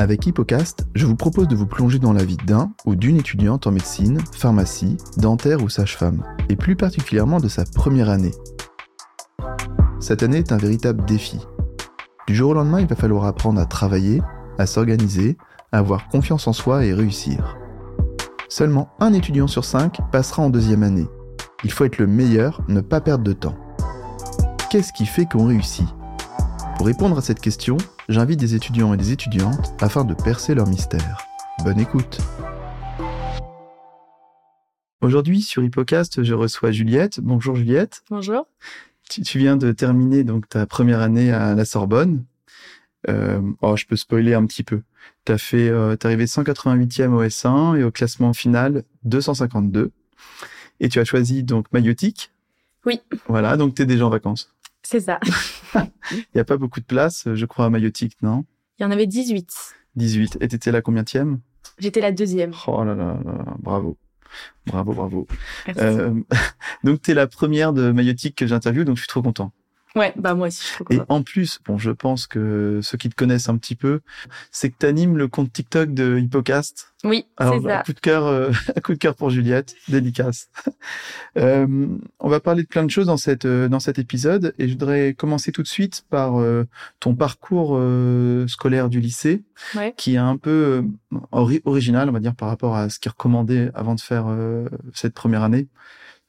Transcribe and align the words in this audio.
Avec 0.00 0.26
Hippocast, 0.26 0.86
je 0.94 1.04
vous 1.04 1.14
propose 1.14 1.46
de 1.46 1.54
vous 1.54 1.66
plonger 1.66 1.98
dans 1.98 2.14
la 2.14 2.24
vie 2.24 2.38
d'un 2.46 2.72
ou 2.86 2.94
d'une 2.94 3.18
étudiante 3.18 3.66
en 3.66 3.70
médecine, 3.70 4.18
pharmacie, 4.32 4.96
dentaire 5.18 5.62
ou 5.62 5.68
sage-femme, 5.68 6.24
et 6.48 6.56
plus 6.56 6.74
particulièrement 6.74 7.38
de 7.38 7.48
sa 7.48 7.64
première 7.66 8.08
année. 8.08 8.30
Cette 10.00 10.22
année 10.22 10.38
est 10.38 10.52
un 10.52 10.56
véritable 10.56 11.04
défi. 11.04 11.38
Du 12.26 12.34
jour 12.34 12.52
au 12.52 12.54
lendemain, 12.54 12.80
il 12.80 12.86
va 12.86 12.96
falloir 12.96 13.26
apprendre 13.26 13.60
à 13.60 13.66
travailler, 13.66 14.22
à 14.56 14.64
s'organiser, 14.64 15.36
à 15.70 15.80
avoir 15.80 16.08
confiance 16.08 16.48
en 16.48 16.54
soi 16.54 16.86
et 16.86 16.94
réussir. 16.94 17.58
Seulement 18.48 18.88
un 19.00 19.12
étudiant 19.12 19.48
sur 19.48 19.66
cinq 19.66 19.98
passera 20.10 20.42
en 20.42 20.48
deuxième 20.48 20.82
année. 20.82 21.08
Il 21.62 21.72
faut 21.72 21.84
être 21.84 21.98
le 21.98 22.06
meilleur, 22.06 22.62
ne 22.68 22.80
pas 22.80 23.02
perdre 23.02 23.24
de 23.24 23.34
temps. 23.34 23.58
Qu'est-ce 24.70 24.94
qui 24.94 25.04
fait 25.04 25.26
qu'on 25.26 25.44
réussit? 25.44 25.94
Pour 26.80 26.86
répondre 26.86 27.18
à 27.18 27.20
cette 27.20 27.40
question, 27.40 27.76
j'invite 28.08 28.40
des 28.40 28.54
étudiants 28.54 28.94
et 28.94 28.96
des 28.96 29.12
étudiantes 29.12 29.74
afin 29.82 30.02
de 30.02 30.14
percer 30.14 30.54
leur 30.54 30.66
mystère. 30.66 31.18
Bonne 31.62 31.78
écoute 31.78 32.16
Aujourd'hui, 35.02 35.42
sur 35.42 35.62
Hippocast, 35.62 36.22
je 36.22 36.32
reçois 36.32 36.70
Juliette. 36.72 37.20
Bonjour 37.20 37.54
Juliette. 37.54 38.02
Bonjour. 38.08 38.46
Tu, 39.10 39.38
viens 39.38 39.58
de 39.58 39.72
terminer 39.72 40.24
donc 40.24 40.48
ta 40.48 40.64
première 40.64 41.00
année 41.00 41.30
à 41.30 41.54
la 41.54 41.66
Sorbonne. 41.66 42.24
Euh, 43.10 43.42
oh, 43.60 43.76
je 43.76 43.84
peux 43.84 43.96
spoiler 43.96 44.32
un 44.32 44.46
petit 44.46 44.62
peu. 44.62 44.80
Tu 45.26 45.32
as 45.32 45.38
fait, 45.38 45.68
euh, 45.68 45.96
t'es 45.96 46.06
arrivé 46.06 46.24
188e 46.24 47.08
au 47.08 47.22
S1 47.22 47.78
et 47.78 47.84
au 47.84 47.90
classement 47.90 48.32
final 48.32 48.84
252. 49.04 49.90
Et 50.80 50.88
tu 50.88 50.98
as 50.98 51.04
choisi 51.04 51.42
donc 51.42 51.66
maïotique. 51.74 52.32
Oui. 52.86 53.02
Voilà, 53.28 53.58
donc 53.58 53.74
tu 53.74 53.82
es 53.82 53.84
déjà 53.84 54.06
en 54.06 54.10
vacances. 54.10 54.54
C'est 54.82 55.00
ça. 55.00 55.20
Il 56.12 56.24
n'y 56.34 56.40
a 56.40 56.44
pas 56.44 56.56
beaucoup 56.56 56.80
de 56.80 56.84
place, 56.84 57.28
je 57.32 57.46
crois, 57.46 57.66
à 57.66 57.70
maïotique, 57.70 58.16
non? 58.22 58.44
Il 58.78 58.82
y 58.82 58.86
en 58.86 58.90
avait 58.90 59.06
18. 59.06 59.74
18. 59.96 60.38
Et 60.40 60.48
t'étais 60.48 60.72
la 60.72 60.82
combienième? 60.82 61.40
J'étais 61.78 62.00
la 62.00 62.12
deuxième. 62.12 62.52
Oh 62.66 62.84
là 62.84 62.94
là, 62.94 63.18
là 63.24 63.56
bravo. 63.58 63.96
Bravo, 64.66 64.92
bravo. 64.92 65.26
Euh, 65.76 66.14
donc, 66.84 67.02
tu 67.02 67.10
es 67.10 67.14
la 67.14 67.26
première 67.26 67.72
de 67.72 67.90
maïotique 67.90 68.36
que 68.36 68.46
j'interviewe, 68.46 68.84
donc 68.84 68.96
je 68.96 69.02
suis 69.02 69.08
trop 69.08 69.22
content. 69.22 69.52
Ouais, 69.96 70.12
bah 70.16 70.34
moi 70.34 70.46
aussi. 70.46 70.62
Je 70.78 70.96
Et 70.96 71.00
en 71.08 71.22
plus, 71.22 71.58
bon, 71.64 71.76
je 71.76 71.90
pense 71.90 72.28
que 72.28 72.78
ceux 72.82 72.96
qui 72.96 73.08
te 73.08 73.16
connaissent 73.16 73.48
un 73.48 73.56
petit 73.56 73.74
peu, 73.74 74.00
c'est 74.52 74.70
que 74.70 74.76
tu 74.78 74.86
animes 74.86 75.16
le 75.16 75.26
compte 75.26 75.52
TikTok 75.52 75.92
de 75.92 76.16
Hippocast. 76.18 76.94
Oui, 77.02 77.26
c'est 77.40 77.60
ça. 77.62 77.80
Un 77.80 77.82
coup 77.82 77.92
de 77.92 78.00
cœur, 78.00 78.26
euh, 78.26 78.50
un 78.76 78.80
coup 78.80 78.92
de 78.92 78.98
cœur 78.98 79.16
pour 79.16 79.30
Juliette, 79.30 79.74
dédicace. 79.88 80.48
euh, 81.38 81.88
on 82.20 82.28
va 82.28 82.38
parler 82.38 82.62
de 82.62 82.68
plein 82.68 82.84
de 82.84 82.90
choses 82.90 83.06
dans 83.06 83.16
cette 83.16 83.46
euh, 83.46 83.68
dans 83.68 83.80
cet 83.80 83.98
épisode, 83.98 84.54
et 84.58 84.68
je 84.68 84.72
voudrais 84.74 85.14
commencer 85.14 85.50
tout 85.50 85.62
de 85.62 85.68
suite 85.68 86.04
par 86.08 86.40
euh, 86.40 86.68
ton 87.00 87.16
parcours 87.16 87.80
scolaire 88.46 88.90
du 88.90 89.00
lycée, 89.00 89.42
ouais. 89.74 89.92
qui 89.96 90.14
est 90.14 90.18
un 90.18 90.36
peu 90.36 90.84
original, 91.32 92.08
on 92.08 92.12
va 92.12 92.20
dire, 92.20 92.34
par 92.34 92.48
rapport 92.48 92.76
à 92.76 92.90
ce 92.90 93.00
qui 93.00 93.08
est 93.08 93.10
recommandé 93.10 93.70
avant 93.74 93.94
de 93.94 94.00
faire 94.00 94.26
cette 94.94 95.14
première 95.14 95.42
année. 95.42 95.68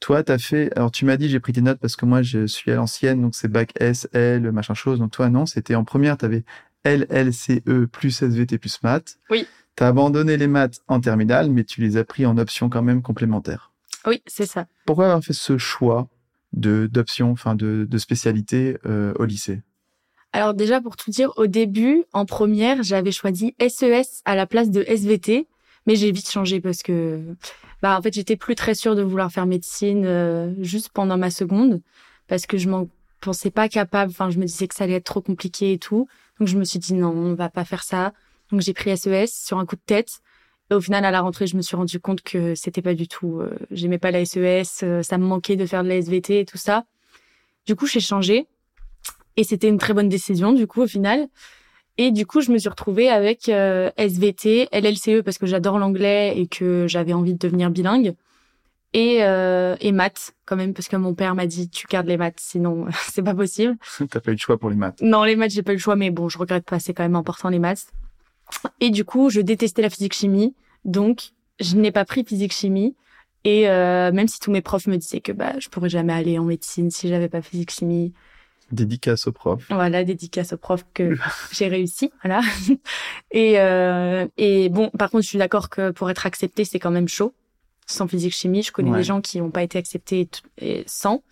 Toi, 0.02 0.24
tu 0.24 0.32
as 0.32 0.38
fait. 0.38 0.76
Alors, 0.76 0.90
tu 0.90 1.04
m'as 1.04 1.16
dit, 1.16 1.28
j'ai 1.28 1.38
pris 1.38 1.52
tes 1.52 1.60
notes 1.60 1.78
parce 1.78 1.94
que 1.94 2.04
moi, 2.04 2.22
je 2.22 2.44
suis 2.48 2.72
à 2.72 2.74
l'ancienne, 2.74 3.22
donc 3.22 3.36
c'est 3.36 3.46
bac 3.46 3.72
S, 3.78 4.08
L, 4.12 4.50
machin 4.50 4.74
chose. 4.74 4.98
Donc, 4.98 5.12
toi, 5.12 5.30
non, 5.30 5.46
c'était 5.46 5.76
en 5.76 5.84
première, 5.84 6.18
tu 6.18 6.24
avais 6.24 6.44
L, 6.82 7.06
L, 7.08 7.32
C, 7.32 7.62
E 7.68 7.86
plus 7.86 8.10
SVT 8.10 8.58
plus 8.58 8.82
maths. 8.82 9.20
Oui. 9.30 9.46
Tu 9.76 9.84
as 9.84 9.86
abandonné 9.86 10.36
les 10.36 10.48
maths 10.48 10.80
en 10.88 11.00
terminale, 11.00 11.52
mais 11.52 11.62
tu 11.62 11.80
les 11.80 11.96
as 11.96 12.04
pris 12.04 12.26
en 12.26 12.36
option 12.36 12.68
quand 12.68 12.82
même 12.82 13.00
complémentaire. 13.00 13.70
Oui, 14.04 14.20
c'est 14.26 14.44
ça. 14.44 14.66
Pourquoi 14.86 15.04
avoir 15.04 15.22
fait 15.22 15.32
ce 15.32 15.56
choix 15.56 16.08
de 16.52 16.88
d'option, 16.90 17.30
enfin 17.30 17.54
de, 17.54 17.86
de 17.88 17.98
spécialité 17.98 18.78
euh, 18.84 19.14
au 19.20 19.24
lycée? 19.24 19.62
Alors 20.32 20.52
déjà 20.52 20.80
pour 20.80 20.96
tout 20.96 21.12
dire, 21.12 21.30
au 21.36 21.46
début, 21.46 22.02
en 22.12 22.26
première, 22.26 22.82
j'avais 22.82 23.12
choisi 23.12 23.54
SES 23.60 24.22
à 24.24 24.34
la 24.34 24.46
place 24.46 24.70
de 24.70 24.82
SVT, 24.82 25.46
mais 25.86 25.94
j'ai 25.94 26.10
vite 26.10 26.28
changé 26.28 26.60
parce 26.60 26.82
que 26.82 27.20
bah 27.82 27.98
en 27.98 28.02
fait 28.02 28.14
j'étais 28.14 28.36
plus 28.36 28.54
très 28.54 28.74
sûre 28.74 28.94
de 28.94 29.02
vouloir 29.02 29.30
faire 29.30 29.44
médecine 29.44 30.04
euh, 30.06 30.54
juste 30.60 30.90
pendant 30.90 31.18
ma 31.18 31.30
seconde 31.30 31.82
parce 32.28 32.46
que 32.46 32.56
je 32.56 32.68
m'en 32.68 32.88
pensais 33.20 33.50
pas 33.50 33.68
capable. 33.68 34.12
Enfin 34.12 34.30
je 34.30 34.38
me 34.38 34.44
disais 34.44 34.68
que 34.68 34.74
ça 34.74 34.84
allait 34.84 34.94
être 34.94 35.04
trop 35.04 35.20
compliqué 35.20 35.72
et 35.72 35.78
tout. 35.78 36.06
Donc 36.38 36.48
je 36.48 36.56
me 36.56 36.64
suis 36.64 36.78
dit 36.78 36.94
non 36.94 37.10
on 37.10 37.34
va 37.34 37.48
pas 37.48 37.64
faire 37.64 37.82
ça. 37.82 38.12
Donc 38.50 38.60
j'ai 38.60 38.72
pris 38.72 38.96
SES 38.96 39.26
sur 39.26 39.58
un 39.58 39.66
coup 39.66 39.76
de 39.76 39.82
tête. 39.84 40.20
Et 40.70 40.74
au 40.74 40.80
final 40.80 41.04
à 41.04 41.10
la 41.10 41.20
rentrée 41.20 41.48
je 41.48 41.56
me 41.56 41.62
suis 41.62 41.74
rendu 41.74 41.98
compte 41.98 42.22
que 42.22 42.54
c'était 42.54 42.82
pas 42.82 42.94
du 42.94 43.08
tout 43.08 43.40
euh, 43.40 43.58
j'aimais 43.72 43.98
pas 43.98 44.12
la 44.12 44.24
SES 44.24 44.84
euh, 44.84 45.02
ça 45.02 45.18
me 45.18 45.26
manquait 45.26 45.56
de 45.56 45.66
faire 45.66 45.82
de 45.82 45.88
la 45.88 45.96
SVT 45.96 46.40
et 46.40 46.44
tout 46.44 46.58
ça. 46.58 46.84
Du 47.66 47.74
coup 47.74 47.86
j'ai 47.86 48.00
changé. 48.00 48.46
Et 49.36 49.44
c'était 49.44 49.68
une 49.68 49.78
très 49.78 49.94
bonne 49.94 50.08
décision 50.08 50.52
du 50.52 50.68
coup 50.68 50.82
au 50.82 50.86
final 50.86 51.26
et 51.98 52.10
du 52.10 52.26
coup, 52.26 52.40
je 52.40 52.50
me 52.50 52.58
suis 52.58 52.68
retrouvée 52.68 53.08
avec 53.08 53.48
euh, 53.48 53.90
SVT, 53.96 54.68
LLCE 54.72 55.22
parce 55.22 55.38
que 55.38 55.46
j'adore 55.46 55.78
l'anglais 55.78 56.38
et 56.38 56.46
que 56.46 56.86
j'avais 56.88 57.12
envie 57.12 57.34
de 57.34 57.38
devenir 57.38 57.70
bilingue. 57.70 58.14
Et, 58.94 59.18
euh, 59.22 59.74
et 59.80 59.90
maths, 59.90 60.34
quand 60.44 60.56
même, 60.56 60.74
parce 60.74 60.88
que 60.88 60.96
mon 60.96 61.14
père 61.14 61.34
m'a 61.34 61.46
dit 61.46 61.70
tu 61.70 61.86
gardes 61.86 62.06
les 62.06 62.18
maths, 62.18 62.38
sinon 62.38 62.86
c'est 63.10 63.22
pas 63.22 63.34
possible. 63.34 63.76
T'as 64.10 64.20
pas 64.20 64.30
eu 64.30 64.34
le 64.34 64.38
choix 64.38 64.58
pour 64.58 64.68
les 64.68 64.76
maths 64.76 65.00
Non, 65.00 65.24
les 65.24 65.36
maths, 65.36 65.52
j'ai 65.52 65.62
pas 65.62 65.72
eu 65.72 65.76
le 65.76 65.80
choix, 65.80 65.96
mais 65.96 66.10
bon, 66.10 66.28
je 66.28 66.38
regrette 66.38 66.64
pas, 66.64 66.78
c'est 66.78 66.92
quand 66.92 67.02
même 67.02 67.16
important 67.16 67.48
les 67.48 67.58
maths. 67.58 67.86
Et 68.80 68.90
du 68.90 69.04
coup, 69.04 69.30
je 69.30 69.40
détestais 69.40 69.80
la 69.80 69.88
physique-chimie, 69.88 70.54
donc 70.84 71.30
je 71.58 71.76
n'ai 71.76 71.90
pas 71.90 72.04
pris 72.04 72.24
physique-chimie. 72.24 72.94
Et 73.44 73.68
euh, 73.68 74.12
même 74.12 74.28
si 74.28 74.38
tous 74.40 74.50
mes 74.50 74.60
profs 74.60 74.86
me 74.86 74.96
disaient 74.96 75.20
que 75.20 75.32
bah 75.32 75.54
je 75.58 75.68
pourrais 75.68 75.88
jamais 75.88 76.12
aller 76.12 76.38
en 76.38 76.44
médecine 76.44 76.90
si 76.90 77.08
j'avais 77.08 77.28
pas 77.28 77.42
physique-chimie, 77.42 78.12
Dédicace 78.72 79.26
au 79.26 79.32
prof. 79.32 79.64
Voilà, 79.70 80.02
dédicace 80.02 80.54
au 80.54 80.56
prof 80.56 80.84
que 80.94 81.16
j'ai 81.52 81.68
réussi. 81.68 82.10
Voilà. 82.22 82.40
Et, 83.30 83.60
euh, 83.60 84.26
et 84.36 84.68
bon, 84.68 84.90
par 84.90 85.10
contre, 85.10 85.22
je 85.24 85.28
suis 85.28 85.38
d'accord 85.38 85.70
que 85.70 85.90
pour 85.90 86.10
être 86.10 86.26
accepté, 86.26 86.64
c'est 86.64 86.78
quand 86.78 86.90
même 86.90 87.08
chaud. 87.08 87.34
Sans 87.86 88.06
physique 88.06 88.34
chimie, 88.34 88.62
je 88.62 88.72
connais 88.72 88.96
des 88.96 89.02
gens 89.02 89.20
qui 89.20 89.40
n'ont 89.40 89.50
pas 89.50 89.62
été 89.62 89.78
acceptés 89.78 90.28
et 90.58 90.84
sans. 90.86 91.22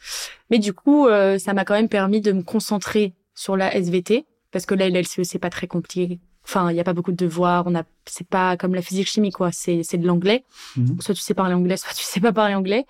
Mais 0.51 0.59
du 0.59 0.73
coup, 0.73 1.07
euh, 1.07 1.39
ça 1.39 1.55
m'a 1.55 1.65
quand 1.65 1.75
même 1.75 1.89
permis 1.89 2.21
de 2.21 2.33
me 2.33 2.43
concentrer 2.43 3.15
sur 3.35 3.57
la 3.57 3.75
SVT 3.75 4.27
parce 4.51 4.67
que 4.67 4.75
la 4.75 4.89
LLCE 4.89 5.23
c'est 5.23 5.39
pas 5.39 5.51
très 5.51 5.67
compliqué. 5.67 6.19
Enfin, 6.45 6.71
il 6.71 6.77
y 6.77 6.81
a 6.81 6.85
pas 6.85 6.93
beaucoup 6.93 7.13
de 7.13 7.17
devoirs. 7.17 7.65
On 7.67 7.75
a, 7.75 7.85
c'est 8.05 8.27
pas 8.27 8.57
comme 8.57 8.75
la 8.75 8.83
physique 8.83 9.07
chimie 9.07 9.31
quoi. 9.31 9.53
C'est 9.53 9.83
c'est 9.85 9.99
de 9.99 10.07
l'anglais. 10.07 10.45
Mhm. 10.77 11.01
Soit 11.01 11.15
tu 11.15 11.21
sais 11.21 11.35
parler 11.35 11.55
anglais, 11.55 11.77
soit 11.79 11.95
tu 11.95 12.03
sais 12.03 12.21
pas 12.21 12.33
parler 12.33 12.55
anglais. 12.55 12.87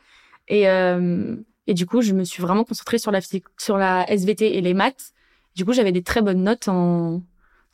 Et 0.49 0.69
euh, 0.69 1.37
et 1.71 1.75
du 1.75 1.87
coup, 1.87 2.01
je 2.03 2.13
me 2.13 2.25
suis 2.25 2.43
vraiment 2.43 2.65
concentrée 2.65 2.99
sur 2.99 3.11
la 3.13 3.21
physique, 3.21 3.45
sur 3.59 3.77
la 3.79 4.05
SVT 4.11 4.57
et 4.57 4.61
les 4.61 4.75
maths. 4.75 5.13
Du 5.55 5.65
coup, 5.65 5.73
j'avais 5.73 5.93
des 5.93 6.03
très 6.03 6.21
bonnes 6.23 6.43
notes 6.43 6.69
en, 6.69 7.23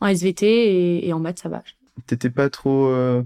en 0.00 0.06
SVT 0.06 0.46
et, 0.46 1.08
et 1.08 1.12
en 1.12 1.18
maths, 1.18 1.40
ça 1.40 1.48
va. 1.48 1.62
T'étais 2.06 2.30
pas 2.30 2.50
trop 2.50 2.86
euh, 2.88 3.22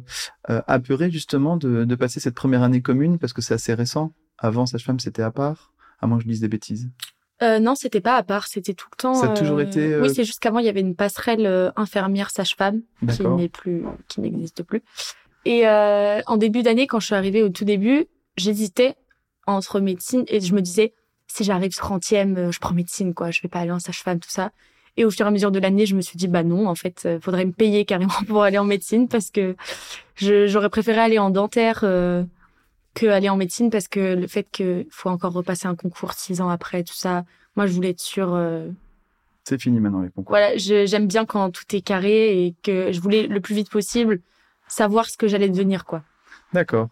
euh, 0.49 0.63
apeuré 0.69 1.11
justement 1.11 1.57
de, 1.57 1.85
de 1.85 1.95
passer 1.97 2.21
cette 2.21 2.35
première 2.37 2.63
année 2.63 2.83
commune? 2.83 3.19
Parce 3.19 3.33
que 3.33 3.43
c'est 3.43 3.55
assez 3.55 3.75
récent. 3.75 4.13
Avant, 4.39 4.65
sage-femme, 4.67 5.01
c'était 5.01 5.23
à 5.23 5.31
part. 5.33 5.73
À 6.01 6.07
moins 6.07 6.19
que 6.19 6.23
je 6.25 6.29
dise 6.29 6.41
des 6.41 6.49
bêtises. 6.49 6.89
Euh, 7.43 7.59
non, 7.59 7.75
c'était 7.75 8.01
pas 8.01 8.17
à 8.17 8.23
part, 8.23 8.47
c'était 8.47 8.75
tout 8.75 8.89
le 8.93 8.97
temps. 8.97 9.15
Ça 9.15 9.33
a 9.33 9.35
toujours 9.37 9.59
euh, 9.59 9.63
été. 9.65 9.95
euh, 9.95 10.03
Oui, 10.03 10.15
c'est 10.15 10.25
juste 10.25 10.41
qu'avant 10.41 10.59
il 10.61 10.67
y 10.67 10.69
avait 10.69 10.81
une 10.81 10.95
passerelle 10.95 11.47
euh, 11.47 11.71
infirmière 11.75 12.31
sage-femme 12.31 12.83
qui 13.01 13.07
D'accord. 13.07 13.37
n'est 13.39 13.49
plus, 13.49 13.83
qui 14.09 14.21
n'existe 14.21 14.63
plus. 14.63 14.83
Et 15.47 15.67
euh, 15.67 16.21
en 16.27 16.37
début 16.37 16.63
d'année, 16.63 16.87
quand 16.87 17.01
je 17.01 17.07
suis 17.07 17.15
arrivée 17.15 17.43
au 17.43 17.49
tout 17.49 17.65
début, 17.65 18.07
j'hésitais 18.37 18.95
entre 19.51 19.81
médecine 19.81 20.25
et 20.29 20.41
je 20.41 20.55
me 20.55 20.61
disais 20.63 20.93
si 21.27 21.45
j'arrive 21.45 21.71
30e, 21.71 22.37
euh, 22.37 22.51
je 22.53 22.59
prends 22.59 22.75
médecine 22.75 23.15
quoi, 23.15 23.31
je 23.31 23.41
vais 23.43 23.49
pas 23.49 23.61
aller 23.61 23.71
en 23.71 23.79
sage-femme 23.79 24.19
tout 24.21 24.31
ça. 24.31 24.51
Et 24.97 25.05
au 25.05 25.11
fur 25.11 25.25
et 25.25 25.29
à 25.29 25.31
mesure 25.31 25.53
de 25.53 25.61
l'année, 25.61 25.87
je 25.87 25.95
me 25.95 26.01
suis 26.01 26.17
dit 26.17 26.27
bah 26.27 26.43
non, 26.43 26.67
en 26.67 26.75
fait, 26.75 27.03
euh, 27.07 27.21
faudrait 27.21 27.45
me 27.45 27.53
payer 27.53 27.85
carrément 27.85 28.13
pour 28.27 28.43
aller 28.43 28.59
en 28.59 28.65
médecine 28.65 29.07
parce 29.09 29.31
que 29.31 29.55
j'aurais 30.17 30.69
préféré 30.69 30.99
aller 30.99 31.19
en 31.19 31.31
dentaire 31.31 31.81
euh, 31.85 32.25
que 32.95 33.07
aller 33.07 33.29
en 33.29 33.37
médecine 33.37 33.71
parce 33.71 33.87
que 33.87 34.15
le 34.17 34.27
fait 34.27 34.49
qu'il 34.51 34.87
faut 34.91 35.09
encore 35.09 35.33
repasser 35.33 35.69
un 35.69 35.77
concours 35.77 36.13
six 36.15 36.41
ans 36.41 36.49
après 36.51 36.83
tout 36.83 36.95
ça, 36.95 37.25
moi 37.55 37.67
je 37.67 37.73
voulais 37.73 37.91
être 37.91 38.01
sûre. 38.01 38.35
euh, 38.35 38.69
C'est 39.45 39.61
fini 39.63 39.79
maintenant 39.79 40.03
les 40.03 40.11
concours. 40.11 40.31
voilà, 40.31 40.57
j'aime 40.57 41.07
bien 41.07 41.25
quand 41.25 41.51
tout 41.51 41.65
est 41.73 41.81
carré 41.83 42.45
et 42.45 42.55
que 42.65 42.91
je 42.91 43.01
voulais 43.01 43.29
le 43.29 43.41
plus 43.41 43.55
vite 43.55 43.71
possible 43.71 44.21
savoir 44.67 45.07
ce 45.07 45.17
que 45.17 45.29
j'allais 45.29 45.49
devenir 45.49 45.85
quoi. 45.85 46.03
D'accord. 46.53 46.89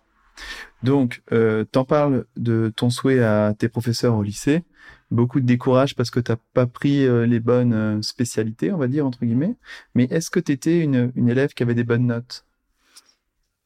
Donc, 0.82 1.22
euh, 1.32 1.64
t'en 1.64 1.84
parles 1.84 2.26
de 2.36 2.72
ton 2.74 2.90
souhait 2.90 3.22
à 3.22 3.54
tes 3.58 3.68
professeurs 3.68 4.14
au 4.14 4.22
lycée. 4.22 4.62
Beaucoup 5.10 5.40
de 5.40 5.46
décourage 5.46 5.96
parce 5.96 6.10
que 6.10 6.20
t'as 6.20 6.36
pas 6.54 6.66
pris 6.66 7.06
euh, 7.06 7.26
les 7.26 7.40
bonnes 7.40 7.72
euh, 7.72 8.02
spécialités, 8.02 8.72
on 8.72 8.76
va 8.76 8.88
dire 8.88 9.06
entre 9.06 9.24
guillemets. 9.24 9.56
Mais 9.94 10.04
est-ce 10.04 10.30
que 10.30 10.38
t'étais 10.38 10.80
une, 10.80 11.12
une 11.16 11.28
élève 11.28 11.54
qui 11.54 11.62
avait 11.62 11.74
des 11.74 11.84
bonnes 11.84 12.06
notes? 12.06 12.44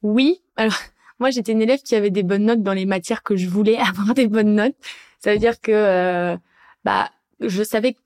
Oui, 0.03 0.41
alors 0.56 0.76
moi 1.19 1.31
j'étais 1.31 1.53
une 1.53 1.62
élève 1.62 1.81
qui 1.81 1.94
avait 1.94 2.11
des 2.11 2.23
bonnes 2.23 2.44
notes 2.44 2.62
dans 2.62 2.73
les 2.73 2.87
matières 2.87 3.23
que 3.23 3.37
je 3.37 3.49
voulais 3.49 3.76
avoir 3.88 4.15
des 4.15 4.29
bonnes 4.29 4.55
notes. 4.55 4.76
Ça 5.19 5.32
veut 5.32 5.38
dire 5.38 5.61
que 5.61 5.73
euh, 5.73 6.37
bah 6.85 7.11
je 7.41 7.62
savais 7.62 7.97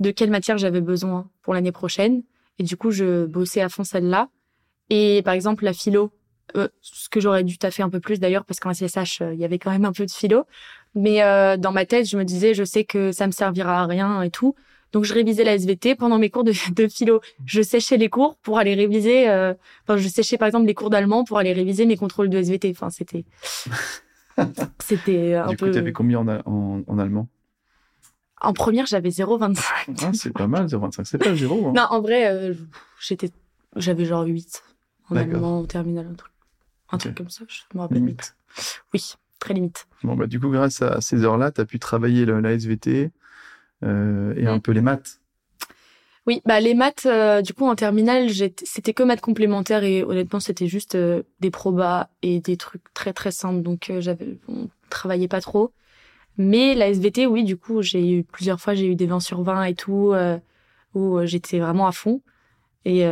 de 0.00 0.10
quelle 0.10 0.30
matière 0.30 0.58
j'avais 0.58 0.82
besoin 0.82 1.30
pour 1.42 1.54
l'année 1.54 1.72
prochaine 1.72 2.22
et 2.58 2.62
du 2.62 2.76
coup 2.76 2.90
je 2.90 3.24
bossais 3.26 3.62
à 3.62 3.68
fond 3.68 3.84
celle-là. 3.84 4.28
Et 4.90 5.22
par 5.24 5.34
exemple 5.34 5.64
la 5.64 5.72
philo, 5.72 6.12
ce 6.80 7.08
que 7.08 7.20
j'aurais 7.20 7.44
dû 7.44 7.58
taffer 7.58 7.82
un 7.82 7.90
peu 7.90 8.00
plus 8.00 8.18
d'ailleurs 8.20 8.44
parce 8.44 8.60
qu'en 8.60 8.72
CSH 8.72 9.20
euh, 9.22 9.34
il 9.34 9.40
y 9.40 9.44
avait 9.44 9.58
quand 9.58 9.70
même 9.70 9.84
un 9.84 9.92
peu 9.92 10.06
de 10.06 10.10
philo, 10.10 10.44
mais 10.94 11.22
euh, 11.22 11.56
dans 11.56 11.72
ma 11.72 11.84
tête 11.86 12.06
je 12.08 12.16
me 12.16 12.24
disais 12.24 12.54
je 12.54 12.64
sais 12.64 12.84
que 12.84 13.12
ça 13.12 13.26
me 13.26 13.32
servira 13.32 13.82
à 13.82 13.86
rien 13.86 14.22
et 14.22 14.30
tout. 14.30 14.54
Donc 14.92 15.04
je 15.04 15.12
révisais 15.12 15.44
la 15.44 15.54
SVT 15.54 15.96
pendant 15.96 16.18
mes 16.18 16.30
cours 16.30 16.44
de, 16.44 16.52
de 16.74 16.88
philo. 16.88 17.20
Je 17.44 17.60
séchais 17.60 17.96
les 17.96 18.08
cours 18.08 18.36
pour 18.36 18.58
aller 18.58 18.74
réviser. 18.74 19.28
Euh, 19.28 19.52
enfin, 19.82 19.96
je 19.96 20.08
séchais 20.08 20.38
par 20.38 20.46
exemple 20.46 20.66
les 20.66 20.74
cours 20.74 20.90
d'allemand 20.90 21.24
pour 21.24 21.38
aller 21.38 21.52
réviser 21.52 21.84
mes 21.86 21.96
contrôles 21.96 22.30
de 22.30 22.38
SVT. 22.38 22.70
Enfin, 22.70 22.88
c'était 22.90 23.24
c'était 24.82 25.34
un 25.34 25.48
du 25.48 25.56
peu. 25.56 25.66
coup, 25.66 25.72
tu 25.72 25.78
avais 25.78 25.92
combien 25.92 26.20
en, 26.20 26.28
en, 26.28 26.82
en 26.86 26.98
allemand? 26.98 27.28
En 28.40 28.52
première, 28.52 28.86
j'avais 28.86 29.08
0,25. 29.08 29.58
ah, 30.02 30.10
C'est 30.12 30.32
pas 30.32 30.46
mal, 30.46 30.66
0,25. 30.66 31.04
C'est 31.04 31.18
pas 31.18 31.34
zéro. 31.34 31.68
Hein. 31.68 31.72
Non, 31.74 31.86
en 31.90 32.00
vrai, 32.02 32.30
euh, 32.30 32.54
j'étais, 33.00 33.30
j'avais 33.76 34.04
genre 34.04 34.24
8 34.24 34.62
en 35.10 35.16
allemand 35.16 35.60
au 35.60 35.66
terminal, 35.66 36.06
un 36.10 36.14
truc, 36.14 36.32
un 36.90 36.98
truc 36.98 37.14
comme 37.16 37.30
ça. 37.30 37.44
Je 37.48 37.60
me 37.74 37.80
rappelle. 37.80 37.98
Limite. 37.98 38.36
Oui, 38.94 39.14
très 39.38 39.54
limite. 39.54 39.86
Bon, 40.02 40.14
bah, 40.16 40.26
du 40.26 40.38
coup, 40.40 40.50
grâce 40.50 40.82
à 40.82 41.00
ces 41.00 41.24
heures-là, 41.24 41.50
tu 41.52 41.60
as 41.60 41.64
pu 41.64 41.78
travailler 41.78 42.24
le- 42.24 42.40
la 42.40 42.52
SVT 42.52 43.10
euh, 43.82 44.34
et 44.36 44.46
un 44.46 44.56
Mm. 44.56 44.60
peu 44.60 44.72
les 44.72 44.80
maths. 44.80 45.20
Oui, 46.26 46.42
bah 46.44 46.58
les 46.58 46.74
maths, 46.74 47.06
euh, 47.06 47.40
du 47.40 47.52
coup 47.54 47.66
en 47.66 47.76
terminale, 47.76 48.28
c'était 48.64 48.92
que 48.92 49.04
maths 49.04 49.20
complémentaires 49.20 49.84
et 49.84 50.02
honnêtement 50.02 50.40
c'était 50.40 50.66
juste 50.66 50.96
euh, 50.96 51.22
des 51.38 51.52
probas 51.52 52.08
et 52.22 52.40
des 52.40 52.56
trucs 52.56 52.82
très 52.94 53.12
très 53.12 53.30
simples, 53.30 53.62
donc 53.62 53.92
j'avais, 54.00 54.36
on 54.48 54.68
travaillait 54.90 55.28
pas 55.28 55.40
trop. 55.40 55.72
Mais 56.36 56.74
la 56.74 56.88
SVT, 56.88 57.26
oui, 57.26 57.44
du 57.44 57.56
coup 57.56 57.80
j'ai 57.80 58.10
eu 58.10 58.24
plusieurs 58.24 58.60
fois, 58.60 58.74
j'ai 58.74 58.86
eu 58.88 58.96
des 58.96 59.06
20 59.06 59.20
sur 59.20 59.42
20 59.42 59.64
et 59.66 59.74
tout, 59.76 60.14
où 60.94 61.20
j'étais 61.24 61.60
vraiment 61.60 61.86
à 61.86 61.92
fond 61.92 62.20
et 62.84 63.04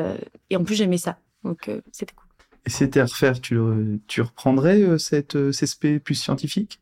et 0.51 0.57
en 0.57 0.65
plus 0.65 0.75
j'aimais 0.75 0.99
ça, 0.99 1.19
donc 1.45 1.71
c'était 1.93 2.15
cool. 2.15 2.24
Et 2.67 2.71
c'était 2.71 3.01
à 3.01 3.05
refaire, 3.05 3.41
tu, 3.41 3.59
tu 4.07 4.23
reprendrais 4.23 4.81
euh, 4.81 4.99
cette 4.99 5.37
euh, 5.37 5.51
CSP 5.51 5.99
plus 6.03 6.15
scientifique 6.15 6.81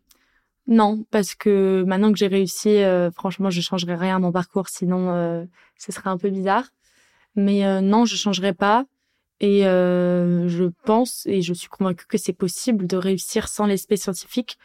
Non, 0.68 1.04
parce 1.10 1.34
que 1.34 1.84
maintenant 1.86 2.12
que 2.12 2.18
j'ai 2.18 2.28
réussi, 2.28 2.68
euh, 2.68 3.10
franchement, 3.10 3.50
je 3.50 3.60
changerais 3.60 3.96
rien 3.96 4.16
à 4.16 4.18
mon 4.20 4.30
parcours, 4.30 4.68
sinon 4.68 5.10
euh, 5.10 5.44
ce 5.76 5.90
serait 5.90 6.10
un 6.10 6.18
peu 6.18 6.30
bizarre. 6.30 6.68
Mais 7.34 7.64
euh, 7.66 7.80
non, 7.80 8.04
je 8.04 8.16
changerai 8.16 8.52
pas. 8.52 8.84
Et 9.40 9.66
euh, 9.66 10.46
je 10.48 10.64
pense 10.84 11.26
et 11.26 11.42
je 11.42 11.52
suis 11.52 11.68
convaincue 11.68 12.06
que 12.06 12.16
c'est 12.16 12.32
possible 12.32 12.86
de 12.86 12.96
réussir 12.96 13.48
sans 13.48 13.66
l'aspect 13.66 13.96
scientifique. 13.96 14.56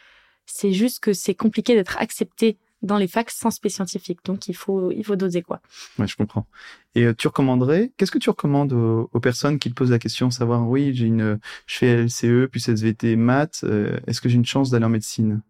C'est 0.46 0.72
juste 0.72 1.00
que 1.00 1.12
c'est 1.12 1.34
compliqué 1.34 1.74
d'être 1.74 1.98
accepté 1.98 2.58
dans 2.82 2.98
les 2.98 3.08
facs 3.08 3.30
sans 3.30 3.50
spé 3.50 3.68
scientifique. 3.68 4.20
Donc 4.24 4.48
il 4.48 4.54
faut 4.54 4.90
il 4.92 5.04
faut 5.04 5.16
doser 5.16 5.42
quoi. 5.42 5.60
Ouais, 5.98 6.06
je 6.06 6.16
comprends. 6.16 6.46
Et 6.94 7.04
euh, 7.04 7.14
tu 7.14 7.28
recommanderais, 7.28 7.92
qu'est-ce 7.96 8.10
que 8.10 8.18
tu 8.18 8.30
recommandes 8.30 8.72
aux, 8.72 9.08
aux 9.12 9.20
personnes 9.20 9.58
qui 9.58 9.70
te 9.70 9.74
posent 9.74 9.90
la 9.90 9.98
question, 9.98 10.30
savoir, 10.30 10.68
oui, 10.68 10.92
j'ai 10.94 11.06
une, 11.06 11.38
je 11.66 11.76
fais 11.76 12.04
LCE, 12.04 12.48
puis 12.50 12.60
SVT 12.60 13.16
maths, 13.16 13.60
euh, 13.64 13.98
est-ce 14.06 14.20
que 14.20 14.28
j'ai 14.28 14.36
une 14.36 14.46
chance 14.46 14.70
d'aller 14.70 14.84
en 14.84 14.90
médecine? 14.90 15.42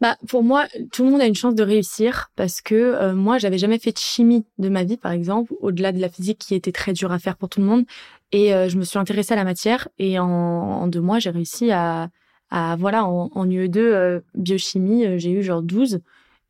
Bah 0.00 0.16
pour 0.28 0.42
moi, 0.42 0.66
tout 0.92 1.04
le 1.04 1.10
monde 1.10 1.20
a 1.20 1.26
une 1.26 1.36
chance 1.36 1.54
de 1.54 1.62
réussir 1.62 2.30
parce 2.36 2.60
que 2.60 2.74
euh, 2.74 3.14
moi, 3.14 3.38
j'avais 3.38 3.58
jamais 3.58 3.78
fait 3.78 3.92
de 3.92 3.98
chimie 3.98 4.44
de 4.58 4.68
ma 4.68 4.82
vie, 4.82 4.96
par 4.96 5.12
exemple, 5.12 5.54
au-delà 5.60 5.92
de 5.92 6.00
la 6.00 6.08
physique 6.08 6.38
qui 6.38 6.54
était 6.54 6.72
très 6.72 6.92
dure 6.92 7.12
à 7.12 7.18
faire 7.18 7.36
pour 7.36 7.48
tout 7.48 7.60
le 7.60 7.66
monde. 7.66 7.84
Et 8.32 8.52
euh, 8.52 8.68
je 8.68 8.76
me 8.76 8.84
suis 8.84 8.98
intéressée 8.98 9.34
à 9.34 9.36
la 9.36 9.44
matière 9.44 9.88
et 9.98 10.18
en, 10.18 10.26
en 10.26 10.86
deux 10.88 11.00
mois, 11.00 11.20
j'ai 11.20 11.30
réussi 11.30 11.70
à, 11.70 12.10
à 12.54 12.76
voilà, 12.76 13.04
en, 13.04 13.30
en 13.34 13.46
UE2 13.46 13.78
euh, 13.78 14.20
biochimie, 14.36 15.04
euh, 15.04 15.18
j'ai 15.18 15.32
eu 15.32 15.42
genre 15.42 15.60
12 15.60 15.98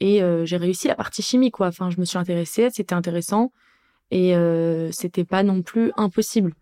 et 0.00 0.22
euh, 0.22 0.44
j'ai 0.44 0.58
réussi 0.58 0.86
la 0.86 0.94
partie 0.94 1.22
chimie 1.22 1.50
quoi. 1.50 1.68
Enfin, 1.68 1.88
je 1.88 1.98
me 1.98 2.04
suis 2.04 2.18
intéressée, 2.18 2.68
c'était 2.70 2.94
intéressant 2.94 3.52
et 4.10 4.34
c'était 4.92 5.24
pas 5.24 5.42
non 5.42 5.62
plus 5.62 5.90
impossible. 5.96 6.52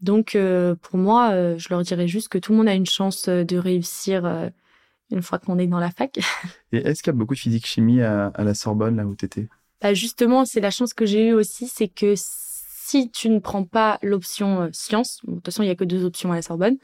Donc 0.00 0.36
pour 0.82 0.98
moi, 0.98 1.56
je 1.56 1.68
leur 1.68 1.82
dirais 1.82 2.08
juste 2.08 2.28
que 2.28 2.38
tout 2.38 2.50
le 2.50 2.58
monde 2.58 2.68
a 2.68 2.74
une 2.74 2.86
chance 2.86 3.28
de 3.28 3.56
réussir 3.58 4.50
une 5.12 5.22
fois 5.22 5.38
qu'on 5.38 5.56
est 5.58 5.68
dans 5.68 5.78
la 5.78 5.90
fac. 5.90 6.18
Et 6.72 6.78
est-ce 6.78 7.04
qu'il 7.04 7.12
y 7.12 7.14
a 7.14 7.18
beaucoup 7.18 7.34
de 7.34 7.38
physique-chimie 7.38 8.00
à, 8.00 8.28
à 8.28 8.42
la 8.42 8.54
Sorbonne, 8.54 8.96
là 8.96 9.06
où 9.06 9.14
tu 9.14 9.26
étais 9.26 9.46
Bah 9.80 9.94
justement, 9.94 10.44
c'est 10.44 10.60
la 10.60 10.72
chance 10.72 10.94
que 10.94 11.06
j'ai 11.06 11.28
eue 11.28 11.32
aussi, 11.32 11.68
c'est 11.68 11.86
que 11.86 12.14
si 12.16 13.08
tu 13.10 13.28
ne 13.28 13.38
prends 13.38 13.64
pas 13.64 14.00
l'option 14.02 14.68
sciences, 14.72 15.20
bon, 15.22 15.32
de 15.32 15.36
toute 15.36 15.46
façon 15.46 15.62
il 15.62 15.68
y 15.68 15.70
a 15.70 15.76
que 15.76 15.84
deux 15.84 16.04
options 16.04 16.32
à 16.32 16.34
la 16.34 16.42
Sorbonne, 16.42 16.78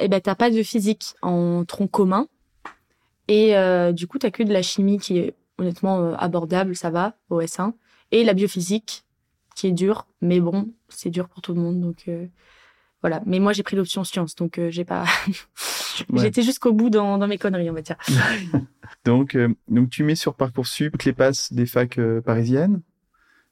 eh 0.00 0.08
ben 0.08 0.20
t'as 0.20 0.34
pas 0.34 0.50
de 0.50 0.62
physique 0.62 1.14
en 1.22 1.64
tronc 1.64 1.86
commun 1.88 2.26
et 3.28 3.56
euh, 3.56 3.92
du 3.92 4.06
coup 4.06 4.18
t'as 4.18 4.30
que 4.30 4.42
de 4.42 4.52
la 4.52 4.62
chimie 4.62 4.98
qui 4.98 5.18
est 5.18 5.34
honnêtement 5.58 6.00
euh, 6.00 6.14
abordable, 6.18 6.74
ça 6.74 6.90
va 6.90 7.14
au 7.28 7.40
S1 7.40 7.72
et 8.10 8.24
la 8.24 8.34
biophysique 8.34 9.04
qui 9.54 9.66
est 9.68 9.72
dure, 9.72 10.06
mais 10.20 10.40
bon 10.40 10.70
c'est 10.88 11.10
dur 11.10 11.28
pour 11.28 11.42
tout 11.42 11.54
le 11.54 11.60
monde 11.60 11.80
donc 11.80 12.04
euh, 12.08 12.26
voilà. 13.02 13.22
Mais 13.26 13.38
moi 13.38 13.52
j'ai 13.52 13.62
pris 13.62 13.76
l'option 13.76 14.02
sciences 14.04 14.34
donc 14.34 14.60
j'ai 14.70 14.84
pas, 14.84 15.04
Ouais. 16.08 16.22
j'étais 16.22 16.42
jusqu'au 16.42 16.72
bout 16.72 16.88
dans, 16.88 17.18
dans 17.18 17.26
mes 17.26 17.36
conneries 17.36 17.68
on 17.68 17.74
va 17.74 17.82
dire. 17.82 17.96
Donc, 19.04 19.36
donc 19.68 19.88
tu 19.90 20.02
mets 20.02 20.14
sur 20.14 20.34
Parcoursup 20.34 20.92
toutes 20.92 21.04
les 21.04 21.12
passes 21.12 21.52
des 21.52 21.64
facs 21.64 21.98
parisiennes. 22.24 22.82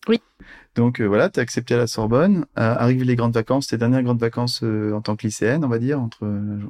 Oui. 0.08 0.20
Donc 0.74 1.00
euh, 1.00 1.06
voilà, 1.06 1.28
tu 1.28 1.40
as 1.40 1.42
accepté 1.42 1.74
à 1.74 1.76
la 1.76 1.86
Sorbonne. 1.86 2.46
Euh, 2.58 2.74
arrivent 2.74 3.02
les 3.02 3.16
grandes 3.16 3.34
vacances, 3.34 3.66
tes 3.66 3.78
dernières 3.78 4.02
grandes 4.02 4.20
vacances 4.20 4.60
euh, 4.62 4.92
en 4.92 5.00
tant 5.00 5.16
que 5.16 5.26
lycéenne, 5.26 5.64
on 5.64 5.68
va 5.68 5.78
dire, 5.78 6.00
entre, 6.00 6.26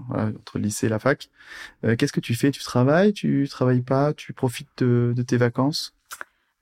voilà, 0.08 0.28
entre 0.28 0.58
le 0.58 0.64
lycée 0.64 0.86
et 0.86 0.88
la 0.88 0.98
fac. 0.98 1.28
Euh, 1.84 1.94
Qu'est-ce 1.94 2.12
que 2.12 2.20
tu 2.20 2.34
fais? 2.34 2.50
Tu 2.50 2.62
travailles? 2.62 3.12
Tu 3.12 3.46
travailles 3.50 3.82
pas? 3.82 4.14
Tu 4.14 4.32
profites 4.32 4.68
de, 4.78 5.12
de 5.14 5.22
tes 5.22 5.36
vacances? 5.36 5.94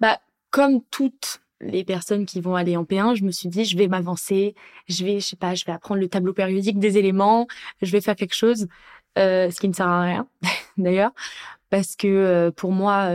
Bah, 0.01 0.19
comme 0.51 0.81
toutes 0.91 1.41
les 1.61 1.85
personnes 1.85 2.27
qui 2.27 2.41
vont 2.41 2.55
aller 2.55 2.77
en 2.77 2.85
P1, 2.85 3.15
je 3.15 3.25
me 3.25 3.31
suis 3.31 3.49
dit, 3.49 3.65
je 3.65 3.79
vais 3.79 3.89
m'avancer, 3.89 4.55
je 4.89 5.05
vais, 5.05 5.21
je 5.21 5.27
sais 5.27 5.37
pas, 5.37 5.55
je 5.55 5.65
vais 5.65 5.73
apprendre 5.73 6.01
le 6.01 6.09
tableau 6.09 6.33
périodique 6.33 6.79
des 6.79 6.99
éléments, 6.99 7.47
je 7.81 7.91
vais 7.93 8.03
faire 8.03 8.17
quelque 8.17 8.35
chose, 8.35 8.67
ce 9.17 9.59
qui 9.59 9.67
ne 9.67 9.73
sert 9.73 9.89
à 9.89 10.03
rien, 10.03 10.29
d'ailleurs, 10.77 11.13
parce 11.71 11.97
que 11.97 12.51
pour 12.51 12.73
moi, 12.73 13.09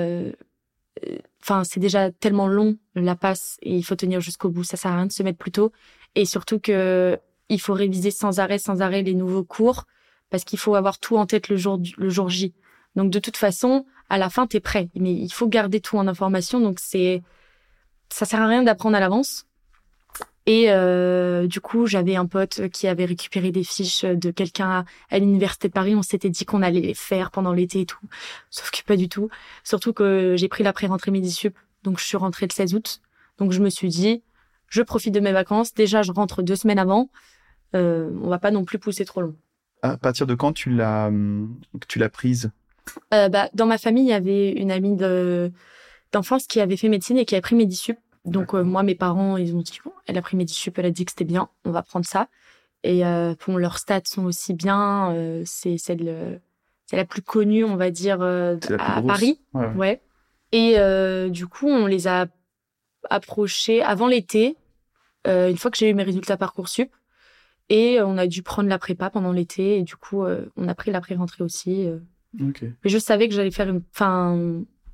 enfin, 1.44 1.64
c'est 1.64 1.80
déjà 1.80 2.12
tellement 2.12 2.48
long 2.48 2.78
la 2.96 3.16
passe 3.16 3.58
et 3.62 3.76
il 3.76 3.84
faut 3.84 3.96
tenir 3.96 4.22
jusqu'au 4.22 4.50
bout. 4.50 4.64
Ça 4.64 4.78
sert 4.78 4.92
à 4.92 4.96
rien 4.96 5.06
de 5.06 5.12
se 5.12 5.24
mettre 5.24 5.38
plus 5.38 5.52
tôt, 5.52 5.72
et 6.16 6.26
surtout 6.26 6.60
que 6.60 7.18
il 7.50 7.60
faut 7.60 7.74
réviser 7.74 8.12
sans 8.12 8.40
arrêt, 8.40 8.60
sans 8.60 8.82
arrêt 8.82 9.04
les 9.04 9.14
nouveaux 9.14 9.44
cours, 9.44 9.86
parce 10.30 10.44
qu'il 10.44 10.60
faut 10.60 10.76
avoir 10.76 11.00
tout 11.00 11.18
en 11.18 11.26
tête 11.26 11.50
le 11.50 11.58
jour 11.58 11.80
le 11.98 12.10
jour 12.10 12.30
J. 12.30 12.54
Donc 12.96 13.12
de 13.12 13.20
toute 13.20 13.38
façon, 13.38 13.86
à 14.10 14.18
la 14.18 14.30
fin, 14.30 14.48
t'es 14.48 14.60
prêt, 14.60 14.90
mais 14.96 15.14
il 15.14 15.32
faut 15.32 15.48
garder 15.48 15.80
tout 15.80 15.98
en 15.98 16.08
information. 16.08 16.60
Donc 16.60 16.80
c'est 16.80 17.22
ça 18.10 18.26
sert 18.26 18.42
à 18.42 18.48
rien 18.48 18.64
d'apprendre 18.64 18.98
à 18.98 19.00
l'avance. 19.00 19.46
Et 20.48 20.72
euh, 20.72 21.46
du 21.46 21.62
coup, 21.62 21.86
j'avais 21.86 22.16
un 22.16 22.26
pote 22.26 22.68
qui 22.70 22.88
avait 22.88 23.06
récupéré 23.06 23.52
des 23.52 23.64
fiches 23.64 24.06
de 24.06 24.32
quelqu'un 24.32 24.86
à, 25.10 25.20
l'université 25.20 25.68
de 25.68 25.74
Paris. 25.74 25.96
On 25.96 26.02
s'était 26.02 26.30
dit 26.30 26.46
qu'on 26.46 26.64
allait 26.64 26.82
les 26.82 26.94
faire 26.94 27.30
pendant 27.30 27.54
l'été 27.54 27.82
et 27.82 27.86
tout, 27.86 28.00
sauf 28.50 28.72
que 28.72 28.84
pas 28.84 28.98
du 28.98 29.08
tout. 29.08 29.30
Surtout 29.64 29.94
que 29.94 30.36
j'ai 30.38 30.48
pris 30.48 30.64
la 30.64 30.74
pré-rentrée 30.74 31.12
midi 31.12 31.32
sup, 31.32 31.58
donc 31.84 32.00
je 32.00 32.06
suis 32.06 32.18
rentrée 32.18 32.48
le 32.48 32.54
16 32.54 32.74
août. 32.74 33.02
Donc 33.38 33.52
je 33.52 33.62
me 33.62 33.70
suis 33.70 33.90
dit, 33.90 34.24
je 34.68 34.82
profite 34.82 35.14
de 35.14 35.20
mes 35.20 35.32
vacances. 35.32 35.74
Déjà, 35.74 36.02
je 36.02 36.12
rentre 36.12 36.42
deux 36.42 36.56
semaines 36.56 36.80
avant. 36.80 37.10
Euh, 37.76 38.10
on 38.22 38.30
va 38.30 38.40
pas 38.40 38.52
non 38.52 38.66
plus 38.66 38.80
pousser 38.80 39.06
trop 39.06 39.22
long. 39.22 39.36
À 39.84 39.98
partir 39.98 40.28
de 40.28 40.36
quand 40.36 40.54
tu 40.54 40.72
l'as 40.72 41.12
tu 41.88 42.00
l'as 42.00 42.10
prise? 42.10 42.52
Euh, 43.14 43.30
bah, 43.30 43.50
dans 43.54 43.66
ma 43.66 43.78
famille, 43.78 44.06
il 44.06 44.10
y 44.10 44.14
avait 44.14 44.52
une 44.52 44.72
amie 44.72 44.96
de 44.96 45.52
d'enfance 46.12 46.46
qui 46.48 46.60
avait 46.60 46.78
fait 46.78 46.90
médecine 46.90 47.18
et 47.18 47.26
qui 47.26 47.36
a 47.36 47.42
pris 47.42 47.56
Medisup. 47.56 47.98
Donc 48.26 48.54
euh, 48.54 48.64
moi, 48.64 48.84
mes 48.84 48.96
parents, 48.96 49.38
ils 49.38 49.56
ont 49.56 49.62
dit 49.62 49.80
bon, 49.84 49.92
elle 50.06 50.18
a 50.18 50.22
pris 50.22 50.38
Medisup, 50.38 50.78
elle 50.78 50.86
a 50.86 50.92
dit 50.92 51.06
que 51.06 51.12
c'était 51.12 51.26
bien, 51.26 51.50
on 51.66 51.72
va 51.72 51.82
prendre 51.82 52.06
ça. 52.06 52.28
Et 52.84 53.06
euh, 53.06 53.36
bon, 53.48 53.58
leurs 53.58 53.78
stats 53.78 54.02
sont 54.06 54.26
aussi 54.26 54.54
bien. 54.54 55.12
euh, 55.14 55.44
c'est 55.46 55.78
celle, 55.78 56.42
c'est 56.86 56.98
la 56.98 57.06
plus 57.06 57.22
connue, 57.22 57.64
on 57.64 57.76
va 57.76 57.90
dire, 57.92 58.22
euh, 58.22 58.58
à 58.80 59.02
grosse. 59.02 59.08
Paris. 59.08 59.42
Ouais, 59.54 59.74
ouais. 59.76 60.02
Et 60.52 60.76
euh, 60.78 61.30
du 61.30 61.48
coup, 61.48 61.68
on 61.68 61.86
les 61.88 62.08
a 62.08 62.28
approchés 63.10 63.82
avant 63.82 64.08
l'été, 64.08 64.58
euh, 65.28 65.50
une 65.50 65.58
fois 65.58 65.72
que 65.72 65.78
j'ai 65.78 65.90
eu 65.90 65.94
mes 65.94 66.04
résultats 66.04 66.38
Parcoursup. 66.38 66.92
Et 67.70 68.02
on 68.02 68.18
a 68.18 68.28
dû 68.28 68.44
prendre 68.44 68.68
la 68.68 68.78
prépa 68.78 69.10
pendant 69.10 69.32
l'été. 69.32 69.78
Et 69.78 69.84
du 69.84 69.96
coup, 69.96 70.24
euh, 70.26 70.46
on 70.58 70.68
a 70.68 70.76
pris 70.76 70.92
la 70.92 71.00
pré-rentrée 71.00 71.44
aussi. 71.44 71.88
euh. 71.88 72.00
Ok. 72.42 72.64
Mais 72.64 72.90
je 72.90 72.98
savais 72.98 73.30
que 73.30 73.34
j'allais 73.34 73.52
faire 73.52 73.70
une. 73.70 73.82
Enfin, 73.94 74.38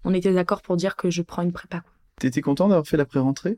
on 0.03 0.13
était 0.13 0.33
d'accord 0.33 0.61
pour 0.61 0.75
dire 0.75 0.95
que 0.95 1.09
je 1.09 1.21
prends 1.23 1.41
une 1.41 1.51
prépa. 1.53 1.79
quoi. 1.79 1.91
T'étais 2.19 2.41
content 2.41 2.67
d'avoir 2.67 2.87
fait 2.87 2.97
la 2.97 3.05
pré-rentrée? 3.05 3.57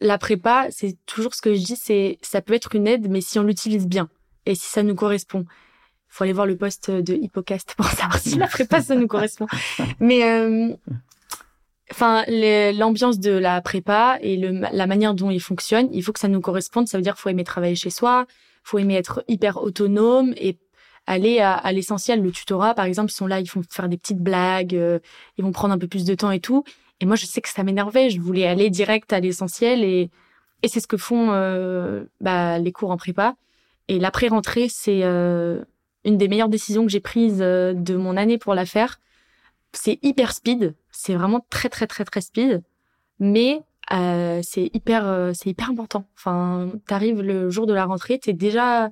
La 0.00 0.16
prépa, 0.16 0.68
c'est 0.70 0.96
toujours 1.06 1.34
ce 1.34 1.42
que 1.42 1.54
je 1.54 1.64
dis, 1.64 1.76
c'est 1.76 2.18
ça 2.22 2.40
peut 2.40 2.54
être 2.54 2.74
une 2.76 2.86
aide, 2.86 3.10
mais 3.10 3.20
si 3.20 3.38
on 3.38 3.42
l'utilise 3.42 3.86
bien 3.88 4.08
et 4.46 4.54
si 4.54 4.66
ça 4.66 4.82
nous 4.82 4.94
correspond. 4.94 5.44
Faut 6.08 6.24
aller 6.24 6.32
voir 6.32 6.46
le 6.46 6.56
poste 6.56 6.90
de 6.90 7.14
Hippocast 7.14 7.74
pour 7.76 7.86
savoir 7.90 8.18
si 8.18 8.36
la 8.36 8.46
prépa 8.46 8.80
ça 8.80 8.94
nous 8.94 9.08
correspond. 9.08 9.46
Mais 9.98 10.22
euh, 10.22 10.72
enfin, 11.90 12.24
l'ambiance 12.28 13.18
de 13.18 13.32
la 13.32 13.60
prépa 13.60 14.18
et 14.22 14.36
la 14.36 14.86
manière 14.86 15.14
dont 15.14 15.30
il 15.30 15.40
fonctionne, 15.40 15.88
il 15.92 16.02
faut 16.02 16.12
que 16.12 16.20
ça 16.20 16.28
nous 16.28 16.40
corresponde. 16.40 16.86
Ça 16.86 16.96
veut 16.96 17.02
dire 17.02 17.18
faut 17.18 17.28
aimer 17.28 17.44
travailler 17.44 17.74
chez 17.74 17.90
soi, 17.90 18.26
faut 18.62 18.78
aimer 18.78 18.94
être 18.94 19.24
hyper 19.26 19.60
autonome 19.60 20.32
et 20.36 20.58
aller 21.06 21.40
à, 21.40 21.54
à 21.54 21.72
l'essentiel. 21.72 22.22
Le 22.22 22.30
tutorat, 22.30 22.74
par 22.74 22.84
exemple, 22.84 23.10
ils 23.10 23.16
sont 23.16 23.26
là, 23.26 23.40
ils 23.40 23.48
font 23.48 23.62
faire 23.68 23.88
des 23.88 23.98
petites 23.98 24.20
blagues, 24.22 24.76
euh, 24.76 25.00
ils 25.38 25.44
vont 25.44 25.52
prendre 25.52 25.74
un 25.74 25.78
peu 25.78 25.88
plus 25.88 26.04
de 26.04 26.14
temps 26.14 26.30
et 26.30 26.40
tout. 26.40 26.62
Et 27.00 27.06
moi, 27.06 27.16
je 27.16 27.26
sais 27.26 27.40
que 27.40 27.48
ça 27.48 27.62
m'énervait. 27.62 28.10
Je 28.10 28.20
voulais 28.20 28.46
aller 28.46 28.70
direct 28.70 29.12
à 29.12 29.20
l'essentiel 29.20 29.84
et, 29.84 30.10
et 30.62 30.68
c'est 30.68 30.80
ce 30.80 30.86
que 30.86 30.96
font 30.96 31.30
euh, 31.30 32.04
bah, 32.20 32.58
les 32.58 32.72
cours 32.72 32.90
en 32.90 32.96
prépa. 32.96 33.36
Et 33.88 33.98
la 33.98 34.10
pré-rentrée, 34.10 34.68
c'est 34.68 35.00
euh, 35.04 35.62
une 36.04 36.18
des 36.18 36.28
meilleures 36.28 36.48
décisions 36.48 36.84
que 36.84 36.90
j'ai 36.90 37.00
prises 37.00 37.40
euh, 37.40 37.72
de 37.72 37.94
mon 37.96 38.16
année 38.16 38.38
pour 38.38 38.54
la 38.54 38.66
faire. 38.66 39.00
C'est 39.72 39.98
hyper 40.02 40.32
speed. 40.32 40.74
C'est 40.90 41.14
vraiment 41.14 41.44
très, 41.50 41.68
très, 41.68 41.86
très, 41.86 42.04
très 42.04 42.20
speed. 42.20 42.62
mais 43.18 43.62
euh, 43.92 44.40
c'est 44.42 44.70
hyper, 44.74 45.06
euh, 45.06 45.32
c'est 45.34 45.50
hyper 45.50 45.70
important. 45.70 46.06
Enfin, 46.16 46.70
t'arrives 46.86 47.22
le 47.22 47.50
jour 47.50 47.66
de 47.66 47.72
la 47.72 47.84
rentrée, 47.84 48.18
t'es 48.18 48.32
déjà, 48.32 48.90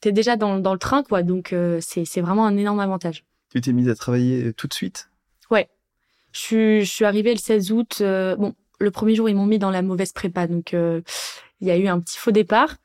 t'es 0.00 0.12
déjà 0.12 0.36
dans, 0.36 0.58
dans 0.58 0.72
le 0.72 0.78
train, 0.78 1.02
quoi. 1.02 1.22
Donc, 1.22 1.52
euh, 1.52 1.78
c'est, 1.80 2.04
c'est 2.04 2.20
vraiment 2.20 2.46
un 2.46 2.56
énorme 2.56 2.80
avantage. 2.80 3.24
Tu 3.50 3.60
t'es 3.60 3.72
mise 3.72 3.88
à 3.88 3.94
travailler 3.94 4.52
tout 4.54 4.66
de 4.66 4.74
suite? 4.74 5.10
Ouais. 5.50 5.68
Je 6.32 6.38
suis, 6.40 6.84
je 6.84 6.90
suis 6.90 7.04
arrivée 7.04 7.32
le 7.32 7.38
16 7.38 7.72
août. 7.72 8.02
bon, 8.02 8.54
le 8.80 8.90
premier 8.90 9.14
jour, 9.14 9.28
ils 9.28 9.34
m'ont 9.34 9.46
mis 9.46 9.58
dans 9.58 9.70
la 9.70 9.82
mauvaise 9.82 10.12
prépa, 10.12 10.46
donc 10.46 10.72
il 10.72 11.68
y 11.68 11.70
a 11.70 11.76
eu 11.76 11.86
un 11.86 12.00
petit 12.00 12.18
faux 12.18 12.32
départ. 12.32 12.76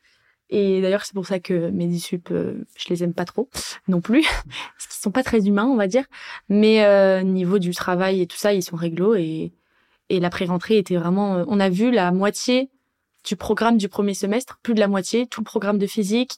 Et 0.50 0.82
d'ailleurs, 0.82 1.04
c'est 1.04 1.14
pour 1.14 1.26
ça 1.26 1.40
que 1.40 1.70
mes 1.72 1.88
dissup, 1.88 2.30
je 2.30 2.90
les 2.90 3.04
aime 3.04 3.14
pas 3.14 3.26
trop 3.26 3.50
non 3.88 4.02
plus, 4.02 4.24
parce 4.54 4.88
qu'ils 4.88 5.02
sont 5.02 5.12
pas 5.12 5.24
très 5.24 5.48
humains, 5.48 5.66
on 5.66 5.76
va 5.76 5.88
dire. 5.88 6.06
Mais 6.50 6.86
euh, 6.86 7.22
niveau 7.22 7.60
du 7.60 7.72
travail 7.72 8.22
et 8.22 8.28
tout 8.28 8.38
ça, 8.38 8.54
ils 8.54 8.64
sont 8.64 8.76
réglo 8.76 9.16
et 9.16 9.52
et 10.10 10.22
la 10.22 10.30
pré-rentrée 10.30 10.78
était 10.78 10.96
vraiment. 10.96 11.38
Euh, 11.38 11.46
on 11.48 11.60
a 11.60 11.70
vu 11.70 11.92
la 11.92 12.12
moitié 12.12 12.70
du 13.26 13.36
programme 13.36 13.78
du 13.78 13.90
premier 13.90 14.14
semestre, 14.14 14.58
plus 14.64 14.74
de 14.74 14.80
la 14.80 14.88
moitié, 14.88 15.28
tout 15.28 15.42
le 15.42 15.46
programme 15.46 15.78
de 15.78 15.88
physique. 15.88 16.38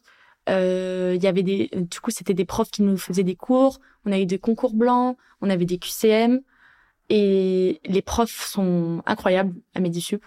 Euh, 0.49 1.13
il 1.15 1.23
y 1.23 1.27
avait 1.27 1.43
des, 1.43 1.69
du 1.75 1.99
coup, 1.99 2.09
c'était 2.09 2.33
des 2.33 2.45
profs 2.45 2.71
qui 2.71 2.81
nous 2.81 2.97
faisaient 2.97 3.23
des 3.23 3.35
cours. 3.35 3.79
On 4.05 4.11
avait 4.11 4.25
des 4.25 4.39
concours 4.39 4.73
blancs, 4.73 5.17
on 5.41 5.51
avait 5.51 5.65
des 5.65 5.77
QCM, 5.77 6.41
et 7.09 7.79
les 7.85 8.01
profs 8.01 8.45
sont 8.45 9.01
incroyables 9.05 9.55
à 9.75 9.79
Medisup. 9.79 10.23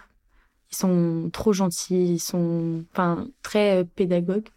Ils 0.71 0.75
sont 0.75 1.29
trop 1.31 1.53
gentils, 1.53 2.15
ils 2.15 2.19
sont, 2.19 2.83
enfin, 2.91 3.27
très 3.41 3.85
pédagogues. 3.95 4.49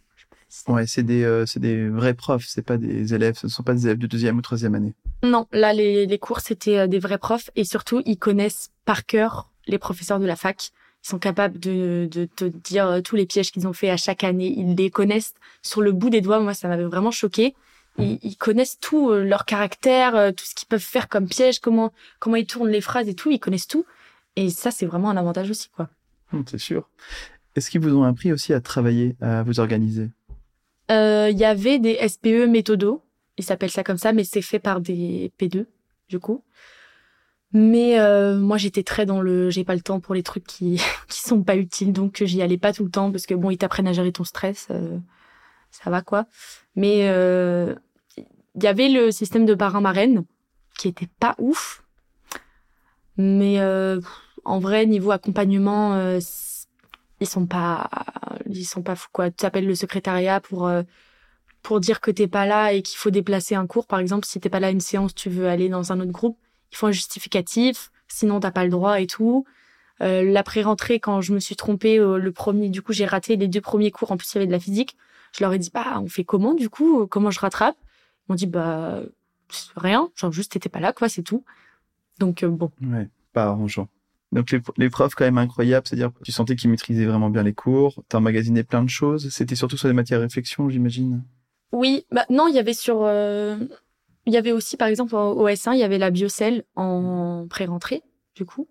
Ouais, 0.68 0.86
c'est 0.86 1.02
des, 1.02 1.24
euh, 1.24 1.44
c'est 1.44 1.60
des 1.60 1.88
vrais 1.88 2.14
profs, 2.14 2.46
c'est 2.46 2.62
pas 2.62 2.78
des 2.78 3.14
élèves, 3.14 3.36
ce 3.36 3.46
ne 3.46 3.50
sont 3.50 3.62
pas 3.62 3.74
des 3.74 3.86
élèves 3.86 3.98
de 3.98 4.06
deuxième 4.06 4.38
ou 4.38 4.42
troisième 4.42 4.74
année. 4.74 4.94
Non, 5.22 5.46
là, 5.52 5.72
les, 5.72 6.06
les 6.06 6.18
cours, 6.18 6.40
c'était 6.40 6.78
euh, 6.78 6.86
des 6.86 6.98
vrais 6.98 7.18
profs 7.18 7.50
et 7.56 7.64
surtout, 7.64 8.00
ils 8.06 8.16
connaissent 8.16 8.70
par 8.84 9.04
cœur 9.04 9.50
les 9.66 9.78
professeurs 9.78 10.20
de 10.20 10.26
la 10.26 10.36
fac. 10.36 10.70
Ils 11.04 11.08
sont 11.08 11.18
capables 11.18 11.58
de, 11.58 12.08
de 12.10 12.24
te 12.24 12.44
dire 12.44 12.86
euh, 12.86 13.00
tous 13.00 13.16
les 13.16 13.26
pièges 13.26 13.52
qu'ils 13.52 13.66
ont 13.66 13.72
fait 13.72 13.90
à 13.90 13.96
chaque 13.96 14.24
année. 14.24 14.54
Ils 14.56 14.74
les 14.74 14.90
connaissent 14.90 15.34
sur 15.62 15.82
le 15.82 15.92
bout 15.92 16.10
des 16.10 16.20
doigts. 16.20 16.40
Moi, 16.40 16.54
ça 16.54 16.68
m'avait 16.68 16.84
vraiment 16.84 17.10
choqué. 17.10 17.54
Ils, 17.98 18.18
ils, 18.22 18.36
connaissent 18.36 18.78
tout, 18.78 19.12
leur 19.12 19.44
caractère, 19.44 20.34
tout 20.34 20.44
ce 20.44 20.54
qu'ils 20.54 20.68
peuvent 20.68 20.80
faire 20.80 21.08
comme 21.08 21.28
piège, 21.28 21.60
comment, 21.60 21.92
comment 22.18 22.36
ils 22.36 22.46
tournent 22.46 22.68
les 22.68 22.80
phrases 22.80 23.08
et 23.08 23.14
tout. 23.14 23.30
Ils 23.30 23.40
connaissent 23.40 23.68
tout. 23.68 23.86
Et 24.36 24.50
ça, 24.50 24.70
c'est 24.70 24.86
vraiment 24.86 25.10
un 25.10 25.16
avantage 25.16 25.50
aussi, 25.50 25.70
quoi. 25.70 25.88
Mmh, 26.32 26.42
c'est 26.46 26.58
sûr. 26.58 26.88
Est-ce 27.56 27.70
qu'ils 27.70 27.80
vous 27.80 27.96
ont 27.96 28.04
appris 28.04 28.32
aussi 28.32 28.52
à 28.52 28.60
travailler, 28.60 29.16
à 29.20 29.42
vous 29.42 29.60
organiser? 29.60 30.10
Euh, 30.90 31.28
il 31.30 31.38
y 31.38 31.44
avait 31.44 31.78
des 31.78 31.96
SPE 32.06 32.46
méthodo, 32.48 33.02
ils 33.38 33.44
s'appellent 33.44 33.70
ça 33.70 33.82
comme 33.82 33.96
ça, 33.96 34.12
mais 34.12 34.24
c'est 34.24 34.42
fait 34.42 34.58
par 34.58 34.80
des 34.80 35.32
P2 35.40 35.66
du 36.08 36.20
coup. 36.20 36.44
Mais 37.52 37.98
euh, 37.98 38.36
moi 38.36 38.58
j'étais 38.58 38.82
très 38.82 39.06
dans 39.06 39.20
le 39.20 39.50
j'ai 39.50 39.64
pas 39.64 39.74
le 39.74 39.80
temps 39.80 40.00
pour 40.00 40.14
les 40.14 40.22
trucs 40.22 40.44
qui 40.44 40.80
qui 41.08 41.20
sont 41.22 41.42
pas 41.42 41.56
utiles 41.56 41.92
donc 41.92 42.22
j'y 42.22 42.42
allais 42.42 42.58
pas 42.58 42.72
tout 42.72 42.84
le 42.84 42.90
temps 42.90 43.10
parce 43.10 43.24
que 43.24 43.34
bon 43.34 43.50
ils 43.50 43.56
t'apprennent 43.56 43.86
à 43.86 43.92
gérer 43.92 44.12
ton 44.12 44.24
stress 44.24 44.66
euh, 44.70 44.98
ça 45.70 45.90
va 45.90 46.02
quoi. 46.02 46.26
Mais 46.74 47.08
il 48.56 48.62
y 48.62 48.66
avait 48.66 48.88
le 48.88 49.10
système 49.10 49.46
de 49.46 49.54
parrain 49.54 49.80
marraine 49.80 50.24
qui 50.78 50.88
était 50.88 51.08
pas 51.20 51.34
ouf. 51.38 51.82
Mais 53.16 53.58
en 54.44 54.58
vrai 54.58 54.86
niveau 54.86 55.10
accompagnement 55.10 56.18
ils 57.20 57.26
sont 57.26 57.46
pas 57.46 57.88
ils 58.46 58.64
sont 58.64 58.82
pas 58.82 58.96
fous 58.96 59.08
quoi. 59.12 59.30
Tu 59.30 59.44
appelles 59.46 59.66
le 59.66 59.74
secrétariat 59.74 60.40
pour 60.40 60.66
euh, 60.66 60.82
pour 61.62 61.80
dire 61.80 62.00
que 62.00 62.10
t'es 62.10 62.28
pas 62.28 62.46
là 62.46 62.72
et 62.72 62.82
qu'il 62.82 62.98
faut 62.98 63.10
déplacer 63.10 63.54
un 63.54 63.66
cours 63.66 63.86
par 63.86 63.98
exemple 63.98 64.26
si 64.26 64.38
t'es 64.40 64.48
pas 64.48 64.60
là 64.60 64.70
une 64.70 64.80
séance, 64.80 65.14
tu 65.14 65.30
veux 65.30 65.48
aller 65.48 65.68
dans 65.68 65.92
un 65.92 66.00
autre 66.00 66.12
groupe, 66.12 66.38
il 66.70 66.76
faut 66.76 66.86
un 66.86 66.92
justificatif, 66.92 67.90
sinon 68.08 68.40
t'as 68.40 68.50
pas 68.50 68.64
le 68.64 68.70
droit 68.70 69.00
et 69.00 69.06
tout. 69.06 69.44
Euh, 70.02 70.22
L'après-rentrée, 70.22 71.00
quand 71.00 71.22
je 71.22 71.32
me 71.32 71.40
suis 71.40 71.56
trompée, 71.56 71.98
euh, 71.98 72.18
le 72.18 72.30
premier, 72.30 72.68
du 72.68 72.82
coup, 72.82 72.92
j'ai 72.92 73.06
raté 73.06 73.36
les 73.36 73.48
deux 73.48 73.62
premiers 73.62 73.90
cours. 73.90 74.12
En 74.12 74.18
plus, 74.18 74.30
il 74.30 74.34
y 74.34 74.38
avait 74.38 74.46
de 74.46 74.52
la 74.52 74.60
physique. 74.60 74.94
Je 75.32 75.42
leur 75.42 75.54
ai 75.54 75.58
dit, 75.58 75.70
bah, 75.72 75.98
on 76.02 76.06
fait 76.06 76.22
comment, 76.22 76.52
du 76.52 76.68
coup? 76.68 77.06
Comment 77.06 77.30
je 77.30 77.40
rattrape? 77.40 77.78
M'ont 78.28 78.34
dit, 78.34 78.46
bah, 78.46 79.02
rien. 79.76 80.10
Genre, 80.14 80.32
juste, 80.32 80.52
t'étais 80.52 80.68
pas 80.68 80.80
là, 80.80 80.92
quoi, 80.92 81.08
c'est 81.08 81.22
tout. 81.22 81.44
Donc, 82.18 82.44
bon. 82.44 82.70
Ouais, 82.82 83.08
pas 83.32 83.44
arrangeant. 83.44 83.88
Donc 84.32 84.54
les, 84.76 84.90
profs 84.90 85.14
quand 85.14 85.24
même 85.24 85.38
incroyables, 85.38 85.86
c'est-à-dire 85.86 86.10
tu 86.24 86.32
sentais 86.32 86.56
qu'ils 86.56 86.70
maîtrisaient 86.70 87.06
vraiment 87.06 87.30
bien 87.30 87.42
les 87.42 87.54
cours, 87.54 88.02
tu 88.08 88.16
emmagasinais 88.16 88.64
plein 88.64 88.82
de 88.82 88.88
choses, 88.88 89.30
c'était 89.30 89.54
surtout 89.54 89.76
sur 89.76 89.88
des 89.88 89.94
matières 89.94 90.20
réflexion, 90.20 90.68
j'imagine. 90.68 91.22
Oui, 91.72 92.06
bah 92.10 92.26
non, 92.28 92.48
il 92.48 92.54
y 92.54 92.58
avait 92.58 92.74
sur 92.74 93.02
euh, 93.02 93.56
il 94.26 94.32
y 94.32 94.36
avait 94.36 94.52
aussi 94.52 94.76
par 94.76 94.88
exemple 94.88 95.14
au 95.14 95.48
S1, 95.48 95.74
il 95.74 95.78
y 95.78 95.84
avait 95.84 95.98
la 95.98 96.10
biocelle 96.10 96.64
en 96.74 97.46
pré-rentrée 97.48 98.02
du 98.34 98.44
coup. 98.44 98.68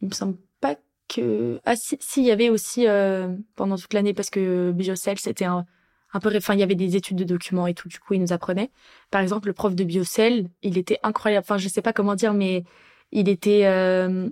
Il 0.00 0.08
me 0.08 0.14
semble 0.14 0.36
pas 0.60 0.76
que 1.08 1.60
ah 1.64 1.74
si, 1.74 1.98
si 2.00 2.20
il 2.20 2.26
y 2.26 2.30
avait 2.30 2.48
aussi 2.48 2.86
euh, 2.86 3.34
pendant 3.56 3.76
toute 3.76 3.92
l'année 3.92 4.14
parce 4.14 4.30
que 4.30 4.70
biocelle 4.70 5.18
c'était 5.18 5.44
un 5.44 5.66
un 6.14 6.20
peu 6.20 6.34
enfin 6.36 6.54
il 6.54 6.60
y 6.60 6.62
avait 6.62 6.74
des 6.74 6.96
études 6.96 7.18
de 7.18 7.24
documents 7.24 7.66
et 7.66 7.74
tout 7.74 7.88
du 7.88 7.98
coup 7.98 8.14
il 8.14 8.20
nous 8.20 8.32
apprenait. 8.32 8.70
Par 9.10 9.20
exemple, 9.20 9.48
le 9.48 9.52
prof 9.54 9.74
de 9.74 9.84
biocelle, 9.84 10.48
il 10.62 10.78
était 10.78 10.98
incroyable. 11.02 11.44
Enfin, 11.46 11.58
je 11.58 11.68
sais 11.68 11.82
pas 11.82 11.92
comment 11.92 12.14
dire 12.14 12.32
mais 12.34 12.64
il 13.12 13.28
était 13.28 13.66
euh, 13.66 14.30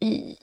il, 0.00 0.36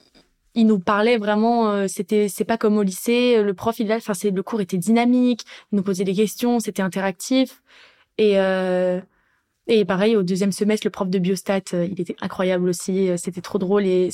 il 0.54 0.66
nous 0.66 0.78
parlait 0.78 1.18
vraiment 1.18 1.70
euh, 1.70 1.86
c'était 1.88 2.28
c'est 2.28 2.44
pas 2.44 2.58
comme 2.58 2.78
au 2.78 2.82
lycée 2.82 3.42
le 3.42 3.54
prof 3.54 3.78
il 3.78 3.92
enfin 3.92 4.14
c'est 4.14 4.30
le 4.30 4.42
cours 4.42 4.60
était 4.60 4.78
dynamique 4.78 5.44
il 5.72 5.76
nous 5.76 5.82
posait 5.82 6.04
des 6.04 6.14
questions 6.14 6.60
c'était 6.60 6.82
interactif 6.82 7.62
et 8.18 8.38
euh, 8.38 9.00
et 9.66 9.84
pareil 9.84 10.16
au 10.16 10.22
deuxième 10.22 10.52
semestre 10.52 10.86
le 10.86 10.90
prof 10.90 11.08
de 11.08 11.18
biostat 11.18 11.60
euh, 11.74 11.88
il 11.90 12.00
était 12.00 12.16
incroyable 12.20 12.68
aussi 12.68 13.10
c'était 13.18 13.40
trop 13.40 13.58
drôle 13.58 13.86
et 13.86 14.10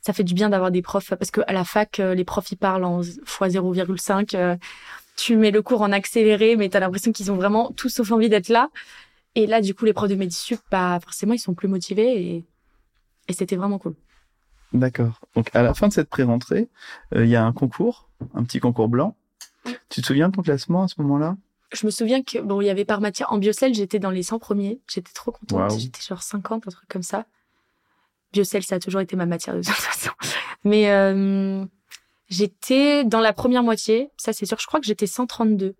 ça 0.00 0.12
fait 0.12 0.24
du 0.24 0.34
bien 0.34 0.50
d'avoir 0.50 0.70
des 0.70 0.82
profs 0.82 1.14
parce 1.14 1.30
que 1.30 1.40
à 1.46 1.52
la 1.52 1.64
fac 1.64 1.98
les 1.98 2.24
profs 2.24 2.50
ils 2.52 2.56
parlent 2.56 2.84
en 2.84 3.02
x 3.02 3.18
0,5 3.26 4.58
tu 5.18 5.36
mets 5.36 5.50
le 5.50 5.60
cours 5.62 5.82
en 5.82 5.92
accéléré 5.92 6.56
mais 6.56 6.68
t'as 6.68 6.80
l'impression 6.80 7.12
qu'ils 7.12 7.30
ont 7.32 7.36
vraiment 7.36 7.72
tous 7.72 7.90
sauf 7.90 8.10
envie 8.12 8.28
d'être 8.28 8.48
là 8.48 8.70
et 9.34 9.46
là 9.46 9.60
du 9.60 9.74
coup 9.74 9.84
les 9.84 9.92
profs 9.92 10.08
de 10.08 10.14
médisup 10.14 10.60
bah 10.70 10.98
forcément 11.02 11.34
ils 11.34 11.38
sont 11.38 11.54
plus 11.54 11.68
motivés 11.68 12.22
et 12.22 12.44
et 13.26 13.32
c'était 13.34 13.56
vraiment 13.56 13.78
cool 13.78 13.94
D'accord. 14.72 15.20
Donc 15.34 15.48
à 15.54 15.62
la 15.62 15.74
fin 15.74 15.88
de 15.88 15.92
cette 15.92 16.08
pré-rentrée, 16.08 16.68
euh, 17.14 17.24
il 17.24 17.30
y 17.30 17.36
a 17.36 17.44
un 17.44 17.52
concours, 17.52 18.10
un 18.34 18.44
petit 18.44 18.60
concours 18.60 18.88
blanc. 18.88 19.16
Tu 19.88 20.02
te 20.02 20.06
souviens 20.06 20.28
de 20.28 20.34
ton 20.34 20.42
classement 20.42 20.82
à 20.82 20.88
ce 20.88 21.00
moment-là? 21.00 21.36
Je 21.72 21.86
me 21.86 21.90
souviens 21.90 22.22
que 22.22 22.38
bon, 22.38 22.60
il 22.60 22.66
y 22.66 22.70
avait 22.70 22.84
par 22.84 23.00
matière 23.00 23.32
en 23.32 23.38
biocell, 23.38 23.74
j'étais 23.74 23.98
dans 23.98 24.10
les 24.10 24.22
100 24.22 24.38
premiers. 24.38 24.80
J'étais 24.86 25.12
trop 25.12 25.32
contente. 25.32 25.78
J'étais 25.78 26.00
genre 26.02 26.22
50, 26.22 26.68
un 26.68 26.70
truc 26.70 26.88
comme 26.88 27.02
ça. 27.02 27.26
Biocell, 28.32 28.62
ça 28.62 28.76
a 28.76 28.78
toujours 28.78 29.00
été 29.00 29.16
ma 29.16 29.26
matière 29.26 29.54
de 29.54 29.62
toute 29.62 29.72
façon. 29.72 30.10
Mais 30.64 30.90
euh, 30.90 31.64
j'étais 32.28 33.04
dans 33.04 33.20
la 33.20 33.32
première 33.32 33.62
moitié, 33.62 34.10
ça 34.16 34.32
c'est 34.32 34.46
sûr. 34.46 34.58
Je 34.58 34.66
crois 34.66 34.80
que 34.80 34.86
j'étais 34.86 35.06
132. 35.06 35.74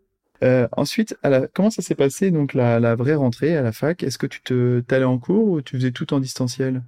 Euh, 0.44 0.68
ensuite, 0.76 1.16
à 1.22 1.30
la... 1.30 1.46
comment 1.48 1.70
ça 1.70 1.82
s'est 1.82 1.94
passé 1.94 2.30
donc 2.30 2.54
la, 2.54 2.78
la 2.78 2.94
vraie 2.94 3.14
rentrée 3.14 3.56
à 3.56 3.62
la 3.62 3.72
fac? 3.72 4.02
Est-ce 4.02 4.18
que 4.18 4.26
tu 4.26 4.40
te 4.40 4.80
t'allais 4.80 5.04
en 5.04 5.18
cours 5.18 5.48
ou 5.48 5.62
tu 5.62 5.76
faisais 5.76 5.90
tout 5.90 6.14
en 6.14 6.20
distanciel? 6.20 6.82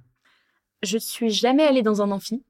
Je 0.83 0.97
suis 0.97 1.29
jamais 1.29 1.63
allée 1.63 1.81
dans 1.81 2.01
un 2.01 2.11
amphi. 2.11 2.43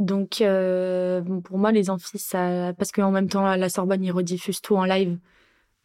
Donc 0.00 0.40
euh, 0.40 1.22
pour 1.44 1.58
moi 1.58 1.70
les 1.70 1.88
amphis 1.88 2.18
ça 2.18 2.72
parce 2.76 2.90
qu'en 2.90 3.12
même 3.12 3.28
temps 3.28 3.54
la 3.54 3.68
Sorbonne 3.68 4.02
ils 4.02 4.10
rediffusent 4.10 4.60
tout 4.60 4.76
en 4.76 4.84
live. 4.84 5.18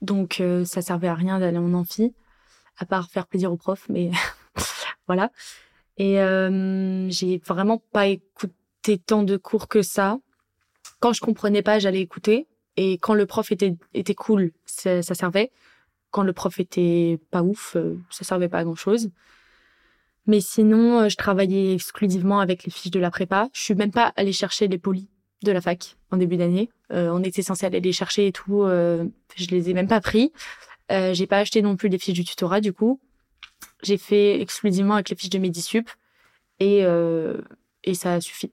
Donc 0.01 0.39
euh, 0.41 0.65
ça 0.65 0.81
servait 0.81 1.07
à 1.07 1.13
rien 1.13 1.39
d'aller 1.39 1.57
en 1.57 1.73
amphi 1.73 2.13
à 2.77 2.85
part 2.85 3.09
faire 3.09 3.27
plaisir 3.27 3.51
aux 3.51 3.57
profs 3.57 3.87
mais 3.89 4.09
voilà. 5.07 5.31
Et 5.97 6.19
euh, 6.21 7.09
j'ai 7.09 7.37
vraiment 7.45 7.77
pas 7.91 8.07
écouté 8.07 8.97
tant 9.05 9.23
de 9.23 9.37
cours 9.37 9.67
que 9.67 9.81
ça. 9.81 10.17
Quand 10.99 11.13
je 11.13 11.21
comprenais 11.21 11.61
pas, 11.61 11.79
j'allais 11.79 12.01
écouter 12.01 12.47
et 12.77 12.97
quand 12.97 13.13
le 13.13 13.25
prof 13.25 13.51
était 13.51 13.75
était 13.93 14.15
cool, 14.15 14.51
ça, 14.65 15.01
ça 15.01 15.15
servait. 15.15 15.51
Quand 16.11 16.23
le 16.23 16.33
prof 16.33 16.59
était 16.59 17.19
pas 17.31 17.43
ouf, 17.43 17.75
euh, 17.75 17.97
ça 18.09 18.23
servait 18.23 18.49
pas 18.49 18.59
à 18.59 18.63
grand-chose. 18.63 19.11
Mais 20.25 20.41
sinon, 20.41 21.01
euh, 21.01 21.09
je 21.09 21.15
travaillais 21.17 21.73
exclusivement 21.73 22.39
avec 22.39 22.63
les 22.63 22.71
fiches 22.71 22.91
de 22.91 22.99
la 22.99 23.11
prépa. 23.11 23.49
Je 23.53 23.61
suis 23.61 23.75
même 23.75 23.91
pas 23.91 24.13
allée 24.15 24.33
chercher 24.33 24.67
les 24.67 24.77
polis 24.77 25.07
de 25.43 25.51
la 25.51 25.61
fac 25.61 25.97
en 26.11 26.17
début 26.17 26.37
d'année. 26.37 26.69
Euh, 26.91 27.09
on 27.11 27.23
était 27.23 27.41
censé 27.41 27.65
aller 27.65 27.79
les 27.79 27.93
chercher 27.93 28.27
et 28.27 28.31
tout. 28.31 28.63
Euh, 28.63 29.05
je 29.35 29.47
les 29.47 29.69
ai 29.69 29.73
même 29.73 29.87
pas 29.87 30.01
pris. 30.01 30.31
Euh, 30.91 31.13
j'ai 31.13 31.27
pas 31.27 31.37
acheté 31.37 31.61
non 31.61 31.75
plus 31.75 31.89
les 31.89 31.99
fiches 31.99 32.15
du 32.15 32.23
tutorat 32.23 32.61
du 32.61 32.73
coup. 32.73 32.99
J'ai 33.83 33.97
fait 33.97 34.41
exclusivement 34.41 34.95
avec 34.95 35.09
les 35.09 35.15
fiches 35.15 35.29
de 35.29 35.39
Medisup 35.39 35.89
et 36.59 36.83
euh, 36.83 37.41
et 37.83 37.93
ça 37.93 38.15
a 38.15 38.21
suffi. 38.21 38.51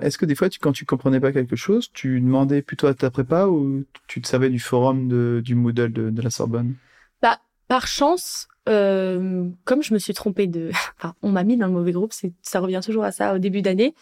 Est-ce 0.00 0.16
que 0.16 0.24
des 0.24 0.34
fois, 0.34 0.48
tu, 0.48 0.58
quand 0.58 0.72
tu 0.72 0.86
comprenais 0.86 1.20
pas 1.20 1.32
quelque 1.32 1.56
chose, 1.56 1.90
tu 1.92 2.20
demandais 2.20 2.62
plutôt 2.62 2.86
à 2.86 2.94
ta 2.94 3.10
prépa 3.10 3.46
ou 3.46 3.84
tu 4.06 4.22
te 4.22 4.28
savais 4.28 4.48
du 4.48 4.58
forum 4.58 5.08
de, 5.08 5.42
du 5.44 5.54
Moodle 5.54 5.92
de, 5.92 6.10
de 6.10 6.22
la 6.22 6.30
Sorbonne? 6.30 6.74
Bah, 7.20 7.38
par 7.68 7.86
chance, 7.86 8.48
euh, 8.68 9.48
comme 9.64 9.82
je 9.82 9.92
me 9.92 9.98
suis 9.98 10.14
trompée 10.14 10.46
de, 10.46 10.70
enfin, 10.98 11.14
on 11.22 11.30
m'a 11.30 11.44
mis 11.44 11.56
dans 11.56 11.66
le 11.66 11.72
mauvais 11.72 11.92
groupe, 11.92 12.14
ça 12.40 12.60
revient 12.60 12.80
toujours 12.82 13.04
à 13.04 13.12
ça 13.12 13.34
au 13.34 13.38
début 13.38 13.60
d'année. 13.60 13.94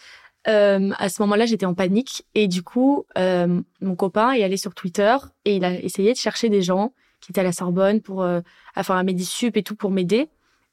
Euh, 0.48 0.90
à 0.96 1.08
ce 1.08 1.20
moment-là, 1.22 1.44
j'étais 1.44 1.66
en 1.66 1.74
panique 1.74 2.24
et 2.34 2.48
du 2.48 2.62
coup, 2.62 3.04
euh, 3.18 3.60
mon 3.80 3.94
copain 3.94 4.32
est 4.32 4.42
allé 4.42 4.56
sur 4.56 4.74
Twitter 4.74 5.16
et 5.44 5.56
il 5.56 5.64
a 5.64 5.72
essayé 5.74 6.12
de 6.12 6.18
chercher 6.18 6.48
des 6.48 6.62
gens 6.62 6.94
qui 7.20 7.32
étaient 7.32 7.42
à 7.42 7.44
la 7.44 7.52
Sorbonne 7.52 8.00
pour, 8.00 8.22
euh, 8.22 8.40
enfin, 8.74 8.96
à 8.96 9.02
Medisup 9.02 9.56
et 9.56 9.62
tout 9.62 9.74
pour 9.74 9.90
m'aider. 9.90 10.28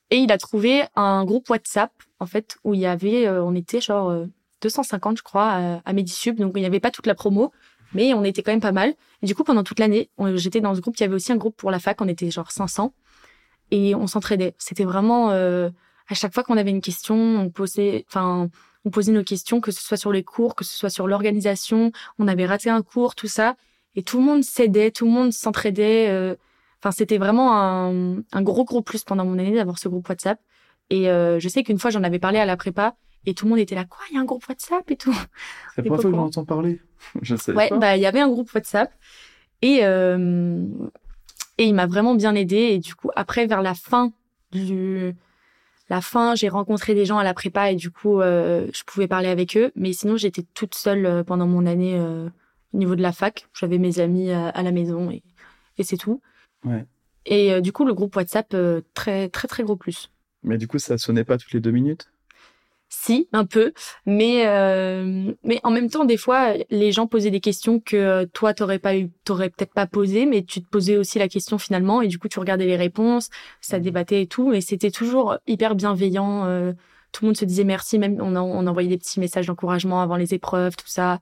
Et 0.09 0.17
il 0.17 0.31
a 0.31 0.37
trouvé 0.37 0.83
un 0.95 1.25
groupe 1.25 1.49
WhatsApp, 1.49 1.91
en 2.19 2.25
fait, 2.25 2.57
où 2.63 2.73
il 2.73 2.79
y 2.79 2.85
avait, 2.85 3.29
on 3.29 3.53
était 3.55 3.81
genre 3.81 4.25
250, 4.61 5.17
je 5.17 5.23
crois, 5.23 5.49
à, 5.49 5.81
à 5.85 5.93
Medisub. 5.93 6.37
Donc, 6.37 6.53
il 6.55 6.61
n'y 6.61 6.65
avait 6.65 6.79
pas 6.79 6.91
toute 6.91 7.07
la 7.07 7.15
promo, 7.15 7.51
mais 7.93 8.13
on 8.13 8.23
était 8.23 8.43
quand 8.43 8.51
même 8.51 8.61
pas 8.61 8.71
mal. 8.71 8.95
Et 9.21 9.25
du 9.25 9.35
coup, 9.35 9.43
pendant 9.43 9.63
toute 9.63 9.79
l'année, 9.79 10.09
j'étais 10.35 10.61
dans 10.61 10.75
ce 10.75 10.81
groupe. 10.81 10.97
Il 10.97 11.01
y 11.01 11.03
avait 11.05 11.15
aussi 11.15 11.31
un 11.31 11.37
groupe 11.37 11.55
pour 11.55 11.71
la 11.71 11.79
fac. 11.79 12.01
On 12.01 12.07
était 12.07 12.29
genre 12.31 12.51
500 12.51 12.93
et 13.71 13.95
on 13.95 14.07
s'entraidait. 14.07 14.55
C'était 14.57 14.85
vraiment 14.85 15.31
euh, 15.31 15.69
à 16.07 16.13
chaque 16.13 16.33
fois 16.33 16.43
qu'on 16.43 16.57
avait 16.57 16.69
une 16.69 16.81
question, 16.81 17.15
on 17.15 17.49
posait, 17.49 18.05
enfin, 18.07 18.49
on 18.85 18.89
posait 18.89 19.11
nos 19.11 19.23
questions, 19.23 19.61
que 19.61 19.71
ce 19.71 19.81
soit 19.81 19.97
sur 19.97 20.11
les 20.11 20.23
cours, 20.23 20.55
que 20.55 20.63
ce 20.63 20.77
soit 20.77 20.89
sur 20.89 21.07
l'organisation. 21.07 21.91
On 22.19 22.27
avait 22.27 22.45
raté 22.45 22.69
un 22.69 22.81
cours, 22.81 23.15
tout 23.15 23.27
ça, 23.27 23.55
et 23.95 24.03
tout 24.03 24.19
le 24.19 24.23
monde 24.23 24.43
s'aidait, 24.43 24.91
tout 24.91 25.05
le 25.05 25.11
monde 25.11 25.33
s'entraidait. 25.33 26.09
Euh. 26.09 26.35
Enfin, 26.81 26.91
c'était 26.91 27.17
vraiment 27.17 27.57
un, 27.57 28.17
un, 28.31 28.41
gros 28.43 28.63
gros 28.63 28.81
plus 28.81 29.03
pendant 29.03 29.25
mon 29.25 29.39
année 29.39 29.55
d'avoir 29.55 29.79
ce 29.79 29.89
groupe 29.89 30.07
WhatsApp. 30.07 30.39
Et 30.89 31.09
euh, 31.09 31.39
je 31.39 31.49
sais 31.49 31.63
qu'une 31.63 31.79
fois, 31.79 31.89
j'en 31.89 32.03
avais 32.03 32.19
parlé 32.19 32.37
à 32.39 32.45
la 32.45 32.55
prépa 32.55 32.95
et 33.27 33.33
tout 33.33 33.45
le 33.45 33.51
monde 33.51 33.59
était 33.59 33.75
là, 33.75 33.85
quoi, 33.85 33.99
il 34.09 34.15
y 34.15 34.17
a 34.17 34.21
un 34.21 34.25
groupe 34.25 34.47
WhatsApp 34.47 34.89
et 34.89 34.95
tout. 34.95 35.13
C'est 35.75 35.81
la 35.81 35.83
première 35.83 36.01
fois 36.01 36.11
que 36.11 36.17
j'entends 36.17 36.45
parler. 36.45 36.81
Je 37.21 37.35
sais 37.35 37.53
ouais, 37.53 37.69
bah 37.77 37.95
il 37.95 38.01
y 38.01 38.07
avait 38.07 38.21
un 38.21 38.29
groupe 38.29 38.51
WhatsApp 38.53 38.91
et 39.61 39.81
euh, 39.83 40.65
et 41.57 41.65
il 41.65 41.73
m'a 41.73 41.87
vraiment 41.87 42.15
bien 42.15 42.35
aidé. 42.35 42.55
Et 42.55 42.79
du 42.79 42.95
coup, 42.95 43.09
après, 43.15 43.45
vers 43.45 43.61
la 43.61 43.73
fin 43.73 44.11
du 44.51 45.13
la 45.89 46.01
fin, 46.01 46.35
j'ai 46.35 46.49
rencontré 46.49 46.93
des 46.93 47.05
gens 47.05 47.17
à 47.17 47.23
la 47.23 47.33
prépa 47.33 47.71
et 47.71 47.75
du 47.75 47.91
coup, 47.91 48.21
euh, 48.21 48.67
je 48.73 48.83
pouvais 48.83 49.07
parler 49.07 49.29
avec 49.29 49.55
eux. 49.55 49.71
Mais 49.75 49.93
sinon, 49.93 50.17
j'étais 50.17 50.43
toute 50.53 50.75
seule 50.75 51.05
euh, 51.05 51.23
pendant 51.23 51.47
mon 51.47 51.65
année 51.65 51.95
euh, 51.97 52.29
au 52.73 52.77
niveau 52.77 52.95
de 52.95 53.01
la 53.01 53.11
fac. 53.11 53.47
J'avais 53.53 53.77
mes 53.77 53.99
amis 53.99 54.31
à, 54.31 54.49
à 54.49 54.63
la 54.63 54.71
maison 54.71 55.11
et, 55.11 55.23
et 55.77 55.83
c'est 55.83 55.97
tout. 55.97 56.21
Ouais. 56.63 56.85
Et 57.25 57.59
du 57.61 57.73
coup, 57.73 57.83
le 57.83 57.93
groupe 57.93 58.15
WhatsApp, 58.15 58.55
très 58.93 59.27
très 59.27 59.47
très 59.49 59.63
gros 59.63 59.75
plus. 59.75 60.09
Mais 60.43 60.57
du 60.57 60.65
coup, 60.65 60.79
ça 60.79 60.97
sonnait 60.97 61.25
pas 61.25 61.37
toutes 61.37 61.51
les 61.51 61.59
deux 61.59 61.71
minutes? 61.71 62.09
Si, 62.89 63.27
un 63.33 63.45
peu, 63.45 63.73
mais 64.05 64.47
euh, 64.47 65.33
mais 65.43 65.59
en 65.63 65.71
même 65.71 65.89
temps, 65.89 66.05
des 66.05 66.17
fois, 66.17 66.53
les 66.69 66.91
gens 66.91 67.07
posaient 67.07 67.31
des 67.31 67.41
questions 67.41 67.79
que 67.79 67.97
euh, 67.97 68.25
toi 68.31 68.53
t'aurais 68.53 68.79
pas 68.79 68.95
eu, 68.97 69.09
t'aurais 69.25 69.49
peut-être 69.49 69.73
pas 69.73 69.87
posé, 69.87 70.25
mais 70.25 70.43
tu 70.43 70.61
te 70.61 70.69
posais 70.69 70.97
aussi 70.97 71.19
la 71.19 71.27
question 71.27 71.57
finalement, 71.57 72.01
et 72.01 72.07
du 72.07 72.17
coup, 72.17 72.27
tu 72.29 72.39
regardais 72.39 72.65
les 72.65 72.77
réponses, 72.77 73.29
ça 73.61 73.79
mmh. 73.79 73.81
débattait 73.81 74.21
et 74.21 74.27
tout, 74.27 74.53
et 74.53 74.61
c'était 74.61 74.91
toujours 74.91 75.37
hyper 75.47 75.75
bienveillant. 75.75 76.45
Euh, 76.45 76.73
tout 77.11 77.25
le 77.25 77.29
monde 77.29 77.37
se 77.37 77.45
disait 77.45 77.63
merci, 77.63 77.99
même 77.99 78.21
on, 78.21 78.35
on 78.35 78.67
envoyait 78.67 78.89
des 78.89 78.97
petits 78.97 79.19
messages 79.19 79.47
d'encouragement 79.47 80.01
avant 80.01 80.15
les 80.17 80.33
épreuves, 80.33 80.75
tout 80.75 80.87
ça. 80.87 81.19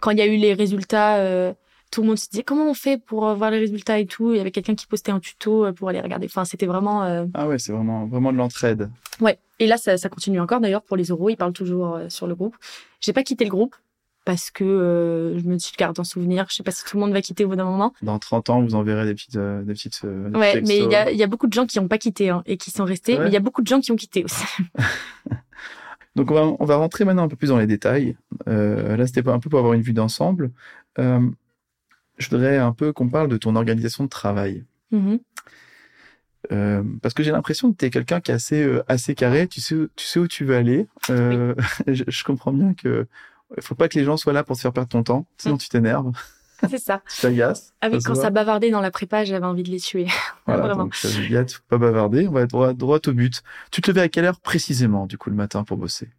Quand 0.00 0.10
il 0.10 0.18
y 0.18 0.22
a 0.22 0.26
eu 0.26 0.36
les 0.36 0.54
résultats, 0.54 1.16
euh, 1.18 1.52
tout 1.94 2.02
le 2.02 2.08
monde 2.08 2.18
se 2.18 2.28
disait 2.28 2.42
comment 2.42 2.68
on 2.68 2.74
fait 2.74 2.98
pour 2.98 3.32
voir 3.34 3.50
les 3.50 3.58
résultats 3.58 3.98
et 3.98 4.06
tout? 4.06 4.32
Il 4.32 4.36
y 4.36 4.40
avait 4.40 4.50
quelqu'un 4.50 4.74
qui 4.74 4.86
postait 4.86 5.12
un 5.12 5.20
tuto 5.20 5.72
pour 5.74 5.88
aller 5.88 6.00
regarder. 6.00 6.26
Enfin, 6.26 6.44
c'était 6.44 6.66
vraiment. 6.66 7.04
Euh... 7.04 7.26
Ah 7.34 7.46
ouais, 7.46 7.58
c'est 7.58 7.72
vraiment 7.72 8.06
vraiment 8.06 8.32
de 8.32 8.36
l'entraide. 8.36 8.90
Ouais. 9.20 9.38
Et 9.60 9.66
là, 9.68 9.76
ça, 9.76 9.96
ça 9.96 10.08
continue 10.08 10.40
encore 10.40 10.60
d'ailleurs 10.60 10.82
pour 10.82 10.96
les 10.96 11.04
euros. 11.04 11.30
Ils 11.30 11.36
parlent 11.36 11.52
toujours 11.52 11.94
euh, 11.94 12.08
sur 12.08 12.26
le 12.26 12.34
groupe. 12.34 12.56
J'ai 13.00 13.12
pas 13.12 13.22
quitté 13.22 13.44
le 13.44 13.50
groupe 13.50 13.76
parce 14.24 14.50
que 14.50 14.64
euh, 14.64 15.38
je 15.38 15.44
me 15.44 15.56
suis 15.58 15.76
garde 15.76 15.98
en 16.00 16.04
souvenir. 16.04 16.46
Je 16.48 16.56
sais 16.56 16.62
pas 16.64 16.72
si 16.72 16.84
tout 16.84 16.96
le 16.96 17.02
monde 17.02 17.12
va 17.12 17.22
quitter 17.22 17.44
au 17.44 17.48
bout 17.48 17.56
d'un 17.56 17.64
moment. 17.64 17.92
Dans 18.02 18.18
30 18.18 18.50
ans, 18.50 18.62
vous 18.62 18.74
enverrez 18.74 19.04
des 19.04 19.14
petites, 19.14 19.36
euh, 19.36 19.62
des 19.62 19.74
petites. 19.74 20.00
Euh, 20.04 20.30
ouais, 20.30 20.62
mais 20.62 20.78
il 20.78 20.90
y 20.90 20.94
a, 20.96 21.12
y 21.12 21.22
a, 21.22 21.26
beaucoup 21.28 21.46
de 21.46 21.52
gens 21.52 21.66
qui 21.66 21.78
n'ont 21.78 21.88
pas 21.88 21.98
quitté 21.98 22.30
hein, 22.30 22.42
et 22.46 22.56
qui 22.56 22.70
sont 22.70 22.84
restés. 22.84 23.18
Mais 23.18 23.28
il 23.28 23.32
y 23.32 23.36
a 23.36 23.40
beaucoup 23.40 23.62
de 23.62 23.68
gens 23.68 23.80
qui 23.80 23.92
ont 23.92 23.96
quitté 23.96 24.24
aussi. 24.24 24.44
Donc 26.16 26.30
on 26.30 26.34
va, 26.34 26.56
on 26.58 26.64
va 26.64 26.76
rentrer 26.76 27.04
maintenant 27.04 27.24
un 27.24 27.28
peu 27.28 27.36
plus 27.36 27.48
dans 27.48 27.58
les 27.58 27.66
détails. 27.66 28.16
Euh, 28.48 28.96
là, 28.96 29.06
c'était 29.06 29.28
un 29.28 29.38
peu 29.40 29.50
pour 29.50 29.58
avoir 29.58 29.74
une 29.74 29.82
vue 29.82 29.92
d'ensemble. 29.92 30.50
Euh, 30.98 31.20
je 32.18 32.28
voudrais 32.30 32.58
un 32.58 32.72
peu 32.72 32.92
qu'on 32.92 33.08
parle 33.08 33.28
de 33.28 33.36
ton 33.36 33.56
organisation 33.56 34.04
de 34.04 34.08
travail. 34.08 34.64
Mmh. 34.90 35.16
Euh, 36.52 36.82
parce 37.02 37.14
que 37.14 37.22
j'ai 37.22 37.30
l'impression 37.30 37.72
que 37.72 37.78
tu 37.78 37.86
es 37.86 37.90
quelqu'un 37.90 38.20
qui 38.20 38.30
est 38.30 38.34
assez, 38.34 38.62
euh, 38.62 38.84
assez 38.86 39.14
carré, 39.14 39.48
tu 39.48 39.60
sais, 39.60 39.76
tu 39.96 40.06
sais 40.06 40.20
où 40.20 40.28
tu 40.28 40.44
veux 40.44 40.56
aller. 40.56 40.86
Euh, 41.10 41.54
oui. 41.86 41.94
je, 41.94 42.04
je, 42.06 42.24
comprends 42.24 42.52
bien 42.52 42.74
que 42.74 43.06
faut 43.60 43.74
pas 43.74 43.88
que 43.88 43.98
les 43.98 44.04
gens 44.04 44.16
soient 44.16 44.32
là 44.32 44.44
pour 44.44 44.56
te 44.56 44.60
faire 44.60 44.72
perdre 44.72 44.88
ton 44.88 45.02
temps, 45.02 45.26
sinon 45.38 45.54
mmh. 45.54 45.58
tu 45.58 45.68
t'énerves. 45.68 46.12
C'est 46.70 46.78
ça. 46.78 47.02
tu 47.08 47.22
t'agaces. 47.22 47.74
Ah 47.80 47.88
oui, 47.90 47.98
quand 48.02 48.14
ça 48.14 48.30
bavardait 48.30 48.70
dans 48.70 48.80
la 48.80 48.90
prépa, 48.90 49.24
j'avais 49.24 49.44
envie 49.44 49.62
de 49.62 49.70
les 49.70 49.80
tuer. 49.80 50.06
Voilà, 50.46 50.66
Vraiment. 50.66 50.84
donc 50.84 50.94
Juliette, 50.94 51.52
faut 51.52 51.62
pas 51.68 51.78
bavarder, 51.78 52.28
on 52.28 52.32
va 52.32 52.42
être 52.42 52.50
droit, 52.50 52.74
droit 52.74 52.98
au 53.06 53.12
but. 53.12 53.42
Tu 53.70 53.80
te 53.80 53.90
levais 53.90 54.02
à 54.02 54.08
quelle 54.10 54.26
heure 54.26 54.40
précisément, 54.40 55.06
du 55.06 55.16
coup, 55.16 55.30
le 55.30 55.36
matin 55.36 55.64
pour 55.64 55.78
bosser? 55.78 56.10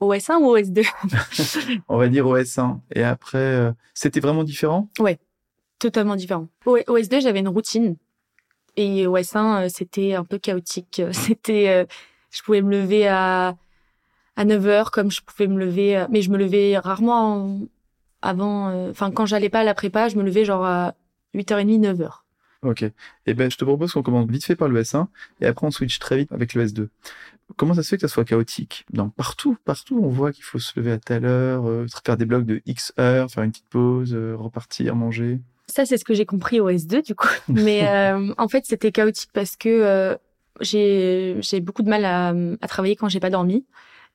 OS1 0.00 0.36
ou 0.36 0.56
OS2 0.56 0.86
On 1.88 1.98
va 1.98 2.08
dire 2.08 2.24
OS1. 2.24 2.78
Et 2.94 3.02
après, 3.02 3.38
euh, 3.38 3.72
c'était 3.92 4.20
vraiment 4.20 4.42
différent? 4.42 4.88
Ouais, 4.98 5.18
totalement 5.78 6.16
différent. 6.16 6.48
OS2, 6.66 7.20
j'avais 7.20 7.40
une 7.40 7.48
routine 7.48 7.96
et 8.76 9.06
OS1, 9.06 9.64
euh, 9.64 9.68
c'était 9.68 10.14
un 10.14 10.24
peu 10.24 10.38
chaotique. 10.38 11.02
C'était, 11.12 11.68
euh, 11.68 11.84
je 12.30 12.42
pouvais 12.42 12.62
me 12.62 12.70
lever 12.70 13.08
à 13.08 13.56
à 14.36 14.44
9 14.44 14.66
heures 14.68 14.90
comme 14.92 15.10
je 15.10 15.20
pouvais 15.20 15.48
me 15.48 15.58
lever, 15.58 15.96
euh, 15.96 16.06
mais 16.10 16.22
je 16.22 16.30
me 16.30 16.38
levais 16.38 16.78
rarement 16.78 17.58
avant. 18.22 18.88
Enfin, 18.88 19.10
quand 19.10 19.26
j'allais 19.26 19.48
pas 19.48 19.60
à 19.60 19.64
la 19.64 19.74
prépa, 19.74 20.08
je 20.08 20.16
me 20.16 20.22
levais 20.22 20.44
genre 20.44 20.64
à 20.64 20.94
8h30, 21.34 21.80
9h. 21.80 22.20
Ok. 22.62 22.84
Eh 23.26 23.34
ben, 23.34 23.50
je 23.50 23.56
te 23.56 23.64
propose 23.64 23.92
qu'on 23.92 24.02
commence 24.02 24.28
vite 24.28 24.44
fait 24.44 24.56
par 24.56 24.68
le 24.68 24.82
S1 24.82 25.06
et 25.40 25.46
après 25.46 25.66
on 25.66 25.70
switch 25.70 25.98
très 25.98 26.16
vite 26.16 26.32
avec 26.32 26.54
le 26.54 26.66
S2. 26.66 26.88
Comment 27.56 27.74
ça 27.74 27.82
se 27.82 27.88
fait 27.88 27.96
que 27.96 28.02
ça 28.06 28.12
soit 28.12 28.24
chaotique? 28.24 28.84
Donc 28.92 29.14
partout, 29.14 29.56
partout, 29.64 30.00
on 30.02 30.08
voit 30.08 30.32
qu'il 30.32 30.44
faut 30.44 30.58
se 30.58 30.78
lever 30.78 30.92
à 30.92 30.98
telle 30.98 31.24
heure, 31.24 31.68
euh, 31.68 31.86
faire 32.04 32.16
des 32.16 32.26
blocs 32.26 32.44
de 32.44 32.60
X 32.66 32.92
heures, 32.98 33.30
faire 33.30 33.44
une 33.44 33.52
petite 33.52 33.68
pause, 33.68 34.12
euh, 34.14 34.34
repartir, 34.36 34.96
manger. 34.96 35.40
Ça, 35.68 35.84
c'est 35.86 35.96
ce 35.96 36.04
que 36.04 36.14
j'ai 36.14 36.26
compris 36.26 36.60
au 36.60 36.70
S2 36.70 37.04
du 37.04 37.14
coup. 37.14 37.28
Mais 37.48 37.86
euh, 37.88 38.32
en 38.38 38.48
fait, 38.48 38.64
c'était 38.66 38.92
chaotique 38.92 39.30
parce 39.32 39.56
que 39.56 39.68
euh, 39.68 40.16
j'ai 40.60 41.36
j'ai 41.40 41.60
beaucoup 41.60 41.82
de 41.82 41.88
mal 41.88 42.04
à, 42.04 42.34
à 42.60 42.68
travailler 42.68 42.96
quand 42.96 43.08
j'ai 43.08 43.20
pas 43.20 43.30
dormi. 43.30 43.66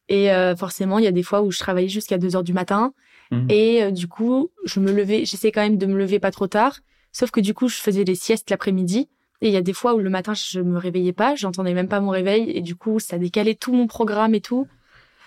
Et 0.10 0.32
euh, 0.32 0.56
forcément, 0.56 1.00
il 1.00 1.06
y 1.06 1.08
a 1.08 1.12
des 1.12 1.24
fois 1.24 1.42
où 1.42 1.52
je 1.52 1.60
travaillais 1.60 1.88
jusqu'à 1.88 2.18
2 2.18 2.36
heures 2.36 2.44
du 2.44 2.54
matin. 2.54 2.94
Mmh. 3.32 3.48
Et 3.50 3.92
du 3.92 4.08
coup, 4.08 4.52
je 4.66 4.80
me 4.80 4.92
levais, 4.92 5.26
j'essaie 5.26 5.52
quand 5.52 5.62
même 5.62 5.78
de 5.78 5.86
me 5.86 5.98
lever 5.98 6.20
pas 6.20 6.32
trop 6.32 6.48
tard. 6.48 6.80
Sauf 7.14 7.32
que 7.32 7.40
du 7.40 7.54
coup, 7.54 7.70
je 7.70 7.78
faisais 7.78 8.04
des 8.04 8.16
siestes 8.16 8.50
l'après-midi. 8.50 9.08
Et 9.42 9.48
il 9.48 9.54
y 9.54 9.58
a 9.58 9.62
des 9.62 9.74
fois 9.74 9.94
où 9.94 10.00
le 10.00 10.10
matin, 10.10 10.34
je 10.34 10.62
me 10.62 10.78
réveillais 10.78 11.14
pas, 11.14 11.36
j'entendais 11.36 11.74
même 11.74 11.88
pas 11.90 12.00
mon 12.00 12.10
réveil. 12.10 12.50
Et 12.52 12.62
du 12.62 12.76
coup, 12.76 13.00
ça 13.00 13.18
décalait 13.18 13.56
tout 13.56 13.74
mon 13.74 13.88
programme 13.88 14.34
et 14.34 14.42
tout. 14.42 14.68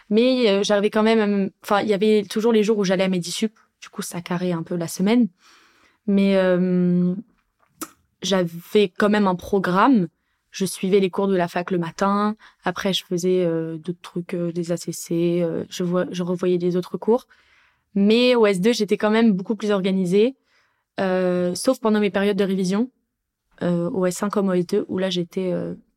Mais 0.09 0.49
euh, 0.49 0.63
j'arrivais 0.63 0.91
quand 0.91 1.03
même, 1.03 1.51
enfin, 1.63 1.81
il 1.83 1.89
y 1.89 1.95
avait 1.95 2.25
toujours 2.29 2.53
les 2.53 2.63
jours 2.63 2.79
où 2.79 2.85
j'allais 2.85 3.05
à 3.05 3.09
Medisup. 3.09 3.53
Du 3.81 3.89
coup, 3.89 4.03
ça 4.03 4.21
carrait 4.21 4.53
un 4.53 4.63
peu 4.63 4.75
la 4.77 4.89
semaine. 4.89 5.29
Mais 6.07 6.37
euh, 6.37 7.15
j'avais 8.23 8.89
quand 8.97 9.09
même 9.09 9.27
un 9.27 9.35
programme. 9.35 10.09
Je 10.51 10.65
suivais 10.65 11.01
les 11.01 11.11
cours 11.11 11.29
de 11.29 11.37
la 11.37 11.49
fac 11.49 11.71
le 11.71 11.79
matin. 11.79 12.37
Après, 12.65 12.93
je 12.93 13.05
faisais 13.05 13.45
euh, 13.45 13.77
d'autres 13.77 14.01
trucs, 14.01 14.35
euh, 14.35 14.53
des 14.53 14.73
ACC. 14.73 15.11
Euh, 15.11 15.65
je, 15.69 15.85
vois, 15.85 16.07
je 16.11 16.23
revoyais 16.23 16.59
des 16.59 16.77
autres 16.77 16.97
cours. 16.97 17.27
Mais 17.95 18.35
au 18.35 18.47
S2, 18.47 18.75
j'étais 18.75 18.97
quand 18.97 19.11
même 19.11 19.33
beaucoup 19.33 19.57
plus 19.57 19.71
organisée. 19.71 20.37
Euh, 20.99 21.55
sauf 21.55 21.79
pendant 21.81 22.01
mes 22.01 22.11
périodes 22.11 22.37
de 22.37 22.45
révision, 22.45 22.91
au 23.63 24.07
S1 24.07 24.29
comme 24.29 24.51
au 24.51 24.55
S2, 24.55 24.85
où 24.89 24.99
là 24.99 25.09
j'étais 25.09 25.51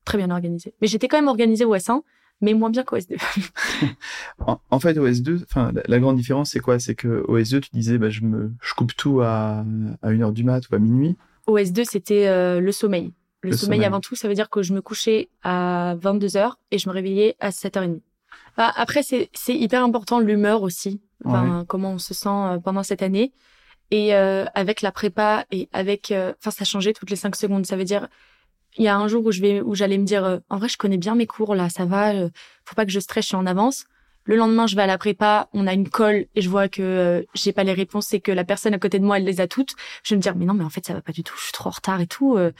très 0.05 0.17
bien 0.17 0.29
organisée. 0.29 0.73
Mais 0.81 0.87
j'étais 0.87 1.09
quand 1.09 1.17
même 1.17 1.27
organisée 1.27 1.65
au 1.65 1.75
S1, 1.75 2.03
mais 2.41 2.53
moins 2.53 2.69
bien 2.69 2.83
qu'au 2.83 2.97
S2. 2.97 3.17
en, 4.39 4.59
en, 4.69 4.79
fait, 4.79 4.97
au 4.97 5.07
S2, 5.07 5.43
enfin, 5.43 5.71
la, 5.73 5.81
la, 5.87 5.99
grande 5.99 6.15
différence, 6.17 6.51
c'est 6.51 6.59
quoi? 6.59 6.79
C'est 6.79 6.95
que 6.95 7.23
au 7.27 7.37
S2, 7.37 7.61
tu 7.61 7.69
disais, 7.73 7.97
bah, 7.97 8.09
je 8.09 8.21
me, 8.21 8.51
je 8.61 8.73
coupe 8.73 8.95
tout 8.95 9.21
à, 9.21 9.65
à 10.01 10.11
une 10.11 10.23
heure 10.23 10.31
du 10.31 10.43
mat 10.43 10.61
ou 10.69 10.75
à 10.75 10.79
minuit. 10.79 11.15
Au 11.47 11.57
S2, 11.57 11.83
c'était 11.85 12.27
euh, 12.27 12.59
le 12.59 12.71
sommeil. 12.71 13.13
Le, 13.41 13.51
le 13.51 13.55
sommeil, 13.55 13.77
sommeil, 13.77 13.85
avant 13.85 14.01
tout, 14.01 14.15
ça 14.15 14.27
veut 14.27 14.33
dire 14.33 14.49
que 14.49 14.61
je 14.61 14.73
me 14.73 14.81
couchais 14.81 15.29
à 15.43 15.95
22 16.01 16.27
h 16.27 16.53
et 16.71 16.77
je 16.77 16.89
me 16.89 16.93
réveillais 16.93 17.35
à 17.39 17.49
7h30. 17.49 18.01
Bah, 18.57 18.73
après, 18.75 19.03
c'est 19.03 19.29
hyper 19.47 19.83
important 19.83 20.19
l'humeur 20.19 20.63
aussi, 20.63 21.01
enfin, 21.23 21.59
ouais. 21.59 21.65
comment 21.65 21.93
on 21.93 21.97
se 21.97 22.13
sent 22.13 22.27
euh, 22.27 22.59
pendant 22.59 22.83
cette 22.83 23.01
année. 23.01 23.31
Et 23.91 24.13
euh, 24.13 24.45
avec 24.53 24.81
la 24.81 24.91
prépa 24.91 25.45
et 25.49 25.69
avec, 25.71 26.11
euh, 26.11 26.33
enfin, 26.39 26.51
ça 26.51 26.65
changeait 26.65 26.93
toutes 26.93 27.09
les 27.09 27.15
cinq 27.15 27.35
secondes. 27.35 27.65
Ça 27.65 27.75
veut 27.75 27.85
dire, 27.85 28.07
il 28.77 28.83
y 28.85 28.87
a 28.87 28.95
un 28.97 29.07
jour 29.07 29.25
où 29.25 29.31
je 29.31 29.41
vais, 29.41 29.61
où 29.61 29.75
j'allais 29.75 29.97
me 29.97 30.05
dire, 30.05 30.23
euh, 30.25 30.37
en 30.49 30.57
vrai, 30.57 30.69
je 30.69 30.77
connais 30.77 30.97
bien 30.97 31.15
mes 31.15 31.27
cours 31.27 31.55
là, 31.55 31.69
ça 31.69 31.85
va, 31.85 32.13
euh, 32.13 32.29
faut 32.65 32.75
pas 32.75 32.85
que 32.85 32.91
je 32.91 32.99
stresse, 32.99 33.25
je 33.25 33.29
suis 33.29 33.35
en 33.35 33.45
avance. 33.45 33.85
Le 34.25 34.35
lendemain, 34.35 34.67
je 34.67 34.75
vais 34.75 34.83
à 34.83 34.87
la 34.87 34.97
prépa, 34.97 35.49
on 35.53 35.65
a 35.65 35.73
une 35.73 35.89
colle 35.89 36.27
et 36.35 36.41
je 36.41 36.49
vois 36.49 36.67
que 36.69 36.81
euh, 36.83 37.23
j'ai 37.33 37.51
pas 37.51 37.63
les 37.63 37.73
réponses 37.73 38.13
et 38.13 38.19
que 38.21 38.31
la 38.31 38.43
personne 38.43 38.73
à 38.73 38.79
côté 38.79 38.99
de 38.99 39.05
moi, 39.05 39.17
elle 39.17 39.25
les 39.25 39.41
a 39.41 39.47
toutes. 39.47 39.73
Je 40.03 40.13
vais 40.13 40.17
me 40.17 40.21
dire, 40.21 40.35
mais 40.35 40.45
non, 40.45 40.53
mais 40.53 40.63
en 40.63 40.69
fait, 40.69 40.85
ça 40.85 40.93
va 40.93 41.01
pas 41.01 41.11
du 41.11 41.23
tout, 41.23 41.35
je 41.37 41.43
suis 41.43 41.51
trop 41.53 41.69
en 41.69 41.71
retard 41.71 41.99
et 42.01 42.07
tout. 42.07 42.37
euh. 42.37 42.51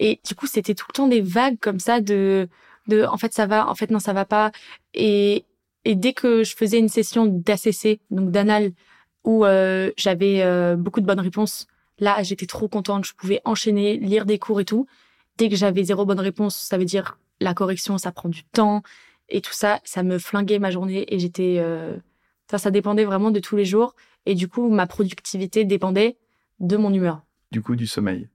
Et 0.00 0.20
du 0.26 0.34
coup, 0.34 0.46
c'était 0.46 0.74
tout 0.74 0.86
le 0.88 0.92
temps 0.94 1.08
des 1.08 1.20
vagues 1.20 1.58
comme 1.60 1.78
ça 1.78 2.00
de, 2.00 2.48
de, 2.88 3.04
en 3.04 3.16
fait, 3.16 3.32
ça 3.32 3.46
va, 3.46 3.68
en 3.68 3.74
fait, 3.76 3.90
non, 3.90 4.00
ça 4.00 4.12
va 4.12 4.24
pas. 4.24 4.50
Et, 4.94 5.44
et 5.84 5.94
dès 5.94 6.12
que 6.14 6.42
je 6.44 6.56
faisais 6.56 6.78
une 6.78 6.88
session 6.88 7.26
d'ACC, 7.26 8.00
donc 8.10 8.30
d'anal, 8.30 8.72
où 9.24 9.44
euh, 9.44 9.90
j'avais 9.96 10.42
euh, 10.42 10.76
beaucoup 10.76 11.00
de 11.00 11.06
bonnes 11.06 11.20
réponses. 11.20 11.66
Là, 11.98 12.22
j'étais 12.22 12.46
trop 12.46 12.68
contente, 12.68 13.04
je 13.06 13.14
pouvais 13.14 13.40
enchaîner, 13.44 13.96
lire 13.98 14.26
des 14.26 14.38
cours 14.38 14.60
et 14.60 14.64
tout. 14.64 14.86
Dès 15.38 15.48
que 15.48 15.56
j'avais 15.56 15.82
zéro 15.84 16.04
bonne 16.04 16.20
réponse, 16.20 16.56
ça 16.56 16.78
veut 16.78 16.84
dire 16.84 17.18
la 17.40 17.54
correction, 17.54 17.98
ça 17.98 18.12
prend 18.12 18.28
du 18.28 18.44
temps 18.44 18.82
et 19.28 19.40
tout 19.40 19.52
ça, 19.52 19.80
ça 19.84 20.02
me 20.02 20.18
flinguait 20.18 20.58
ma 20.58 20.70
journée 20.70 21.12
et 21.12 21.18
j'étais, 21.18 21.56
euh... 21.58 21.96
ça, 22.50 22.58
ça 22.58 22.70
dépendait 22.70 23.04
vraiment 23.04 23.30
de 23.30 23.40
tous 23.40 23.56
les 23.56 23.64
jours 23.64 23.94
et 24.26 24.34
du 24.34 24.48
coup, 24.48 24.68
ma 24.70 24.86
productivité 24.86 25.64
dépendait 25.64 26.16
de 26.60 26.76
mon 26.76 26.92
humeur. 26.92 27.22
Du 27.50 27.62
coup, 27.62 27.74
du 27.76 27.86
sommeil. 27.86 28.28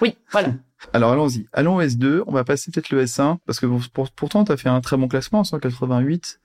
Oui, 0.00 0.16
voilà. 0.30 0.52
Alors 0.92 1.12
allons-y. 1.12 1.46
Allons 1.52 1.76
au 1.76 1.82
S2. 1.82 2.22
On 2.26 2.32
va 2.32 2.44
passer 2.44 2.70
peut-être 2.70 2.90
le 2.90 3.02
S1 3.04 3.38
parce 3.46 3.58
que 3.58 3.66
pour- 3.66 4.10
pourtant 4.10 4.44
tu 4.44 4.52
as 4.52 4.56
fait 4.58 4.68
un 4.68 4.80
très 4.82 4.96
bon 4.98 5.08
classement, 5.08 5.42
188. 5.44 6.40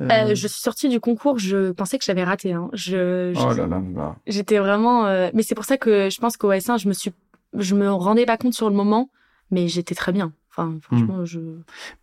Euh, 0.00 0.08
Euh, 0.10 0.34
je 0.34 0.46
suis 0.46 0.60
sortie 0.60 0.88
du 0.88 1.00
concours, 1.00 1.38
je 1.38 1.72
pensais 1.72 1.98
que 1.98 2.04
j'avais 2.04 2.22
raté. 2.22 2.52
Hein. 2.52 2.68
Je, 2.72 3.32
je- 3.34 3.40
Oh 3.40 3.52
là 3.52 3.66
là 3.66 3.82
là. 3.94 4.16
J'étais 4.26 4.58
vraiment. 4.58 5.06
euh, 5.06 5.30
Mais 5.34 5.42
c'est 5.42 5.54
pour 5.56 5.64
ça 5.64 5.76
que 5.76 6.08
je 6.10 6.20
pense 6.20 6.36
qu'au 6.36 6.52
S1, 6.52 6.78
je 6.78 6.86
me 6.88 6.92
suis, 6.92 7.12
je 7.56 7.74
me 7.74 7.90
rendais 7.90 8.26
pas 8.26 8.36
compte 8.36 8.54
sur 8.54 8.68
le 8.70 8.76
moment, 8.76 9.10
mais 9.50 9.68
j'étais 9.68 9.94
très 9.94 10.12
bien. 10.12 10.32
Enfin, 10.50 10.78
franchement, 10.82 11.24
je. 11.24 11.38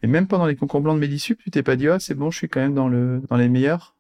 Et 0.02 0.08
même 0.08 0.28
pendant 0.28 0.46
les 0.46 0.56
concours 0.56 0.82
blancs 0.82 0.96
de 0.96 1.02
Medisup, 1.02 1.40
tu 1.44 1.52
t'es 1.52 1.64
pas 1.64 1.76
dit 1.76 1.88
ah 1.90 2.00
c'est 2.00 2.16
bon, 2.16 2.32
je 2.32 2.38
suis 2.38 2.48
quand 2.50 2.62
même 2.62 2.74
dans 2.74 2.88
le 2.88 3.22
dans 3.30 3.36
les 3.38 3.50
meilleurs? 3.50 3.96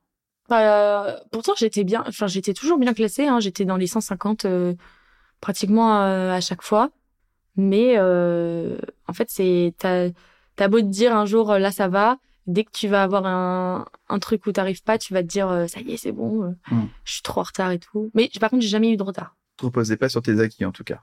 Euh, 0.51 1.13
pourtant, 1.31 1.53
j'étais 1.57 1.83
bien. 1.83 2.03
Enfin, 2.07 2.27
j'étais 2.27 2.53
toujours 2.53 2.77
bien 2.77 2.93
classée. 2.93 3.27
Hein. 3.27 3.39
J'étais 3.41 3.65
dans 3.65 3.75
les 3.75 3.87
150 3.87 4.45
euh, 4.45 4.73
pratiquement 5.41 6.01
euh, 6.01 6.31
à 6.31 6.39
chaque 6.41 6.61
fois. 6.61 6.89
Mais 7.57 7.95
euh, 7.97 8.77
en 9.07 9.13
fait, 9.13 9.29
c'est 9.29 9.73
t'as 9.77 10.09
t'as 10.55 10.67
beau 10.69 10.79
te 10.79 10.85
dire 10.85 11.15
un 11.15 11.25
jour 11.25 11.51
euh, 11.51 11.59
là 11.59 11.71
ça 11.71 11.87
va. 11.87 12.17
Dès 12.45 12.63
que 12.63 12.71
tu 12.71 12.87
vas 12.87 13.03
avoir 13.03 13.25
un, 13.25 13.85
un 14.07 14.19
truc 14.19 14.45
où 14.45 14.53
t'arrives 14.53 14.81
pas, 14.83 14.97
tu 14.97 15.13
vas 15.13 15.21
te 15.21 15.27
dire 15.27 15.49
euh, 15.49 15.67
ça 15.67 15.81
y 15.81 15.91
est, 15.91 15.97
c'est 15.97 16.13
bon, 16.13 16.43
euh, 16.43 16.51
Mm. 16.71 16.85
je 17.03 17.11
suis 17.13 17.21
trop 17.21 17.41
en 17.41 17.43
retard 17.43 17.71
et 17.71 17.79
tout. 17.79 18.09
Mais 18.13 18.29
par 18.39 18.49
contre, 18.49 18.61
j'ai 18.61 18.69
jamais 18.69 18.89
eu 18.89 18.95
de 18.95 19.03
retard. 19.03 19.35
Tu 19.57 19.61
te 19.61 19.65
reposais 19.65 19.97
pas 19.97 20.07
sur 20.07 20.21
tes 20.21 20.39
acquis 20.39 20.63
en 20.63 20.71
tout 20.71 20.85
cas. 20.85 21.01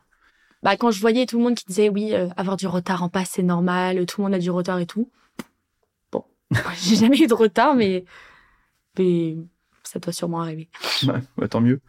Bah, 0.65 0.77
quand 0.77 0.91
je 0.91 1.01
voyais 1.01 1.27
tout 1.27 1.37
le 1.39 1.45
monde 1.45 1.55
qui 1.55 1.65
disait 1.67 1.89
oui, 1.91 2.15
euh, 2.15 2.29
avoir 2.37 2.57
du 2.57 2.67
retard 2.67 3.03
en 3.03 3.09
passe, 3.09 3.31
c'est 3.35 3.43
normal, 3.43 4.05
tout 4.07 4.21
le 4.21 4.25
monde 4.25 4.35
a 4.35 4.39
du 4.39 4.51
retard 4.51 4.79
et 4.81 4.87
tout. 4.87 5.09
Bon, 6.11 6.25
j'ai 6.83 6.97
jamais 6.97 7.19
eu 7.21 7.27
de 7.27 7.35
retard, 7.35 7.75
mais, 7.75 8.05
mais 8.99 9.37
ça 9.83 9.99
doit 9.99 10.13
sûrement 10.13 10.41
arriver. 10.41 10.69
Ouais, 11.07 11.21
ouais, 11.37 11.49
tant 11.49 11.61
mieux. 11.61 11.81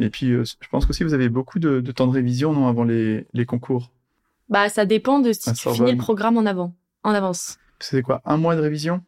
Et 0.00 0.08
puis 0.08 0.30
euh, 0.32 0.44
je 0.44 0.68
pense 0.70 0.86
qu'aussi 0.86 1.04
vous 1.04 1.12
avez 1.14 1.28
beaucoup 1.28 1.58
de, 1.58 1.80
de 1.80 1.92
temps 1.92 2.06
de 2.06 2.12
révision 2.12 2.52
non 2.54 2.66
avant 2.68 2.84
les, 2.84 3.26
les 3.34 3.44
concours? 3.46 3.92
Bah, 4.48 4.68
ça 4.70 4.86
dépend 4.86 5.20
de 5.20 5.32
si 5.32 5.50
À 5.50 5.52
tu 5.52 5.60
Sorbonne. 5.62 5.86
finis 5.86 5.98
le 5.98 6.02
programme 6.02 6.36
en 6.38 6.46
avant, 6.46 6.74
en 7.04 7.10
avance. 7.10 7.58
C'est 7.80 8.02
quoi 8.02 8.22
un 8.24 8.38
mois 8.38 8.56
de 8.56 8.60
révision? 8.60 9.02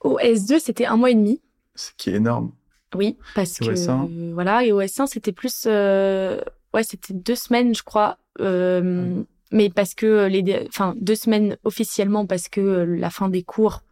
Au 0.00 0.18
S2, 0.18 0.58
c'était 0.58 0.86
un 0.86 0.96
mois 0.96 1.10
et 1.10 1.14
demi. 1.14 1.40
Ce 1.74 1.90
qui 1.96 2.10
est 2.10 2.14
énorme. 2.14 2.52
Oui, 2.94 3.16
parce 3.34 3.58
que 3.58 3.64
S1? 3.66 4.08
euh, 4.08 4.30
voilà, 4.34 4.64
et 4.64 4.72
au 4.72 4.80
S1 4.80 5.06
c'était 5.06 5.32
plus, 5.32 5.64
euh, 5.66 6.40
ouais, 6.74 6.82
c'était 6.82 7.14
deux 7.14 7.34
semaines, 7.34 7.74
je 7.74 7.82
crois, 7.82 8.18
euh, 8.40 9.22
mais 9.52 9.70
parce 9.70 9.94
que 9.94 10.26
les, 10.26 10.42
dé- 10.42 10.66
enfin 10.68 10.94
deux 11.00 11.14
semaines 11.14 11.56
officiellement 11.64 12.26
parce 12.26 12.48
que 12.48 12.60
euh, 12.60 12.84
la 12.84 13.10
fin 13.10 13.28
des 13.28 13.42
cours, 13.42 13.82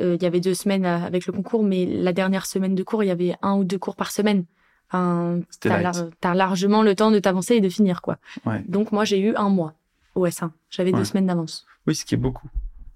euh, 0.00 0.16
il 0.18 0.22
y 0.22 0.26
avait 0.26 0.40
deux 0.40 0.54
semaines 0.54 0.84
euh, 0.86 0.98
avec 1.04 1.26
le 1.26 1.32
concours, 1.32 1.62
mais 1.62 1.84
la 1.86 2.12
dernière 2.12 2.46
semaine 2.46 2.74
de 2.74 2.82
cours, 2.82 3.02
il 3.04 3.06
y 3.08 3.10
avait 3.10 3.34
un 3.42 3.56
ou 3.56 3.64
deux 3.64 3.78
cours 3.78 3.96
par 3.96 4.10
semaine. 4.10 4.44
Enfin, 4.90 5.40
t'as, 5.60 5.80
lar- 5.82 6.34
largement 6.34 6.82
le 6.82 6.94
temps 6.94 7.10
de 7.10 7.18
t'avancer 7.18 7.54
et 7.56 7.60
de 7.60 7.68
finir, 7.68 8.00
quoi. 8.00 8.16
Ouais. 8.46 8.64
Donc 8.68 8.90
moi 8.92 9.04
j'ai 9.04 9.20
eu 9.20 9.34
un 9.36 9.50
mois 9.50 9.74
au 10.14 10.26
S1, 10.26 10.50
j'avais 10.70 10.92
Ouais. 10.92 10.98
deux 10.98 11.04
semaines 11.04 11.26
d'avance. 11.26 11.66
Oui, 11.86 11.94
ce 11.94 12.04
qui 12.06 12.14
est 12.14 12.18
beaucoup. 12.18 12.48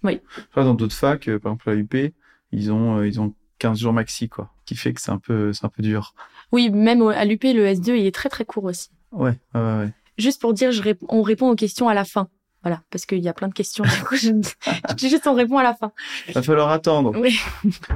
Oui. 0.02 0.20
Vois, 0.54 0.64
dans 0.64 0.74
d'autres 0.74 0.94
facs, 0.96 1.28
euh, 1.28 1.38
par 1.38 1.52
exemple 1.52 1.70
à 1.70 1.74
l'UP, 1.74 2.14
ils 2.50 2.72
ont 2.72 2.98
euh, 2.98 3.06
ils 3.06 3.20
ont 3.20 3.34
15 3.58 3.78
jours 3.78 3.92
maxi 3.92 4.28
quoi, 4.28 4.50
qui 4.64 4.74
fait 4.74 4.92
que 4.94 5.00
c'est 5.00 5.10
un 5.12 5.18
peu 5.18 5.52
c'est 5.52 5.64
un 5.66 5.68
peu 5.68 5.82
dur. 5.82 6.14
Oui, 6.50 6.70
même 6.70 7.02
à 7.02 7.24
l'UP, 7.26 7.44
le 7.44 7.66
S2 7.66 7.90
il 7.96 8.06
est 8.06 8.14
très 8.14 8.28
très 8.30 8.44
court 8.46 8.64
aussi. 8.64 8.88
Ouais, 9.12 9.38
ouais, 9.54 9.60
ouais. 9.60 9.90
juste 10.18 10.40
pour 10.40 10.52
dire, 10.54 10.72
je 10.72 10.82
rép- 10.82 11.04
on 11.08 11.22
répond 11.22 11.50
aux 11.50 11.54
questions 11.56 11.88
à 11.88 11.94
la 11.94 12.04
fin. 12.04 12.28
Voilà, 12.64 12.80
parce 12.90 13.06
qu'il 13.06 13.18
y 13.18 13.28
a 13.28 13.32
plein 13.32 13.48
de 13.48 13.54
questions. 13.54 13.82
Du 13.82 14.04
coup, 14.04 14.14
je, 14.14 14.30
juste 14.98 15.26
on 15.26 15.34
répond 15.34 15.58
à 15.58 15.64
la 15.64 15.74
fin. 15.74 15.90
Va 16.32 16.42
falloir 16.42 16.70
attendre. 16.70 17.12
Oui. 17.18 17.36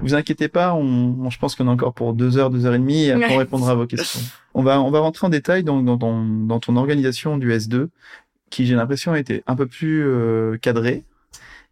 Vous 0.03 0.15
inquiétez 0.15 0.49
pas, 0.49 0.75
on, 0.75 0.81
on- 1.21 1.31
je 1.31 1.39
pense 1.39 1.55
qu'on 1.55 1.69
a 1.69 1.71
encore 1.71 1.95
pour 1.95 2.15
deux 2.15 2.37
heures, 2.37 2.51
deux 2.51 2.67
heures 2.67 2.75
et 2.75 2.79
demie, 2.79 3.05
et 3.05 3.13
après 3.13 3.35
on 3.35 3.39
répondra 3.39 3.71
à 3.73 3.75
vos 3.77 3.87
questions. 3.87 4.21
On 4.55 4.63
va, 4.65 4.81
on 4.81 4.91
va 4.91 4.99
rentrer 5.01 5.25
en 5.27 5.31
détail 5.31 5.63
dans, 5.63 5.83
dans, 5.83 5.97
ton, 5.99 6.25
dans 6.47 6.59
ton 6.59 6.75
organisation 6.77 7.39
du 7.39 7.53
S2, 7.53 7.89
qui 8.51 8.67
j'ai 8.67 8.75
l'impression 8.75 9.13
a 9.13 9.19
été 9.21 9.45
un 9.47 9.55
peu 9.55 9.67
plus 9.67 10.05
euh, 10.05 10.57
cadrée 10.59 11.05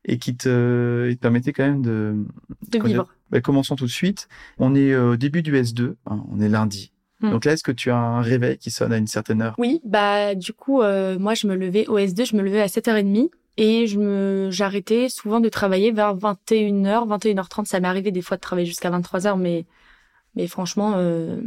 et 0.04 0.18
qui 0.18 0.37
te, 0.37 1.11
te 1.12 1.18
permettait 1.18 1.52
quand 1.52 1.64
même 1.64 1.83
de. 1.83 2.14
De 2.70 2.78
vivre. 2.87 3.09
Bah, 3.30 3.40
commençons 3.40 3.74
tout 3.74 3.87
de 3.87 3.90
suite. 3.90 4.28
On 4.59 4.74
est 4.76 4.92
euh, 4.92 5.12
au 5.12 5.16
début 5.16 5.42
du 5.42 5.52
S2, 5.54 5.94
hein, 6.07 6.22
on 6.30 6.40
est 6.40 6.48
lundi. 6.48 6.92
Hmm. 7.24 7.30
Donc 7.30 7.44
là, 7.46 7.52
est-ce 7.52 7.62
que 7.62 7.72
tu 7.72 7.90
as 7.90 7.96
un 7.96 8.20
réveil 8.20 8.58
qui 8.58 8.70
sonne 8.70 8.92
à 8.92 8.98
une 8.98 9.06
certaine 9.06 9.40
heure? 9.40 9.54
Oui, 9.56 9.80
bah 9.84 10.34
du 10.34 10.52
coup, 10.52 10.82
euh, 10.82 11.18
moi 11.18 11.32
je 11.34 11.46
me 11.46 11.54
levais 11.56 11.87
au 11.88 11.98
S2, 11.98 12.26
je 12.26 12.37
me 12.37 12.42
levais 12.42 12.60
à 12.60 12.66
7h30 12.66 13.30
et 13.56 13.87
je 13.87 13.98
me 13.98 14.48
j'arrêtais 14.50 15.08
souvent 15.08 15.40
de 15.40 15.48
travailler 15.48 15.90
vers 15.90 16.14
21h, 16.16 17.08
21h30. 17.08 17.64
Ça 17.64 17.80
m'est 17.80 17.88
arrivé 17.88 18.10
des 18.10 18.20
fois 18.20 18.37
de 18.37 18.42
travailler 18.42 18.66
jusqu'à 18.66 18.90
23h, 18.90 19.38
mais 19.38 19.64
mais 20.37 20.46
franchement, 20.48 20.94
euh, 20.96 21.40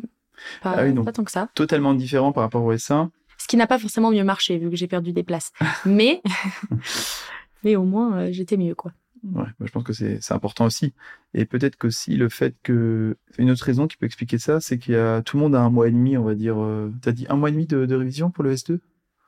pas, 0.63 0.73
Ah 0.77 0.83
oui, 0.83 0.93
donc- 0.93 1.05
pas 1.05 1.11
tant 1.11 1.23
que 1.23 1.31
ça. 1.31 1.49
Totalement 1.53 1.93
différent 1.93 2.31
par 2.31 2.43
rapport 2.43 2.63
au 2.63 2.73
S1. 2.73 3.09
Ce 3.37 3.47
qui 3.47 3.55
n'a 3.57 3.67
pas 3.67 3.77
forcément 3.77 4.09
mieux 4.09 4.23
marché 4.23 4.57
vu 4.57 4.69
que 4.71 4.75
j'ai 4.75 4.87
perdu 4.87 5.11
des 5.13 5.23
places. 5.23 5.51
Mais 5.85 6.21
mais 7.63 7.75
au 7.75 7.83
moins 7.83 8.17
euh, 8.17 8.29
j'étais 8.31 8.57
mieux 8.57 8.73
quoi. 8.75 8.91
Ouais, 9.33 9.45
bah, 9.59 9.65
je 9.65 9.71
pense 9.71 9.83
que 9.83 9.93
c'est 9.93 10.19
important 10.31 10.65
aussi. 10.65 10.93
Et 11.33 11.45
peut-être 11.45 11.75
qu'aussi 11.77 12.15
le 12.15 12.29
fait 12.29 12.55
que 12.63 13.17
une 13.37 13.51
autre 13.51 13.63
raison 13.63 13.87
qui 13.87 13.97
peut 13.97 14.05
expliquer 14.05 14.37
ça, 14.37 14.59
c'est 14.61 14.77
qu'il 14.77 14.93
y 14.93 14.97
a 14.97 15.21
tout 15.21 15.37
le 15.37 15.43
monde 15.43 15.55
a 15.55 15.61
un 15.61 15.69
mois 15.69 15.87
et 15.87 15.91
demi, 15.91 16.17
on 16.17 16.23
va 16.23 16.33
dire. 16.35 16.55
Euh, 16.61 16.91
T'as 17.01 17.11
dit 17.11 17.25
un 17.29 17.35
mois 17.35 17.49
et 17.49 17.51
demi 17.51 17.65
de, 17.65 17.85
de 17.85 17.95
révision 17.95 18.31
pour 18.31 18.43
le 18.43 18.53
S2 18.53 18.79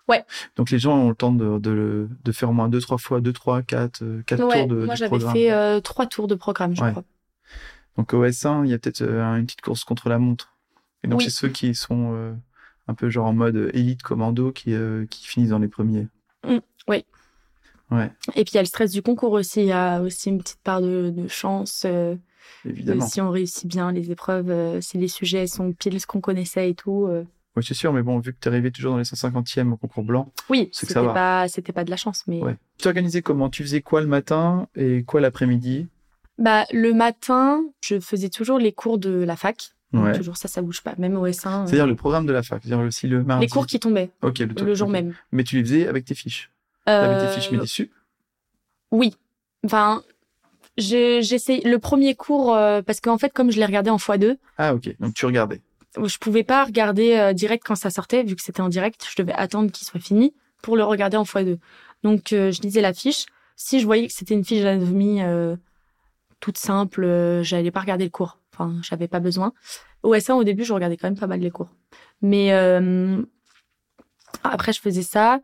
Ouais. 0.08 0.24
Donc 0.56 0.72
les 0.72 0.80
gens 0.80 0.98
ont 0.98 1.10
le 1.10 1.16
temps 1.16 1.32
de, 1.32 1.60
de, 1.60 1.70
le- 1.70 2.10
de 2.24 2.32
faire 2.32 2.50
au 2.50 2.54
moins 2.54 2.68
deux, 2.70 2.80
trois 2.82 2.98
fois, 2.98 3.22
deux, 3.22 3.34
trois, 3.34 3.62
quatre, 3.62 4.02
euh, 4.04 4.24
quatre 4.26 4.44
Ouais, 4.48 4.62
tours 4.62 4.68
de, 4.76 4.86
moi 4.86 4.96
j'avais 4.96 5.20
fait 5.20 5.52
euh, 5.52 5.80
trois 5.82 6.08
tours 6.08 6.28
de 6.28 6.34
programme, 6.36 6.76
je 6.76 6.82
Ouais. 6.82 6.90
crois. 6.92 7.04
Donc 7.98 8.14
au 8.14 8.24
S1, 8.26 8.64
il 8.66 8.72
y 8.72 8.74
a 8.74 8.80
peut-être 8.80 9.02
euh, 9.02 9.36
une 9.36 9.46
petite 9.46 9.62
course 9.62 9.84
contre 9.84 10.10
la 10.10 10.18
montre. 10.18 10.56
Et 11.04 11.08
donc 11.08 11.20
Oui. 11.20 11.26
c'est 11.26 11.30
ceux 11.32 11.50
qui 11.50 11.76
sont 11.76 12.14
euh, 12.16 12.34
un 12.88 12.94
peu 12.96 13.10
genre 13.10 13.28
en 13.28 13.34
mode 13.34 13.70
élite 13.74 14.02
commando 14.02 14.52
qui, 14.52 14.74
qui 15.12 15.28
finissent 15.28 15.50
dans 15.50 15.60
les 15.60 15.68
premiers. 15.68 16.08
Mm, 16.48 16.58
oui. 16.88 17.06
Ouais, 17.92 18.12
Et 18.36 18.44
puis 18.44 18.52
il 18.54 18.56
y 18.56 18.58
a 18.60 18.62
le 18.62 18.68
stress 18.68 18.92
du 18.92 19.02
concours 19.02 19.32
aussi, 19.32 19.62
il 19.62 19.68
y 19.68 19.72
a 19.72 20.00
aussi 20.02 20.30
une 20.30 20.38
petite 20.40 20.60
part 20.64 20.82
de, 20.82 21.10
de 21.10 21.28
chance. 21.28 21.84
euh, 21.86 22.16
de 22.66 22.70
évidemment. 22.72 23.08
si 23.08 23.20
on 23.22 23.30
réussit 23.32 23.68
bien 23.68 23.92
les 23.92 24.12
épreuves, 24.12 24.50
euh, 24.50 24.82
si 24.82 24.98
les 24.98 25.08
sujets 25.08 25.48
sont 25.48 25.72
pile 25.74 26.00
ce 26.00 26.06
qu'on 26.08 26.22
connaissait 26.22 26.70
et 26.70 26.76
tout. 26.76 27.06
euh. 27.08 27.24
Oui, 27.56 27.64
c'est 27.68 27.74
sûr, 27.74 27.92
mais 27.92 28.04
bon, 28.04 28.20
vu 28.20 28.32
que 28.34 28.38
tu 28.40 28.48
arrivé 28.48 28.72
toujours 28.72 28.92
dans 28.94 28.98
les 29.00 29.04
150e 29.04 29.72
au 29.74 29.78
concours 29.78 30.04
blanc, 30.04 30.32
Oui, 30.50 30.70
C'est 30.72 30.86
que 30.86 30.94
ça 30.94 31.00
c'était 31.00 31.08
va. 31.08 31.14
pas, 31.14 31.48
c'était 31.48 31.72
pas 31.74 31.84
de 31.84 31.90
la 31.90 31.98
chance, 31.98 32.24
mais 32.28 32.42
ouais. 32.42 32.56
Tu 32.78 32.84
t'organisais 32.84 33.22
comment? 33.22 33.50
Tu 33.50 33.64
faisais 33.64 33.82
quoi 33.82 34.02
le 34.02 34.08
matin 34.08 34.68
et 34.76 35.04
quoi 35.04 35.20
l'après-midi? 35.20 35.88
Bah 36.38 36.66
le 36.72 36.94
matin, 36.94 37.64
je 37.82 38.00
faisais 38.00 38.30
toujours 38.30 38.60
les 38.60 38.72
cours 38.72 38.98
de 39.00 39.10
la 39.10 39.36
fac. 39.36 39.72
Ouais. 39.92 40.16
Toujours 40.16 40.38
ça, 40.38 40.48
ça 40.48 40.62
bouge 40.62 40.82
pas. 40.84 40.94
Même 41.00 41.18
au 41.18 41.26
S1, 41.28 41.64
euh, 41.64 41.66
C'est-à-dire 41.66 41.88
le 41.88 41.96
programme 41.96 42.28
de 42.28 42.32
la 42.32 42.44
fac, 42.44 42.62
c'est-à-dire 42.64 42.86
aussi 42.86 43.08
le 43.08 43.24
mardi. 43.24 43.46
les 43.46 43.50
cours 43.50 43.66
qui 43.66 43.80
tombaient 43.80 44.12
Ok, 44.22 44.38
le, 44.40 44.54
le 44.64 44.74
jour 44.76 44.88
même. 44.88 45.16
Mais 45.32 45.44
tu 45.44 45.56
les 45.58 45.64
faisais 45.64 45.88
avec 45.88 46.06
tes 46.06 46.14
fiches. 46.16 46.52
T'avais 46.90 47.16
Euh, 47.16 47.28
tes 47.36 47.40
fiches 47.42 47.52
Medisup 47.52 47.92
Oui. 48.92 49.16
Enfin, 49.66 50.04
j'essaye 50.78 51.62
le 51.62 51.78
premier 51.80 52.16
cours 52.16 52.56
euh, 52.56 52.82
parce 52.82 53.02
qu'en 53.02 53.18
fait, 53.18 53.32
comme 53.34 53.52
je 53.52 53.58
l'ai 53.58 53.66
regardé 53.66 53.90
en 53.90 53.98
x2, 53.98 54.38
Ah 54.58 54.74
ok, 54.74 54.96
donc 55.00 55.14
tu 55.14 55.26
regardais. 55.26 55.62
je 56.04 56.18
pouvais 56.18 56.44
pas 56.44 56.64
regarder 56.66 57.14
euh, 57.18 57.34
direct 57.34 57.64
quand 57.66 57.76
ça 57.76 57.90
sortait, 57.90 58.24
vu 58.24 58.36
que 58.36 58.42
c'était 58.42 58.62
en 58.62 58.70
direct. 58.70 59.06
Je 59.10 59.22
devais 59.22 59.34
attendre 59.34 59.72
qu'il 59.72 59.86
soit 59.86 60.00
fini 60.00 60.34
pour 60.62 60.78
le 60.78 60.84
regarder 60.84 61.18
en 61.18 61.24
x2. 61.24 61.58
Donc, 62.04 62.32
euh, 62.34 62.52
je 62.52 62.62
lisais 62.62 62.82
la 62.82 62.94
fiche. 62.94 63.26
Si 63.58 63.80
je 63.82 63.86
voyais 63.86 64.08
que 64.08 64.14
c'était 64.14 64.34
une 64.36 64.46
fiche 64.46 64.62
d'anatomie 64.64 65.22
euh, 65.22 65.58
toute 66.40 66.58
simple, 66.58 67.04
euh, 67.04 67.44
j'allais 67.44 67.72
pas 67.72 67.82
regarder 67.82 68.06
le 68.06 68.10
cours. 68.10 68.38
Enfin, 68.54 68.74
j'avais 68.82 69.10
pas 69.10 69.20
besoin. 69.20 69.52
Au 70.04 70.16
S1, 70.16 70.34
au 70.36 70.46
début, 70.46 70.64
je 70.64 70.72
regardais 70.74 70.96
quand 70.96 71.08
même 71.10 71.20
pas 71.20 71.28
mal 71.28 71.42
les 71.42 71.52
cours. 71.52 71.70
Mais 72.22 72.54
euh, 72.54 73.22
après, 74.44 74.72
je 74.72 74.80
faisais 74.80 75.02
ça. 75.02 75.42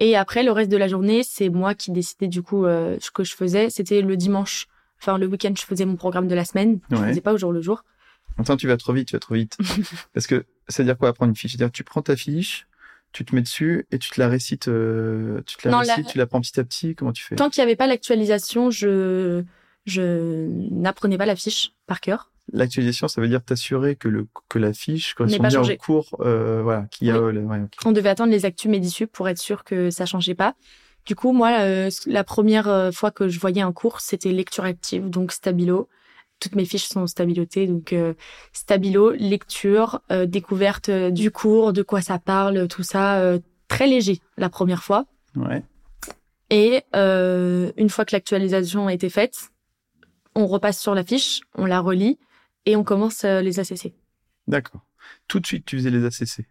Et 0.00 0.16
après, 0.16 0.42
le 0.42 0.52
reste 0.52 0.70
de 0.70 0.76
la 0.76 0.88
journée, 0.88 1.22
c'est 1.22 1.48
moi 1.48 1.74
qui 1.74 1.90
décidais 1.90 2.28
du 2.28 2.42
coup 2.42 2.66
euh, 2.66 2.96
ce 3.00 3.10
que 3.10 3.24
je 3.24 3.34
faisais. 3.34 3.70
C'était 3.70 4.02
le 4.02 4.16
dimanche. 4.16 4.66
Enfin, 5.00 5.18
le 5.18 5.26
week-end, 5.26 5.52
je 5.56 5.62
faisais 5.62 5.84
mon 5.84 5.96
programme 5.96 6.28
de 6.28 6.34
la 6.34 6.44
semaine. 6.44 6.80
Je 6.90 6.96
Ouais. 6.96 7.08
faisais 7.08 7.20
pas 7.20 7.32
au 7.32 7.38
jour 7.38 7.52
le 7.52 7.60
jour. 7.62 7.82
Attends, 8.38 8.56
tu 8.56 8.66
vas 8.66 8.76
trop 8.76 8.92
vite, 8.92 9.08
tu 9.08 9.14
vas 9.14 9.20
trop 9.20 9.34
vite. 9.34 9.56
Parce 10.12 10.26
que 10.26 10.44
ça 10.68 10.82
veut 10.82 10.86
dire 10.86 10.98
quoi 10.98 11.08
apprendre 11.08 11.30
une 11.30 11.36
fiche? 11.36 11.52
C'est-à-dire 11.52 11.72
tu 11.72 11.84
prends 11.84 12.02
ta 12.02 12.16
fiche, 12.16 12.66
tu 13.12 13.24
te 13.24 13.34
mets 13.34 13.40
dessus 13.40 13.86
et 13.90 13.98
tu 13.98 14.10
te 14.10 14.20
la 14.20 14.28
récites, 14.28 14.68
euh, 14.68 15.40
tu 15.46 15.56
te 15.56 15.66
la 15.68 15.72
Non, 15.72 15.80
la- 15.80 15.94
récites, 15.94 16.12
tu 16.12 16.18
la 16.18 16.26
prends 16.26 16.40
petit 16.42 16.58
à 16.60 16.64
petit. 16.64 16.94
Comment 16.94 17.12
tu 17.12 17.22
fais? 17.24 17.36
Tant 17.36 17.48
qu'il 17.48 17.62
n'y 17.62 17.66
avait 17.68 17.76
pas 17.76 17.86
l'actualisation, 17.86 18.70
je 18.70 19.42
je 19.86 20.48
n'apprenais 20.72 21.16
pas 21.16 21.26
la 21.26 21.36
fiche 21.36 21.72
par 21.86 22.00
cœur. 22.00 22.30
L'actualisation, 22.52 23.08
ça 23.08 23.20
veut 23.20 23.28
dire 23.28 23.42
t'assurer 23.42 23.96
que 23.96 24.08
le 24.08 24.26
que 24.48 24.58
la 24.58 24.72
fiche 24.72 25.14
correspond 25.14 25.48
bien 25.48 25.62
au 25.62 25.76
cours, 25.76 26.06
euh, 26.20 26.60
voilà, 26.62 26.86
qu'il 26.90 27.08
y 27.08 27.10
a. 27.10 27.14
Oui. 27.14 27.24
euh, 27.28 27.32
le- 27.32 27.40
ouais, 27.44 27.60
ok. 27.60 27.72
On 27.84 27.92
devait 27.92 28.08
attendre 28.08 28.30
les 28.30 28.44
actus 28.44 28.70
Medisup 28.70 29.10
pour 29.10 29.28
être 29.28 29.38
sûr 29.38 29.64
que 29.64 29.90
ça 29.90 30.06
changeait 30.06 30.34
pas. 30.36 30.54
Du 31.06 31.14
coup, 31.16 31.32
moi, 31.32 31.58
euh, 31.60 31.90
la 32.06 32.24
première 32.24 32.68
euh, 32.68 32.90
fois 32.92 33.10
que 33.10 33.28
je 33.28 33.38
voyais 33.40 33.62
un 33.62 33.72
cours, 33.72 34.00
c'était 34.00 34.30
lecture 34.32 34.64
active, 34.64 35.10
donc 35.10 35.32
stabilo. 35.32 35.88
Toutes 36.38 36.54
mes 36.54 36.64
fiches 36.64 36.86
sont 36.86 37.06
stabilotées, 37.06 37.66
donc 37.66 37.92
euh, 37.92 38.14
stabilo, 38.52 39.10
lecture, 39.12 40.00
euh, 40.12 40.26
découverte 40.26 40.90
du 40.90 41.30
cours, 41.30 41.72
de 41.72 41.82
quoi 41.82 42.00
ça 42.00 42.18
parle, 42.18 42.68
tout 42.68 42.82
ça, 42.82 43.18
euh, 43.20 43.38
très 43.68 43.86
léger 43.86 44.20
la 44.36 44.48
première 44.50 44.82
fois. 44.84 45.06
Ouais. 45.34 45.62
Et 46.50 46.82
euh, 46.94 47.72
une 47.76 47.88
fois 47.88 48.04
que 48.04 48.14
l'actualisation 48.14 48.86
a 48.86 48.92
été 48.92 49.08
faite, 49.08 49.50
on 50.34 50.46
repasse 50.46 50.78
sur 50.80 50.94
la 50.94 51.02
fiche, 51.04 51.40
on 51.56 51.64
la 51.66 51.80
relit 51.80 52.18
et 52.66 52.76
on 52.76 52.84
commence 52.84 53.24
euh, 53.24 53.40
les 53.40 53.58
ACC. 53.58 53.92
D'accord. 54.46 54.82
Tout 55.28 55.40
de 55.40 55.46
suite, 55.46 55.64
tu 55.64 55.76
faisais 55.76 55.90
les 55.90 56.04
ACC. 56.04 56.46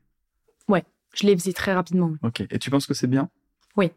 Je 1.15 1.25
les 1.25 1.35
faisais 1.35 1.53
très 1.53 1.73
rapidement. 1.73 2.13
Ok. 2.23 2.41
Et 2.51 2.59
tu 2.59 2.69
penses 2.69 2.85
que 2.85 2.93
c'est 2.93 3.07
bien? 3.07 3.29
Oui. 3.77 3.91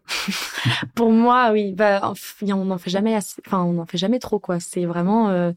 pour 0.95 1.13
moi, 1.13 1.51
oui. 1.53 1.73
Bah, 1.73 2.15
on 2.43 2.65
n'en 2.65 2.79
fait 2.79 2.91
jamais 2.91 3.15
assez. 3.15 3.43
Enfin, 3.47 3.63
on 3.63 3.75
n'en 3.75 3.87
fait 3.87 3.99
jamais 3.99 4.19
trop, 4.19 4.39
quoi. 4.39 4.61
C'est 4.61 4.87
vraiment. 4.87 5.29
Euh, 5.29 5.53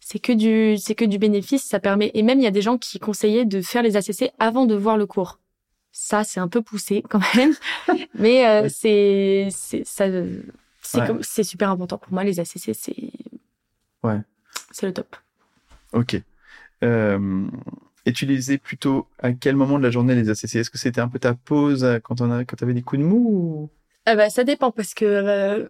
c'est 0.00 0.20
que 0.20 0.32
du 0.32 0.78
c'est 0.78 0.94
que 0.94 1.04
du 1.04 1.18
bénéfice 1.18 1.64
ça 1.64 1.80
permet 1.80 2.12
et 2.14 2.22
même 2.22 2.38
il 2.38 2.44
y 2.44 2.46
a 2.46 2.52
des 2.52 2.62
gens 2.62 2.78
qui 2.78 3.00
conseillaient 3.00 3.44
de 3.44 3.60
faire 3.60 3.82
les 3.82 3.96
ACC 3.96 4.32
avant 4.38 4.64
de 4.64 4.76
voir 4.76 4.96
le 4.96 5.06
cours 5.06 5.40
ça 5.90 6.22
c'est 6.22 6.38
un 6.38 6.46
peu 6.46 6.62
poussé 6.62 7.02
quand 7.10 7.20
même 7.34 7.52
mais 8.14 8.46
euh, 8.46 8.68
c'est 8.70 9.48
c'est 9.50 9.84
ça 9.84 10.06
c'est 10.82 11.04
comme 11.04 11.20
c'est 11.24 11.42
super 11.42 11.68
important 11.68 11.98
pour 11.98 12.12
moi 12.12 12.22
les 12.22 12.38
ACC 12.38 12.74
c'est 12.74 13.10
ouais 14.04 14.20
c'est 14.70 14.86
le 14.86 14.92
top 14.94 15.16
ok 15.92 16.20
euh, 16.84 17.46
et 18.06 18.12
tu 18.12 18.26
les 18.26 18.36
faisais 18.36 18.58
plutôt 18.58 19.06
à 19.18 19.32
quel 19.32 19.56
moment 19.56 19.78
de 19.78 19.82
la 19.82 19.90
journée 19.90 20.14
les 20.14 20.30
ACC 20.30 20.56
est-ce 20.56 20.70
que 20.70 20.78
c'était 20.78 21.00
un 21.00 21.08
peu 21.08 21.18
ta 21.18 21.34
pause 21.34 21.86
quand 22.04 22.20
on 22.20 22.30
a 22.30 22.44
quand 22.44 22.62
avais 22.62 22.74
des 22.74 22.82
coups 22.82 23.00
de 23.00 23.06
mou 23.06 23.16
ou... 23.16 23.70
ah 24.06 24.14
bah 24.14 24.30
ça 24.30 24.44
dépend 24.44 24.70
parce 24.70 24.94
que 24.94 25.04
euh, 25.04 25.68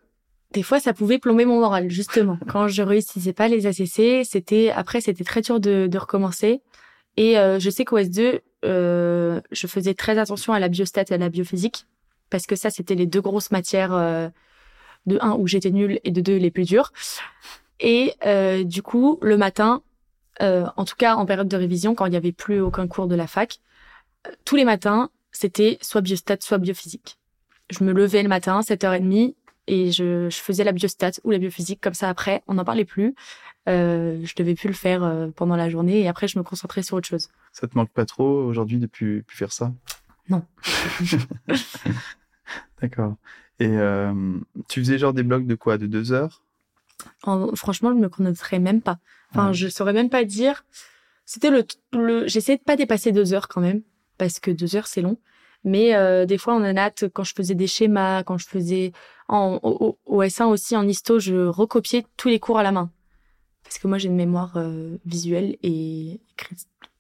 des 0.52 0.62
fois, 0.62 0.81
ça 0.81 0.94
pouvait 0.94 1.18
plomber 1.18 1.44
mon 1.44 1.61
moral, 1.61 1.90
justement. 1.90 2.38
Quand 2.48 2.68
je 2.68 2.83
réussissais 2.83 3.33
pas 3.33 3.48
les 3.48 3.66
ACC, 3.66 4.24
c'était 4.24 4.70
après, 4.70 5.00
c'était 5.00 5.24
très 5.24 5.42
dur 5.42 5.61
de, 5.61 5.87
de 5.87 5.98
recommencer. 5.98 6.62
Et 7.16 7.38
euh, 7.38 7.59
je 7.59 7.68
sais 7.68 7.85
qu'au 7.85 7.98
S2, 7.98 8.40
euh, 8.64 9.40
je 9.50 9.66
faisais 9.66 9.94
très 9.94 10.18
attention 10.18 10.52
à 10.52 10.61
la 10.61 10.68
biostat 10.68 11.04
et 11.11 11.14
à 11.14 11.18
la 11.18 11.28
biophysique, 11.28 11.87
parce 12.31 12.46
que 12.46 12.57
ça, 12.57 12.70
c'était 12.70 12.94
les 12.94 13.07
deux 13.07 13.20
grosses 13.20 13.50
matières 13.50 13.92
euh, 13.92 14.28
de 15.07 15.18
1 15.20 15.33
où 15.33 15.46
j'étais 15.46 15.70
nulle 15.70 16.00
et 16.04 16.11
de 16.11 16.20
2 16.20 16.37
les 16.37 16.50
plus 16.50 16.64
dures. 16.64 16.92
Et 17.81 18.14
euh, 18.24 18.64
du 18.64 18.83
coup, 18.83 19.18
le 19.20 19.37
matin, 19.37 19.83
euh, 20.42 20.66
en 20.77 20.85
tout 20.85 20.96
cas 20.96 21.16
en 21.16 21.27
période 21.27 21.48
de 21.48 21.57
révision, 21.57 21.94
quand 21.94 22.07
il 22.07 22.11
n'y 22.11 22.16
avait 22.16 22.33
plus 22.33 22.61
aucun 22.61 22.87
cours 22.87 23.07
de 23.07 23.14
la 23.14 23.27
fac, 23.27 23.61
tous 24.44 24.57
les 24.57 24.64
matins, 24.64 25.11
c'était 25.33 25.79
soit 25.81 26.01
biostat, 26.01 26.38
soit 26.40 26.59
biophysique. 26.59 27.18
Je 27.70 27.85
me 27.85 27.92
levais 27.92 28.22
le 28.22 28.29
matin, 28.29 28.61
7h30, 28.61 29.35
et 29.66 29.92
je, 29.92 30.31
je, 30.31 30.37
faisais 30.38 30.64
la 30.64 30.72
biostat 30.72 31.12
ou 31.24 31.31
la 31.31 31.38
biophysique 31.38 31.81
comme 31.81 31.94
ça 31.94 32.09
après. 32.09 32.42
On 32.46 32.55
n'en 32.55 32.64
parlait 32.64 32.87
plus. 32.87 33.14
Euh, 33.68 34.18
je 34.24 34.35
devais 34.35 34.55
plus 34.55 34.68
le 34.68 34.74
faire 34.74 35.03
euh, 35.03 35.29
pendant 35.29 35.57
la 35.57 35.68
journée 35.68 36.01
et 36.01 36.09
après 36.09 36.27
je 36.27 36.38
me 36.38 36.42
concentrais 36.42 36.83
sur 36.83 36.96
autre 36.96 37.07
chose. 37.07 37.29
Ça 37.53 37.68
te 37.68 37.77
manque 37.77 37.90
pas 37.90 38.07
trop 38.07 38.44
aujourd'hui 38.44 38.79
de 38.79 38.87
plus, 38.87 39.22
plus 39.24 39.37
faire 39.37 39.53
ça? 39.53 39.72
Non. 40.31 40.42
D'accord. 42.81 43.16
Et 43.61 43.68
euh, 43.68 44.38
tu 44.68 44.81
faisais 44.81 44.98
genre 44.98 45.12
des 45.12 45.22
blocs 45.22 45.46
de 45.46 45.55
quoi? 45.55 45.77
De 45.77 45.87
deux 45.87 46.12
heures? 46.12 46.42
Franchement, 47.55 47.92
je 47.92 47.98
me 47.98 48.09
chronométrais 48.09 48.59
même 48.59 48.81
pas. 48.81 48.98
Enfin, 49.30 49.52
je 49.52 49.68
saurais 49.68 49.92
même 49.92 50.10
pas 50.10 50.24
dire. 50.24 50.64
C'était 51.24 51.50
le, 51.50 51.64
le... 51.92 52.26
j'essayais 52.26 52.58
de 52.58 52.62
pas 52.62 52.76
dépasser 52.76 53.12
deux 53.12 53.34
heures 53.34 53.48
quand 53.48 53.60
même 53.60 53.82
parce 54.16 54.40
que 54.40 54.50
deux 54.50 54.76
heures 54.76 54.86
c'est 54.86 55.02
long. 55.02 55.18
Mais 55.64 55.94
euh, 55.94 56.24
des 56.24 56.38
fois, 56.38 56.54
en 56.54 56.64
hâte 56.64 57.04
quand 57.12 57.24
je 57.24 57.34
faisais 57.34 57.54
des 57.54 57.66
schémas, 57.66 58.22
quand 58.22 58.38
je 58.38 58.46
faisais 58.46 58.92
en, 59.28 59.58
au, 59.62 59.98
au, 60.06 60.22
S1 60.22 60.46
aussi, 60.46 60.76
en 60.76 60.86
histo, 60.86 61.18
je 61.18 61.46
recopiais 61.46 62.06
tous 62.16 62.28
les 62.28 62.38
cours 62.38 62.58
à 62.58 62.62
la 62.62 62.72
main. 62.72 62.90
Parce 63.64 63.78
que 63.78 63.88
moi, 63.88 63.98
j'ai 63.98 64.08
une 64.08 64.16
mémoire 64.16 64.56
euh, 64.56 64.96
visuelle 65.04 65.56
et 65.62 66.20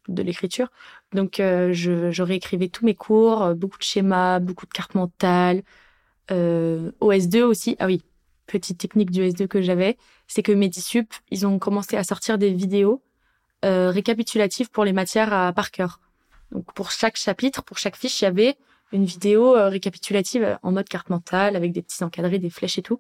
de 0.08 0.22
l'écriture. 0.22 0.68
Donc, 1.12 1.40
euh, 1.40 1.72
je, 1.72 2.10
je, 2.10 2.22
réécrivais 2.22 2.68
tous 2.68 2.84
mes 2.84 2.94
cours, 2.94 3.42
euh, 3.42 3.54
beaucoup 3.54 3.78
de 3.78 3.82
schémas, 3.82 4.40
beaucoup 4.40 4.66
de 4.66 4.72
cartes 4.72 4.94
mentales. 4.94 5.62
Euh, 6.30 6.90
au 7.00 7.12
S2 7.12 7.42
aussi, 7.42 7.76
ah 7.78 7.86
oui, 7.86 8.02
petite 8.48 8.78
technique 8.78 9.12
du 9.12 9.22
S2 9.22 9.46
que 9.46 9.62
j'avais, 9.62 9.96
c'est 10.26 10.42
que 10.42 10.50
Medisup, 10.50 11.14
ils 11.30 11.46
ont 11.46 11.60
commencé 11.60 11.96
à 11.96 12.02
sortir 12.02 12.38
des 12.38 12.52
vidéos 12.52 13.02
euh, 13.64 13.90
récapitulatives 13.90 14.70
pour 14.70 14.84
les 14.84 14.92
matières 14.92 15.32
à 15.32 15.52
par 15.52 15.70
cœur. 15.70 16.00
Donc 16.50 16.72
pour 16.74 16.90
chaque 16.90 17.16
chapitre, 17.16 17.62
pour 17.62 17.78
chaque 17.78 17.96
fiche, 17.96 18.20
il 18.20 18.24
y 18.24 18.28
avait 18.28 18.56
une 18.92 19.04
vidéo 19.04 19.56
euh, 19.56 19.68
récapitulative 19.68 20.58
en 20.62 20.72
mode 20.72 20.88
carte 20.88 21.10
mentale 21.10 21.54
avec 21.54 21.72
des 21.72 21.82
petits 21.82 22.02
encadrés, 22.02 22.38
des 22.38 22.50
flèches 22.50 22.78
et 22.78 22.82
tout. 22.82 22.98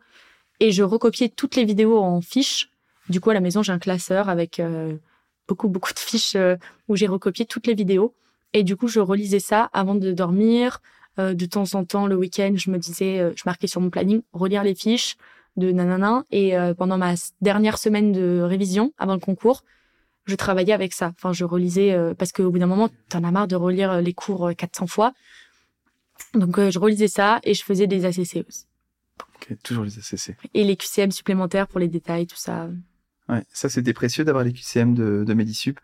Et 0.60 0.70
je 0.70 0.82
recopiais 0.82 1.28
toutes 1.28 1.56
les 1.56 1.64
vidéos 1.64 1.98
en 1.98 2.20
fiches. 2.20 2.70
Du 3.08 3.20
coup, 3.20 3.30
à 3.30 3.34
la 3.34 3.40
maison, 3.40 3.62
j'ai 3.62 3.72
un 3.72 3.78
classeur 3.78 4.28
avec 4.28 4.60
euh, 4.60 4.96
beaucoup, 5.46 5.68
beaucoup 5.68 5.94
de 5.94 5.98
fiches 5.98 6.36
où 6.88 6.96
j'ai 6.96 7.06
recopié 7.06 7.46
toutes 7.46 7.66
les 7.66 7.74
vidéos. 7.74 8.14
Et 8.52 8.64
du 8.64 8.76
coup, 8.76 8.88
je 8.88 9.00
relisais 9.00 9.40
ça 9.40 9.70
avant 9.72 9.94
de 9.94 10.12
dormir. 10.12 10.80
de 11.18 11.46
temps 11.46 11.74
en 11.74 11.84
temps, 11.84 12.06
le 12.06 12.16
week-end, 12.16 12.54
je 12.56 12.70
me 12.70 12.78
disais, 12.78 13.32
je 13.36 13.42
marquais 13.46 13.66
sur 13.66 13.80
mon 13.80 13.90
planning, 13.90 14.22
relire 14.32 14.62
les 14.62 14.74
fiches 14.74 15.16
de 15.58 15.70
nanana. 15.72 16.24
Et 16.30 16.54
pendant 16.76 16.98
ma 16.98 17.14
dernière 17.40 17.78
semaine 17.78 18.12
de 18.12 18.40
révision, 18.40 18.92
avant 18.98 19.14
le 19.14 19.20
concours, 19.20 19.62
je 20.28 20.34
travaillais 20.34 20.74
avec 20.74 20.92
ça. 20.92 21.12
Enfin, 21.16 21.32
je 21.32 21.44
relisais 21.44 21.92
euh, 21.92 22.14
parce 22.14 22.32
qu'au 22.32 22.50
bout 22.50 22.58
d'un 22.58 22.66
moment, 22.66 22.90
t'en 23.08 23.24
as 23.24 23.30
marre 23.30 23.48
de 23.48 23.56
relire 23.56 23.92
euh, 23.92 24.00
les 24.00 24.12
cours 24.12 24.50
400 24.54 24.84
euh, 24.84 24.86
fois. 24.86 25.12
Donc, 26.34 26.60
je 26.60 26.78
relisais 26.78 27.08
ça 27.08 27.40
et 27.44 27.54
je 27.54 27.64
faisais 27.64 27.86
des 27.86 28.04
ACC 28.04 28.46
aussi. 28.46 28.66
Ok, 29.36 29.56
toujours 29.62 29.84
les 29.84 29.98
ACC. 29.98 30.36
Et 30.52 30.64
les 30.64 30.76
QCM 30.76 31.10
supplémentaires 31.10 31.66
pour 31.66 31.80
les 31.80 31.88
détails, 31.88 32.26
tout 32.26 32.36
ça. 32.36 32.68
Ouais, 33.28 33.42
ça 33.52 33.68
c'était 33.68 33.92
précieux 33.92 34.24
d'avoir 34.24 34.44
les 34.44 34.52
QCM 34.52 34.94
de, 34.94 35.24
de 35.26 35.34
Medisup. 35.34 35.80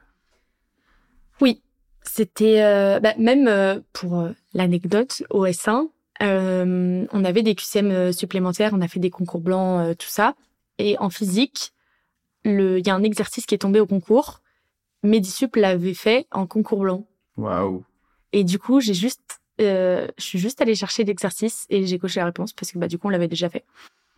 Oui, 1.41 1.63
c'était 2.03 2.61
bah, 3.01 3.15
même 3.17 3.83
pour 3.93 4.29
l'anecdote 4.55 5.23
au 5.31 5.47
S1, 5.47 5.89
on 6.21 7.25
avait 7.25 7.43
des 7.43 7.55
QCM 7.55 8.13
supplémentaires, 8.13 8.73
on 8.73 8.81
a 8.81 8.89
fait 8.89 9.01
des 9.01 9.11
concours 9.11 9.41
blancs, 9.41 9.97
tout 9.99 10.09
ça. 10.09 10.35
Et 10.79 10.99
en 10.99 11.11
physique, 11.11 11.73
il 12.45 12.83
y 12.85 12.91
a 12.91 12.95
un 12.95 13.03
exercice 13.03 13.47
qui 13.47 13.55
est 13.55 13.59
tombé 13.59 13.81
au 13.81 13.87
concours. 13.87 14.41
Medisup 15.03 15.57
l'avait 15.57 15.95
fait 15.95 16.27
en 16.31 16.47
concours 16.47 16.81
blanc. 16.81 17.07
Waouh. 17.37 17.85
Et 18.33 18.43
du 18.43 18.59
coup, 18.59 18.81
j'ai 18.81 18.95
juste, 18.95 19.41
euh, 19.61 20.09
je 20.19 20.25
suis 20.25 20.39
juste 20.39 20.61
allée 20.61 20.75
chercher 20.75 21.05
l'exercice 21.05 21.67
et 21.71 21.87
j'ai 21.87 21.99
coché 21.99 22.21
la 22.21 22.27
réponse 22.27 22.53
parce 22.53 22.73
que 22.73 22.79
bah 22.79 22.89
du 22.89 22.99
coup 22.99 23.07
on 23.07 23.11
l'avait 23.11 23.29
déjà 23.29 23.49
fait. 23.49 23.65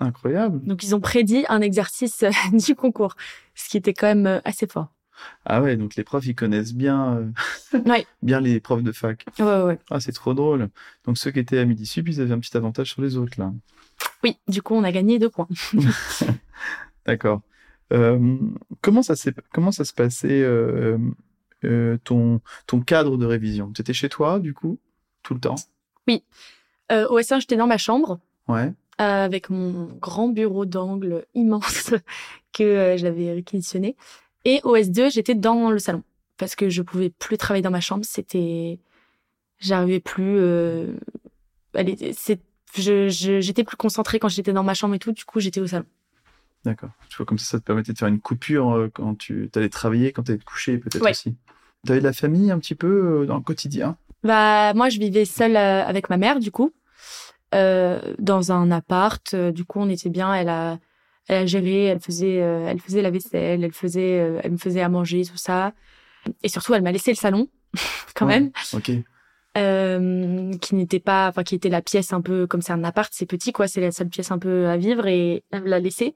Incroyable. 0.00 0.60
Donc 0.64 0.82
ils 0.82 0.94
ont 0.94 1.00
prédit 1.00 1.44
un 1.48 1.60
exercice 1.60 2.22
euh, 2.22 2.30
du 2.52 2.74
concours, 2.74 3.14
ce 3.54 3.68
qui 3.68 3.76
était 3.76 3.94
quand 3.94 4.06
même 4.06 4.26
euh, 4.26 4.40
assez 4.44 4.66
fort. 4.66 4.88
Ah 5.44 5.62
ouais, 5.62 5.76
donc 5.76 5.96
les 5.96 6.04
profs 6.04 6.26
ils 6.26 6.34
connaissent 6.34 6.74
bien, 6.74 7.32
ouais. 7.72 8.06
bien 8.22 8.40
les 8.40 8.60
profs 8.60 8.82
de 8.82 8.92
fac. 8.92 9.24
Ouais 9.38 9.62
ouais. 9.62 9.78
Ah 9.90 10.00
c'est 10.00 10.12
trop 10.12 10.34
drôle. 10.34 10.68
Donc 11.04 11.18
ceux 11.18 11.30
qui 11.30 11.38
étaient 11.38 11.58
à 11.58 11.64
Medisup, 11.64 12.08
ils 12.08 12.20
avaient 12.20 12.34
un 12.34 12.40
petit 12.40 12.56
avantage 12.56 12.92
sur 12.92 13.02
les 13.02 13.16
autres 13.16 13.38
là. 13.38 13.52
Oui, 14.22 14.36
du 14.48 14.62
coup 14.62 14.74
on 14.74 14.84
a 14.84 14.92
gagné 14.92 15.18
deux 15.18 15.30
points. 15.30 15.48
D'accord. 17.06 17.42
Euh, 17.92 18.36
comment 18.80 19.02
ça 19.02 19.14
comment 19.52 19.70
ça 19.70 19.84
se 19.84 19.92
passait 19.92 20.42
euh, 20.42 20.98
euh, 21.64 21.98
ton 22.04 22.40
ton 22.66 22.80
cadre 22.80 23.16
de 23.16 23.26
révision? 23.26 23.72
Tu 23.72 23.80
étais 23.80 23.92
chez 23.92 24.08
toi 24.08 24.38
du 24.38 24.54
coup 24.54 24.78
tout 25.22 25.34
le 25.34 25.40
temps? 25.40 25.56
Oui. 26.08 26.24
Euh, 26.92 27.06
au 27.08 27.18
S1, 27.18 27.40
j'étais 27.40 27.56
dans 27.56 27.66
ma 27.66 27.78
chambre. 27.78 28.20
Ouais. 28.48 28.72
avec 28.98 29.50
mon 29.50 29.86
grand 30.00 30.28
bureau 30.28 30.66
d'angle 30.66 31.26
immense 31.34 31.92
que 32.52 32.94
j'avais 32.96 33.32
réquisitionné. 33.32 33.96
Et 34.46 34.60
au 34.62 34.76
S2, 34.76 35.12
j'étais 35.12 35.34
dans 35.34 35.72
le 35.72 35.80
salon 35.80 36.04
parce 36.38 36.54
que 36.54 36.68
je 36.68 36.80
pouvais 36.80 37.10
plus 37.10 37.36
travailler 37.36 37.62
dans 37.62 37.72
ma 37.72 37.80
chambre. 37.80 38.04
C'était, 38.04 38.78
j'arrivais 39.58 39.98
plus. 39.98 40.38
Euh... 40.38 40.92
Allez, 41.74 42.12
c'est, 42.16 42.38
je, 42.76 43.08
j'étais 43.08 43.64
plus 43.64 43.76
concentrée 43.76 44.20
quand 44.20 44.28
j'étais 44.28 44.52
dans 44.52 44.62
ma 44.62 44.74
chambre 44.74 44.94
et 44.94 45.00
tout. 45.00 45.10
Du 45.10 45.24
coup, 45.24 45.40
j'étais 45.40 45.60
au 45.60 45.66
salon. 45.66 45.84
D'accord. 46.64 46.90
Tu 47.08 47.16
vois, 47.16 47.26
comme 47.26 47.38
ça, 47.38 47.46
ça 47.46 47.58
te 47.58 47.64
permettait 47.64 47.92
de 47.92 47.98
faire 47.98 48.06
une 48.06 48.20
coupure 48.20 48.70
euh, 48.70 48.88
quand 48.94 49.18
tu 49.18 49.50
allais 49.56 49.68
travailler, 49.68 50.12
quand 50.12 50.22
tu 50.22 50.30
allais 50.30 50.38
te 50.38 50.44
coucher, 50.44 50.78
peut-être 50.78 51.10
aussi. 51.10 51.34
Tu 51.84 51.90
avais 51.90 52.00
de 52.00 52.06
la 52.06 52.12
famille 52.12 52.52
un 52.52 52.60
petit 52.60 52.76
peu 52.76 53.22
euh, 53.22 53.26
dans 53.26 53.36
le 53.36 53.42
quotidien? 53.42 53.96
Bah, 54.22 54.74
moi, 54.74 54.90
je 54.90 55.00
vivais 55.00 55.24
seule 55.24 55.56
euh, 55.56 55.84
avec 55.84 56.08
ma 56.08 56.18
mère, 56.18 56.38
du 56.38 56.52
coup, 56.52 56.72
euh, 57.52 58.14
dans 58.20 58.52
un 58.52 58.70
appart. 58.70 59.34
Du 59.34 59.64
coup, 59.64 59.80
on 59.80 59.88
était 59.88 60.08
bien. 60.08 60.32
Elle 60.32 60.48
a, 60.48 60.78
elle 61.28 61.42
a 61.42 61.46
géré, 61.46 61.84
elle 61.86 62.00
faisait, 62.00 62.34
elle 62.34 62.80
faisait 62.80 63.02
la 63.02 63.10
vaisselle, 63.10 63.64
elle 63.64 63.72
faisait, 63.72 64.40
elle 64.42 64.52
me 64.52 64.56
faisait 64.56 64.80
à 64.80 64.88
manger, 64.88 65.24
tout 65.24 65.36
ça. 65.36 65.72
Et 66.42 66.48
surtout, 66.48 66.74
elle 66.74 66.82
m'a 66.82 66.92
laissé 66.92 67.10
le 67.10 67.16
salon, 67.16 67.48
quand 68.14 68.26
même. 68.26 68.50
Ok. 68.72 68.90
Euh, 69.56 70.52
qui 70.58 70.74
n'était 70.74 71.00
pas, 71.00 71.28
enfin 71.28 71.42
qui 71.42 71.54
était 71.54 71.70
la 71.70 71.80
pièce 71.80 72.12
un 72.12 72.20
peu 72.20 72.46
comme 72.46 72.60
c'est 72.60 72.74
un 72.74 72.84
appart, 72.84 73.10
c'est 73.14 73.24
petit 73.24 73.52
quoi, 73.52 73.68
c'est 73.68 73.80
la 73.80 73.90
seule 73.90 74.10
pièce 74.10 74.30
un 74.30 74.38
peu 74.38 74.66
à 74.68 74.76
vivre 74.76 75.06
et 75.06 75.44
elle 75.50 75.64
l'a 75.64 75.78
laissé. 75.78 76.14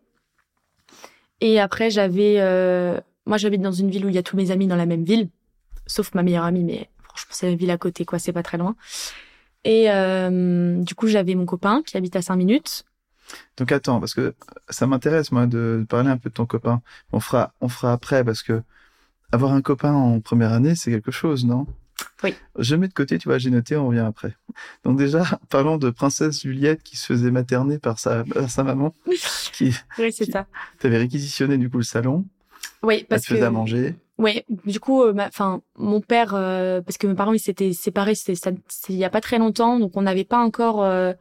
Et 1.40 1.58
après, 1.58 1.88
j'avais, 1.88 2.36
euh, 2.38 3.00
moi, 3.24 3.38
j'habite 3.38 3.62
dans 3.62 3.72
une 3.72 3.90
ville 3.90 4.04
où 4.04 4.10
il 4.10 4.14
y 4.14 4.18
a 4.18 4.22
tous 4.22 4.36
mes 4.36 4.50
amis 4.50 4.66
dans 4.66 4.76
la 4.76 4.84
même 4.84 5.04
ville, 5.04 5.30
sauf 5.86 6.12
ma 6.14 6.22
meilleure 6.22 6.44
amie, 6.44 6.64
mais 6.64 6.90
franchement, 7.02 7.30
c'est 7.32 7.48
la 7.48 7.56
ville 7.56 7.70
à 7.70 7.78
côté, 7.78 8.04
quoi, 8.04 8.18
c'est 8.18 8.32
pas 8.32 8.42
très 8.42 8.58
loin. 8.58 8.76
Et 9.64 9.90
euh, 9.90 10.82
du 10.82 10.94
coup, 10.94 11.06
j'avais 11.06 11.34
mon 11.34 11.46
copain 11.46 11.82
qui 11.86 11.96
habite 11.96 12.16
à 12.16 12.22
5 12.22 12.36
minutes. 12.36 12.84
Donc 13.56 13.72
attends, 13.72 14.00
parce 14.00 14.14
que 14.14 14.34
ça 14.68 14.86
m'intéresse 14.86 15.32
moi 15.32 15.46
de 15.46 15.84
parler 15.88 16.10
un 16.10 16.16
peu 16.16 16.30
de 16.30 16.34
ton 16.34 16.46
copain. 16.46 16.82
On 17.12 17.20
fera, 17.20 17.52
on 17.60 17.68
fera 17.68 17.92
après 17.92 18.24
parce 18.24 18.42
que 18.42 18.62
avoir 19.32 19.52
un 19.52 19.62
copain 19.62 19.92
en 19.92 20.20
première 20.20 20.52
année, 20.52 20.74
c'est 20.74 20.90
quelque 20.90 21.10
chose, 21.10 21.44
non? 21.44 21.66
Oui. 22.24 22.34
Je 22.58 22.76
mets 22.76 22.88
de 22.88 22.94
côté, 22.94 23.18
tu 23.18 23.28
vois, 23.28 23.38
j'ai 23.38 23.50
noté, 23.50 23.76
on 23.76 23.88
revient 23.88 24.00
après. 24.00 24.34
Donc 24.84 24.98
déjà, 24.98 25.24
parlons 25.50 25.76
de 25.76 25.90
princesse 25.90 26.42
Juliette 26.42 26.82
qui 26.82 26.96
se 26.96 27.06
faisait 27.06 27.30
materner 27.30 27.78
par 27.78 27.98
sa, 27.98 28.24
sa 28.48 28.64
maman. 28.64 28.94
Qui, 29.52 29.74
oui, 29.98 30.12
c'est 30.12 30.30
ça. 30.30 30.46
T'avais 30.78 30.98
réquisitionné 30.98 31.58
du 31.58 31.68
coup 31.68 31.78
le 31.78 31.82
salon. 31.82 32.24
Oui, 32.82 33.04
parce 33.08 33.22
Elle 33.22 33.28
te 33.28 33.34
faisait 33.34 33.46
à 33.46 33.50
manger. 33.50 33.94
Oui, 34.20 34.44
du 34.66 34.80
coup, 34.80 35.02
enfin, 35.02 35.54
euh, 35.54 35.58
mon 35.78 36.02
père, 36.02 36.34
euh, 36.34 36.82
parce 36.82 36.98
que 36.98 37.06
mes 37.06 37.14
parents 37.14 37.32
ils 37.32 37.40
s'étaient 37.40 37.72
séparés, 37.72 38.14
c'était 38.14 38.54
il 38.90 38.96
y 38.96 39.04
a 39.04 39.08
pas 39.08 39.22
très 39.22 39.38
longtemps, 39.38 39.80
donc 39.80 39.96
on 39.96 40.02
n'avait 40.02 40.24
pas 40.24 40.38
encore, 40.38 40.82
euh, 40.82 41.14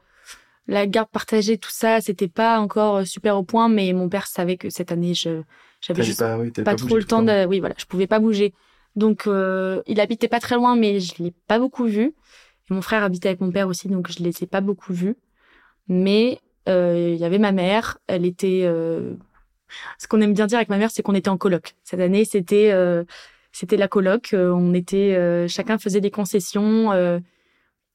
la 0.69 0.85
garde 0.87 1.09
partagée, 1.09 1.57
tout 1.57 1.71
ça, 1.71 1.99
c'était 2.01 2.27
pas 2.27 2.59
encore 2.59 3.05
super 3.05 3.35
au 3.37 3.43
point, 3.43 3.67
mais 3.69 3.91
mon 3.93 4.07
père 4.09 4.27
savait 4.27 4.57
que 4.57 4.69
cette 4.69 4.91
année, 4.91 5.13
je 5.13 5.41
j'avais 5.81 6.03
pas, 6.17 6.37
oui, 6.37 6.51
t'avais 6.51 6.65
pas 6.65 6.71
pas 6.71 6.77
trop 6.77 6.97
le 6.97 7.03
temps 7.05 7.23
de, 7.23 7.45
oui 7.45 7.59
voilà, 7.59 7.75
je 7.77 7.85
pouvais 7.85 8.07
pas 8.07 8.19
bouger. 8.19 8.53
Donc 8.95 9.27
euh, 9.27 9.81
il 9.87 9.99
habitait 9.99 10.27
pas 10.27 10.39
très 10.39 10.55
loin, 10.55 10.75
mais 10.75 10.99
je 10.99 11.13
l'ai 11.23 11.33
pas 11.47 11.59
beaucoup 11.59 11.85
vu. 11.85 12.13
Et 12.69 12.73
mon 12.73 12.81
frère 12.81 13.03
habitait 13.03 13.29
avec 13.29 13.41
mon 13.41 13.51
père 13.51 13.67
aussi, 13.67 13.87
donc 13.87 14.11
je 14.11 14.23
les 14.23 14.43
ai 14.43 14.47
pas 14.47 14.61
beaucoup 14.61 14.93
vus. 14.93 15.15
Mais 15.87 16.39
euh, 16.67 17.13
il 17.15 17.19
y 17.19 17.25
avait 17.25 17.39
ma 17.39 17.51
mère, 17.51 17.97
elle 18.07 18.25
était. 18.25 18.61
euh, 18.63 19.15
Ce 19.97 20.07
qu'on 20.07 20.21
aime 20.21 20.33
bien 20.33 20.47
dire 20.47 20.57
avec 20.59 20.69
ma 20.69 20.77
mère, 20.77 20.91
c'est 20.91 21.01
qu'on 21.03 21.15
était 21.15 21.29
en 21.29 21.37
coloc. 21.37 21.75
Cette 21.83 21.99
année, 21.99 22.25
c'était 22.25 22.71
euh, 22.71 23.03
c'était 23.51 23.77
la 23.77 23.87
coloc. 23.87 24.33
Euh, 24.33 24.51
on 24.51 24.73
était 24.73 25.15
euh, 25.15 25.47
chacun 25.47 25.77
faisait 25.77 26.01
des 26.01 26.11
concessions. 26.11 26.91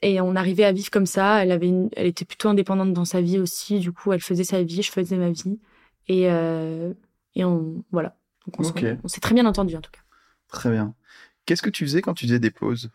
Et 0.03 0.21
on 0.21 0.37
arrivait 0.37 0.65
à 0.65 0.73
vivre 0.73 0.91
comme 0.91 1.07
ça. 1.07 1.43
Elle 1.43 1.53
avait, 1.53 1.69
une- 1.69 1.89
elle 1.97 2.07
était 2.07 2.25
plutôt 2.25 2.49
indépendante 2.49 2.93
dans 2.93 3.05
sa 3.05 3.21
vie 3.21 3.39
aussi. 3.39 3.79
Du 3.79 3.93
coup, 3.93 4.13
elle 4.13 4.21
faisait 4.21 4.45
sa 4.45 4.63
vie, 4.63 4.83
je 4.83 4.91
faisais 4.93 5.17
ma 5.17 5.31
vie, 5.31 5.59
et 6.09 6.31
euh, 6.31 6.93
et 7.35 7.45
on 7.45 7.83
voilà. 7.93 8.17
Donc 8.47 8.61
on 9.03 9.09
s'est 9.09 9.21
très 9.21 9.35
bien 9.35 9.47
entendu 9.47 9.75
en 9.77 9.81
tout 9.81 9.91
cas. 9.91 10.01
Très 10.49 10.71
bien. 10.71 10.95
Qu'est-ce 11.47 11.63
que 11.63 11.71
tu 11.71 11.85
faisais 11.85 12.03
quand 12.03 12.15
tu 12.15 12.27
faisais 12.27 12.39
des 12.39 12.51
pauses? 12.51 12.91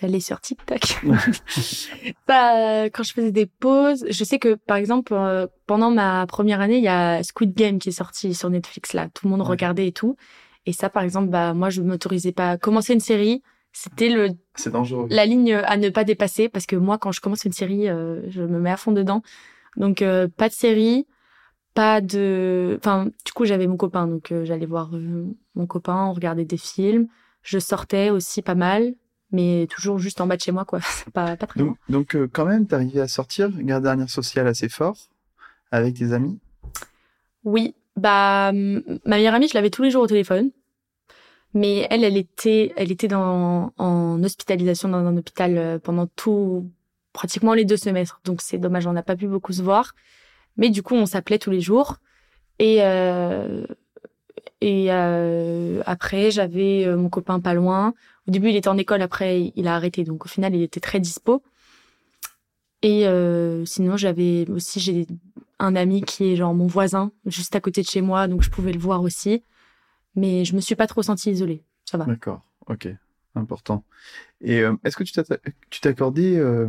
J'allais 0.00 0.20
sur 0.20 0.40
TikTok. 0.40 0.80
bah, 2.28 2.84
quand 2.90 3.02
je 3.02 3.12
faisais 3.12 3.32
des 3.32 3.46
pauses, 3.46 4.04
je 4.08 4.24
sais 4.24 4.38
que 4.38 4.54
par 4.54 4.76
exemple 4.76 5.12
euh, 5.14 5.46
pendant 5.66 5.90
ma 5.90 6.26
première 6.26 6.60
année, 6.60 6.78
il 6.78 6.84
y 6.84 6.88
a 6.88 7.22
Squid 7.22 7.54
Game 7.54 7.78
qui 7.78 7.88
est 7.88 7.92
sorti 7.92 8.34
sur 8.34 8.50
Netflix 8.50 8.92
là, 8.92 9.08
tout 9.12 9.26
le 9.26 9.30
monde 9.30 9.40
Ouais. 9.42 9.48
regardait 9.48 9.88
et 9.88 9.92
tout. 9.92 10.16
Et 10.66 10.72
ça 10.72 10.90
par 10.90 11.02
exemple, 11.02 11.28
bah 11.30 11.54
moi 11.54 11.70
je 11.70 11.82
m'autorisais 11.82 12.32
pas 12.32 12.52
à 12.52 12.58
commencer 12.58 12.92
une 12.92 13.00
série, 13.00 13.42
c'était 13.72 14.08
le 14.08 14.30
C'est 14.56 14.70
dangereux. 14.72 15.06
la 15.10 15.26
ligne 15.26 15.54
à 15.54 15.76
ne 15.76 15.88
pas 15.90 16.04
dépasser 16.04 16.48
parce 16.48 16.66
que 16.66 16.76
moi 16.76 16.98
quand 16.98 17.12
je 17.12 17.20
commence 17.20 17.44
une 17.44 17.52
série, 17.52 17.88
euh, 17.88 18.20
je 18.28 18.42
me 18.42 18.58
mets 18.58 18.70
à 18.70 18.76
fond 18.76 18.92
dedans. 18.92 19.22
Donc 19.76 20.02
euh, 20.02 20.28
pas 20.28 20.48
de 20.48 20.54
série, 20.54 21.06
pas 21.74 22.00
de 22.00 22.76
enfin 22.80 23.06
du 23.24 23.32
coup 23.32 23.44
j'avais 23.44 23.66
mon 23.66 23.76
copain 23.76 24.06
donc 24.08 24.32
euh, 24.32 24.44
j'allais 24.44 24.66
voir 24.66 24.90
mon 25.54 25.66
copain, 25.66 26.06
on 26.06 26.12
regardait 26.12 26.44
des 26.44 26.56
films, 26.56 27.06
je 27.42 27.58
sortais 27.58 28.10
aussi 28.10 28.42
pas 28.42 28.54
mal 28.56 28.94
mais 29.32 29.68
toujours 29.70 29.98
juste 30.00 30.20
en 30.20 30.26
bas 30.26 30.36
de 30.36 30.42
chez 30.42 30.50
moi 30.50 30.64
quoi, 30.64 30.80
pas 31.14 31.36
pas 31.36 31.46
très 31.46 31.60
loin. 31.60 31.68
Donc, 31.68 31.78
donc 31.88 32.16
euh, 32.16 32.28
quand 32.32 32.44
même, 32.44 32.66
t'arrivais 32.66 33.00
à 33.00 33.06
sortir, 33.08 33.48
garder 33.62 33.88
un 33.88 33.96
lien 33.96 34.08
social 34.08 34.46
assez 34.48 34.68
fort 34.68 34.96
avec 35.70 35.94
tes 35.94 36.12
amis? 36.12 36.40
Oui, 37.44 37.74
bah 37.96 38.50
ma 38.52 39.16
meilleure 39.16 39.34
amie, 39.34 39.46
je 39.48 39.54
l'avais 39.54 39.70
tous 39.70 39.82
les 39.82 39.90
jours 39.90 40.02
au 40.02 40.06
téléphone. 40.08 40.50
Mais 41.52 41.86
elle, 41.90 42.04
elle 42.04 42.16
était, 42.16 42.72
elle 42.76 42.92
était 42.92 43.08
dans, 43.08 43.72
en 43.76 44.22
hospitalisation 44.22 44.88
dans 44.88 44.98
un 44.98 45.16
hôpital 45.16 45.58
euh, 45.58 45.78
pendant 45.78 46.06
tout, 46.06 46.70
pratiquement 47.12 47.54
les 47.54 47.64
deux 47.64 47.76
semestres. 47.76 48.20
Donc 48.24 48.40
c'est 48.40 48.58
dommage, 48.58 48.86
on 48.86 48.92
n'a 48.92 49.02
pas 49.02 49.16
pu 49.16 49.26
beaucoup 49.26 49.52
se 49.52 49.62
voir. 49.62 49.94
Mais 50.56 50.70
du 50.70 50.82
coup, 50.82 50.94
on 50.94 51.06
s'appelait 51.06 51.38
tous 51.38 51.50
les 51.50 51.60
jours. 51.60 51.96
Et 52.58 52.78
euh, 52.80 53.66
et 54.60 54.86
euh, 54.90 55.82
après, 55.86 56.30
j'avais 56.30 56.84
euh, 56.84 56.96
mon 56.96 57.08
copain 57.08 57.40
pas 57.40 57.54
loin. 57.54 57.94
Au 58.28 58.30
début, 58.30 58.50
il 58.50 58.56
était 58.56 58.68
en 58.68 58.76
école. 58.76 59.02
Après, 59.02 59.52
il 59.56 59.66
a 59.66 59.74
arrêté. 59.74 60.04
Donc 60.04 60.26
au 60.26 60.28
final, 60.28 60.54
il 60.54 60.62
était 60.62 60.80
très 60.80 61.00
dispo. 61.00 61.42
Et 62.82 63.06
euh, 63.06 63.64
sinon, 63.64 63.96
j'avais 63.96 64.48
aussi 64.50 64.80
j'ai 64.80 65.06
un 65.58 65.76
ami 65.76 66.02
qui 66.02 66.32
est 66.32 66.36
genre 66.36 66.54
mon 66.54 66.66
voisin, 66.66 67.12
juste 67.26 67.54
à 67.54 67.60
côté 67.60 67.82
de 67.82 67.86
chez 67.86 68.00
moi, 68.00 68.26
donc 68.28 68.42
je 68.42 68.50
pouvais 68.50 68.72
le 68.72 68.78
voir 68.78 69.02
aussi. 69.02 69.42
Mais 70.16 70.44
je 70.44 70.54
me 70.56 70.60
suis 70.60 70.74
pas 70.74 70.86
trop 70.86 71.02
sentie 71.02 71.30
isolée. 71.30 71.62
Ça 71.84 71.98
va. 71.98 72.04
D'accord, 72.04 72.42
ok, 72.66 72.88
important. 73.34 73.84
Et 74.40 74.60
euh, 74.60 74.74
est-ce 74.84 74.96
que 74.96 75.04
tu 75.04 75.12
tu 75.70 75.80
t'accordais, 75.80 76.36
euh, 76.36 76.68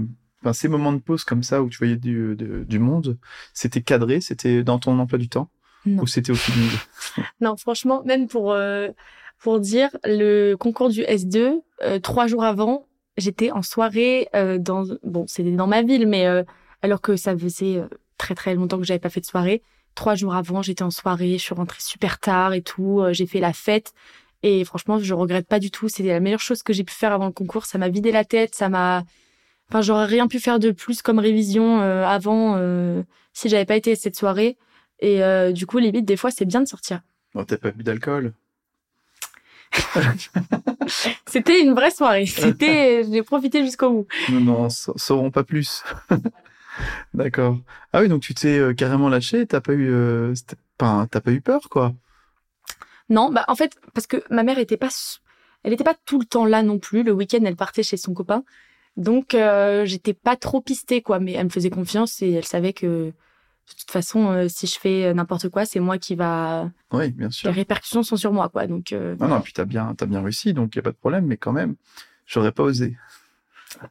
ces 0.54 0.67
moments 0.67 0.93
de 0.93 0.99
pause 0.99 1.23
comme 1.23 1.43
ça 1.43 1.62
où 1.62 1.69
tu 1.69 1.77
voyais 1.77 1.95
du, 1.97 2.36
de- 2.36 2.63
du 2.63 2.80
monde, 2.80 3.17
c'était 3.54 3.82
cadré, 3.82 4.21
c'était 4.21 4.63
dans 4.63 4.80
ton 4.80 4.97
emploi 4.99 5.17
du 5.19 5.30
temps? 5.30 5.49
Non. 5.86 6.04
ou 6.04 6.08
c'était 6.08 6.32
au 6.32 6.36
feeling? 6.36 6.69
Non, 7.41 7.58
franchement, 7.58 8.04
même 8.06 8.27
pour 8.27 8.51
euh, 8.51 8.89
pour 9.39 9.60
dire 9.60 9.89
le 10.04 10.54
concours 10.56 10.89
du 10.89 11.01
S2, 11.01 11.62
euh, 11.82 11.99
trois 11.99 12.27
jours 12.27 12.43
avant, 12.43 12.86
j'étais 13.17 13.49
en 13.51 13.63
soirée 13.63 14.30
euh, 14.36 14.60
dans 14.60 14.84
bon, 15.04 15.25
c'était 15.27 15.51
dans 15.51 15.65
ma 15.67 15.82
ville, 15.82 16.08
mais 16.08 16.27
euh, 16.27 16.43
alors 16.84 17.01
que 17.01 17.15
ça 17.15 17.36
faisait 17.36 17.84
très 18.17 18.36
très 18.36 18.54
longtemps 18.54 18.77
que 18.77 18.84
j'avais 18.84 18.99
pas 18.99 19.10
fait 19.10 19.21
de 19.21 19.25
soirée. 19.25 19.63
Trois 19.95 20.15
jours 20.15 20.34
avant, 20.36 20.62
j'étais 20.62 20.84
en 20.84 20.91
soirée, 20.91 21.34
je 21.34 21.43
suis 21.43 21.54
rentrée 21.54 21.80
super 21.82 22.17
tard 22.19 22.54
et 22.54 22.62
tout, 22.62 23.01
euh, 23.01 23.13
j'ai 23.13 23.27
fait 23.27 23.39
la 23.39 23.54
fête. 23.54 23.93
Et 24.43 24.63
franchement, 24.65 24.97
je 24.99 25.13
regrette 25.13 25.47
pas 25.47 25.60
du 25.60 25.69
tout. 25.69 25.88
C'était 25.89 26.10
la 26.10 26.19
meilleure 26.19 26.39
chose 26.39 26.63
que 26.63 26.73
j'ai 26.73 26.84
pu 26.84 26.93
faire 26.93 27.12
avant 27.12 27.27
le 27.27 27.32
concours. 27.32 27.65
Ça 27.65 27.77
m'a 27.77 27.89
vidé 27.89 28.12
la 28.12 28.25
tête, 28.25 28.56
ça 28.56 28.69
m'a. 28.69 29.04
Enfin, 29.69 29.82
j'aurais 29.82 30.06
rien 30.06 30.27
pu 30.27 30.39
faire 30.39 30.58
de 30.60 30.71
plus 30.71 31.01
comme 31.01 31.19
révision 31.19 31.80
euh, 31.82 32.04
avant 32.06 32.56
euh, 32.58 33.04
si 33.34 33.49
j'avais 33.49 33.65
pas 33.65 33.75
été 33.75 33.91
à 33.91 33.95
cette 33.95 34.15
soirée. 34.15 34.58
Et 34.99 35.23
euh, 35.23 35.51
du 35.51 35.65
coup, 35.67 35.77
limite, 35.77 36.06
des 36.06 36.17
fois, 36.17 36.32
c'est 36.32 36.45
bien 36.45 36.62
de 36.62 36.67
sortir. 36.67 37.01
Bon, 37.36 37.43
t'as 37.43 37.58
pas 37.58 37.71
bu 37.71 37.84
d'alcool? 37.84 38.34
C'était 41.27 41.62
une 41.62 41.73
vraie 41.73 41.91
soirée. 41.91 42.25
C'était, 42.27 43.04
j'ai 43.10 43.23
profité 43.23 43.63
jusqu'au 43.63 43.89
bout. 43.91 44.08
Non, 44.32 44.41
non, 44.41 44.69
sa- 44.69 44.93
saurons 44.95 45.32
pas 45.32 45.43
plus. 45.43 45.84
D'accord. 47.13 47.57
Ah 47.93 48.01
oui, 48.01 48.07
donc 48.07 48.21
tu 48.21 48.34
t'es 48.34 48.57
euh, 48.57 48.73
carrément 48.73 49.10
lâché, 49.10 49.45
t'as 49.45 49.62
pas 49.62 49.73
eu, 49.73 49.91
euh, 49.91 50.34
pas- 50.77 51.07
t'as 51.10 51.21
pas 51.21 51.31
eu 51.31 51.41
peur, 51.41 51.69
quoi. 51.69 51.93
Non, 53.10 53.29
bah 53.31 53.43
en 53.47 53.55
fait, 53.55 53.75
parce 53.93 54.07
que 54.07 54.23
ma 54.29 54.43
mère 54.43 54.57
était 54.57 54.77
pas, 54.77 54.89
elle 55.63 55.73
était 55.73 55.84
pas 55.84 55.95
tout 56.05 56.19
le 56.19 56.25
temps 56.25 56.45
là 56.45 56.63
non 56.63 56.79
plus. 56.79 57.03
Le 57.03 57.12
week-end, 57.12 57.39
elle 57.45 57.55
partait 57.57 57.84
chez 57.84 57.97
son 57.97 58.13
copain, 58.13 58.43
donc 58.95 59.34
euh, 59.34 59.86
j'étais 59.86 60.13
pas 60.13 60.36
trop 60.38 60.62
pistée 60.62 61.01
quoi. 61.01 61.19
Mais 61.19 61.34
elle 61.34 61.45
me 61.45 61.49
faisait 61.49 61.69
confiance 61.69 62.21
et 62.21 62.31
elle 62.31 62.45
savait 62.45 62.73
que 62.73 63.07
de 63.07 63.13
toute 63.77 63.91
façon, 63.91 64.47
si 64.49 64.65
je 64.67 64.79
fais 64.79 65.13
n'importe 65.13 65.49
quoi, 65.49 65.65
c'est 65.65 65.79
moi 65.79 65.97
qui 65.97 66.15
va. 66.15 66.69
Oui, 66.93 67.12
bien 67.12 67.27
Les 67.27 67.31
sûr. 67.34 67.53
répercussions 67.53 68.03
sont 68.03 68.17
sur 68.17 68.31
moi 68.31 68.47
quoi. 68.49 68.65
Donc 68.67 68.91
Non, 68.93 69.27
non, 69.27 69.41
puis 69.41 69.51
t'as 69.53 69.65
bien, 69.65 69.93
t'as 69.95 70.05
bien 70.05 70.21
réussi, 70.21 70.53
donc 70.53 70.75
y 70.75 70.79
a 70.79 70.81
pas 70.81 70.91
de 70.91 70.95
problème, 70.97 71.25
mais 71.25 71.38
quand 71.38 71.53
même, 71.53 71.75
j'aurais 72.25 72.51
pas 72.53 72.63
osé. 72.63 72.95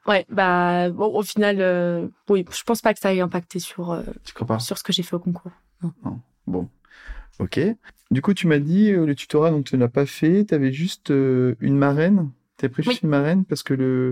Ouais, 0.07 0.27
bah 0.29 0.91
bon, 0.91 1.07
au 1.15 1.23
final, 1.23 1.57
euh, 1.61 2.09
oui, 2.29 2.45
je 2.51 2.63
pense 2.63 2.81
pas 2.81 2.95
que 2.95 3.01
ça 3.01 3.15
ait 3.15 3.21
impacté 3.21 3.59
sur 3.59 3.93
euh, 3.93 4.03
sur 4.59 4.79
ce 4.79 4.83
que 4.83 4.93
j'ai 4.93 5.03
fait 5.03 5.17
au 5.17 5.21
concours. 5.21 5.53
Bon, 6.47 6.69
ok. 7.39 7.61
Du 8.11 8.23
coup, 8.23 8.35
tu 8.35 8.47
m'as 8.47 8.59
dit 8.59 8.91
euh, 8.91 9.07
le 9.07 9.15
tutorat, 9.15 9.51
donc 9.51 9.67
tu 9.67 9.77
l'as 9.77 9.89
pas 9.89 10.07
fait. 10.07 10.45
Tu 10.45 10.55
avais 10.55 10.73
juste 10.73 11.11
euh, 11.11 11.55
une 11.61 11.77
marraine. 11.77 12.31
Tu 12.59 12.69
pris 12.69 12.83
juste 12.83 13.03
une 13.03 13.09
marraine 13.09 13.45
parce 13.45 13.63
que 13.63 13.73
le, 13.73 14.09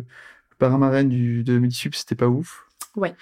le 0.51 0.57
paramarraine 0.59 1.09
du, 1.09 1.43
de 1.43 1.59
Midisup, 1.59 1.95
c'était 1.95 2.15
pas 2.15 2.29
ouf. 2.29 2.67
Ouais. 2.97 3.15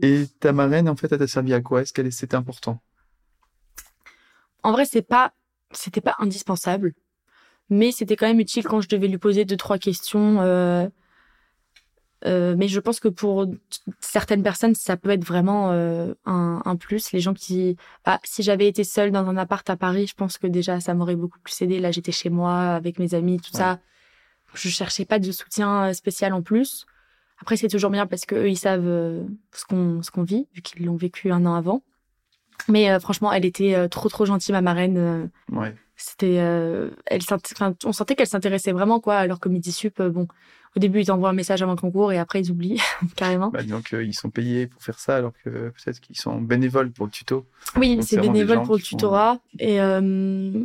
Et 0.00 0.26
ta 0.40 0.52
marraine, 0.52 0.88
en 0.88 0.96
fait, 0.96 1.12
elle 1.12 1.18
t'a 1.18 1.26
servi 1.26 1.52
à 1.52 1.60
quoi? 1.60 1.82
Est-ce 1.82 1.92
qu'elle 1.92 2.10
c'était 2.12 2.34
important? 2.34 2.80
En 4.62 4.72
vrai, 4.72 4.84
c'est 4.84 5.02
pas, 5.02 5.34
c'était 5.72 6.00
pas 6.00 6.16
indispensable, 6.18 6.94
mais 7.68 7.92
c'était 7.92 8.16
quand 8.16 8.26
même 8.26 8.40
utile 8.40 8.64
quand 8.64 8.80
je 8.80 8.88
devais 8.88 9.08
lui 9.08 9.18
poser 9.18 9.44
deux 9.44 9.56
trois 9.56 9.78
questions. 9.78 10.90
Euh, 12.24 12.54
mais 12.56 12.68
je 12.68 12.78
pense 12.80 13.00
que 13.00 13.08
pour 13.08 13.46
certaines 14.00 14.42
personnes, 14.42 14.74
ça 14.74 14.96
peut 14.96 15.10
être 15.10 15.24
vraiment 15.24 15.70
euh, 15.72 16.14
un, 16.24 16.62
un 16.64 16.76
plus. 16.76 17.12
Les 17.12 17.20
gens 17.20 17.34
qui, 17.34 17.76
bah, 18.04 18.20
si 18.24 18.42
j'avais 18.42 18.68
été 18.68 18.84
seule 18.84 19.10
dans 19.10 19.26
un 19.28 19.36
appart 19.36 19.68
à 19.68 19.76
Paris, 19.76 20.06
je 20.06 20.14
pense 20.14 20.38
que 20.38 20.46
déjà 20.46 20.80
ça 20.80 20.94
m'aurait 20.94 21.16
beaucoup 21.16 21.38
plus 21.40 21.60
aidé. 21.62 21.78
Là, 21.78 21.90
j'étais 21.90 22.12
chez 22.12 22.30
moi 22.30 22.60
avec 22.60 22.98
mes 22.98 23.14
amis, 23.14 23.40
tout 23.40 23.52
ça. 23.52 23.80
Je 24.54 24.68
cherchais 24.68 25.04
pas 25.04 25.18
de 25.18 25.32
soutien 25.32 25.88
euh, 25.88 25.92
spécial 25.94 26.32
en 26.32 26.42
plus. 26.42 26.86
Après, 27.40 27.56
c'est 27.56 27.68
toujours 27.68 27.90
bien 27.90 28.06
parce 28.06 28.24
que 28.24 28.34
eux, 28.34 28.50
ils 28.50 28.56
savent 28.58 28.86
euh, 28.86 29.24
ce 29.52 29.64
qu'on 29.64 30.02
ce 30.02 30.10
qu'on 30.10 30.22
vit, 30.22 30.46
vu 30.54 30.62
qu'ils 30.62 30.84
l'ont 30.84 30.96
vécu 30.96 31.32
un 31.32 31.44
an 31.46 31.54
avant. 31.54 31.82
Mais 32.68 32.90
euh, 32.90 33.00
franchement, 33.00 33.32
elle 33.32 33.44
était 33.44 33.74
euh, 33.74 33.88
trop 33.88 34.08
trop 34.08 34.26
gentille, 34.26 34.52
ma 34.52 34.60
marraine. 34.60 35.30
Ouais. 35.50 35.74
c'était, 35.96 36.36
euh, 36.38 36.90
elle, 37.06 37.20
on 37.84 37.92
sentait 37.92 38.14
qu'elle 38.14 38.26
s'intéressait 38.28 38.72
vraiment 38.72 39.00
quoi. 39.00 39.16
Alors 39.16 39.40
que 39.40 39.48
Midi 39.48 39.72
Sup, 39.72 40.00
bon, 40.02 40.28
au 40.76 40.80
début 40.80 41.00
ils 41.00 41.06
t'envoient 41.06 41.30
un 41.30 41.34
message 41.34 41.62
avant 41.62 41.72
le 41.72 41.78
concours 41.80 42.12
et 42.12 42.18
après 42.18 42.40
ils 42.40 42.50
oublient 42.50 42.80
carrément. 43.16 43.50
Bah, 43.50 43.62
donc, 43.62 43.92
euh, 43.92 44.02
ils 44.04 44.14
sont 44.14 44.30
payés 44.30 44.66
pour 44.66 44.82
faire 44.82 44.98
ça, 44.98 45.16
alors 45.16 45.32
que 45.44 45.50
peut-être 45.70 46.00
qu'ils 46.00 46.16
sont 46.18 46.40
bénévoles 46.40 46.90
pour 46.90 47.06
le 47.06 47.12
tuto. 47.12 47.46
Oui, 47.76 47.98
c'est 48.02 48.16
bénévole 48.18 48.62
pour 48.62 48.74
le 48.74 48.80
font- 48.80 48.84
tutorat 48.84 49.38
et 49.58 49.80
euh, 49.80 50.64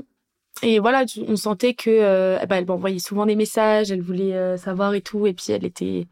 et 0.63 0.79
voilà, 0.79 1.05
on 1.27 1.35
sentait 1.35 1.73
que 1.75 1.89
euh, 1.91 2.43
bah, 2.47 2.57
elle 2.57 2.65
m'envoyait 2.65 2.99
souvent 2.99 3.25
des 3.27 3.35
messages, 3.35 3.91
elle 3.91 4.01
voulait 4.01 4.33
euh, 4.33 4.57
savoir 4.57 4.93
et 4.95 5.01
tout, 5.01 5.27
et 5.27 5.33
puis 5.33 5.51
elle 5.51 5.65
était, 5.65 6.07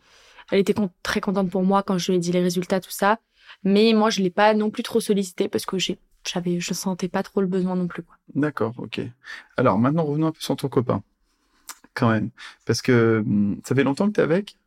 elle 0.52 0.60
était 0.60 0.74
con- 0.76 0.92
très 1.02 1.20
contente 1.22 1.50
pour 1.50 1.64
moi 1.64 1.82
quand 1.82 1.98
je 1.98 2.12
lui 2.12 2.18
ai 2.18 2.20
dit 2.20 2.32
les 2.32 2.42
résultats 2.42 2.80
tout 2.80 2.92
ça. 2.92 3.20
Mais 3.64 3.94
moi 3.94 4.10
je 4.12 4.22
l'ai 4.22 4.30
pas 4.30 4.54
non 4.54 4.70
plus 4.70 4.84
trop 4.84 5.00
sollicité 5.00 5.48
parce 5.50 5.66
que 5.66 5.78
j'avais, 5.80 6.60
je 6.60 6.74
sentais 6.76 7.08
pas 7.08 7.24
trop 7.24 7.42
le 7.42 7.48
besoin 7.48 7.76
non 7.76 7.88
plus. 7.88 8.04
D'accord, 8.36 8.74
ok. 8.78 9.02
Alors, 9.58 9.78
maintenant, 9.80 10.04
revenons 10.04 10.28
un 10.28 10.32
peu 10.32 10.42
sur 10.42 10.56
ton 10.56 10.68
copain. 10.68 11.02
Quand 11.96 12.10
même. 12.10 12.30
Parce 12.66 12.82
que 12.82 13.24
hum, 13.26 13.60
ça 13.64 13.74
fait 13.74 13.84
longtemps 13.84 14.08
que 14.08 14.14
t'es 14.14 14.22
avec? 14.22 14.58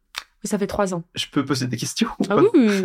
Ça 0.44 0.56
fait 0.56 0.68
trois 0.68 0.94
ans. 0.94 1.02
Je 1.16 1.26
peux 1.32 1.44
poser 1.44 1.66
des 1.66 1.76
questions 1.76 2.08
Ah 2.30 2.36
oui, 2.36 2.48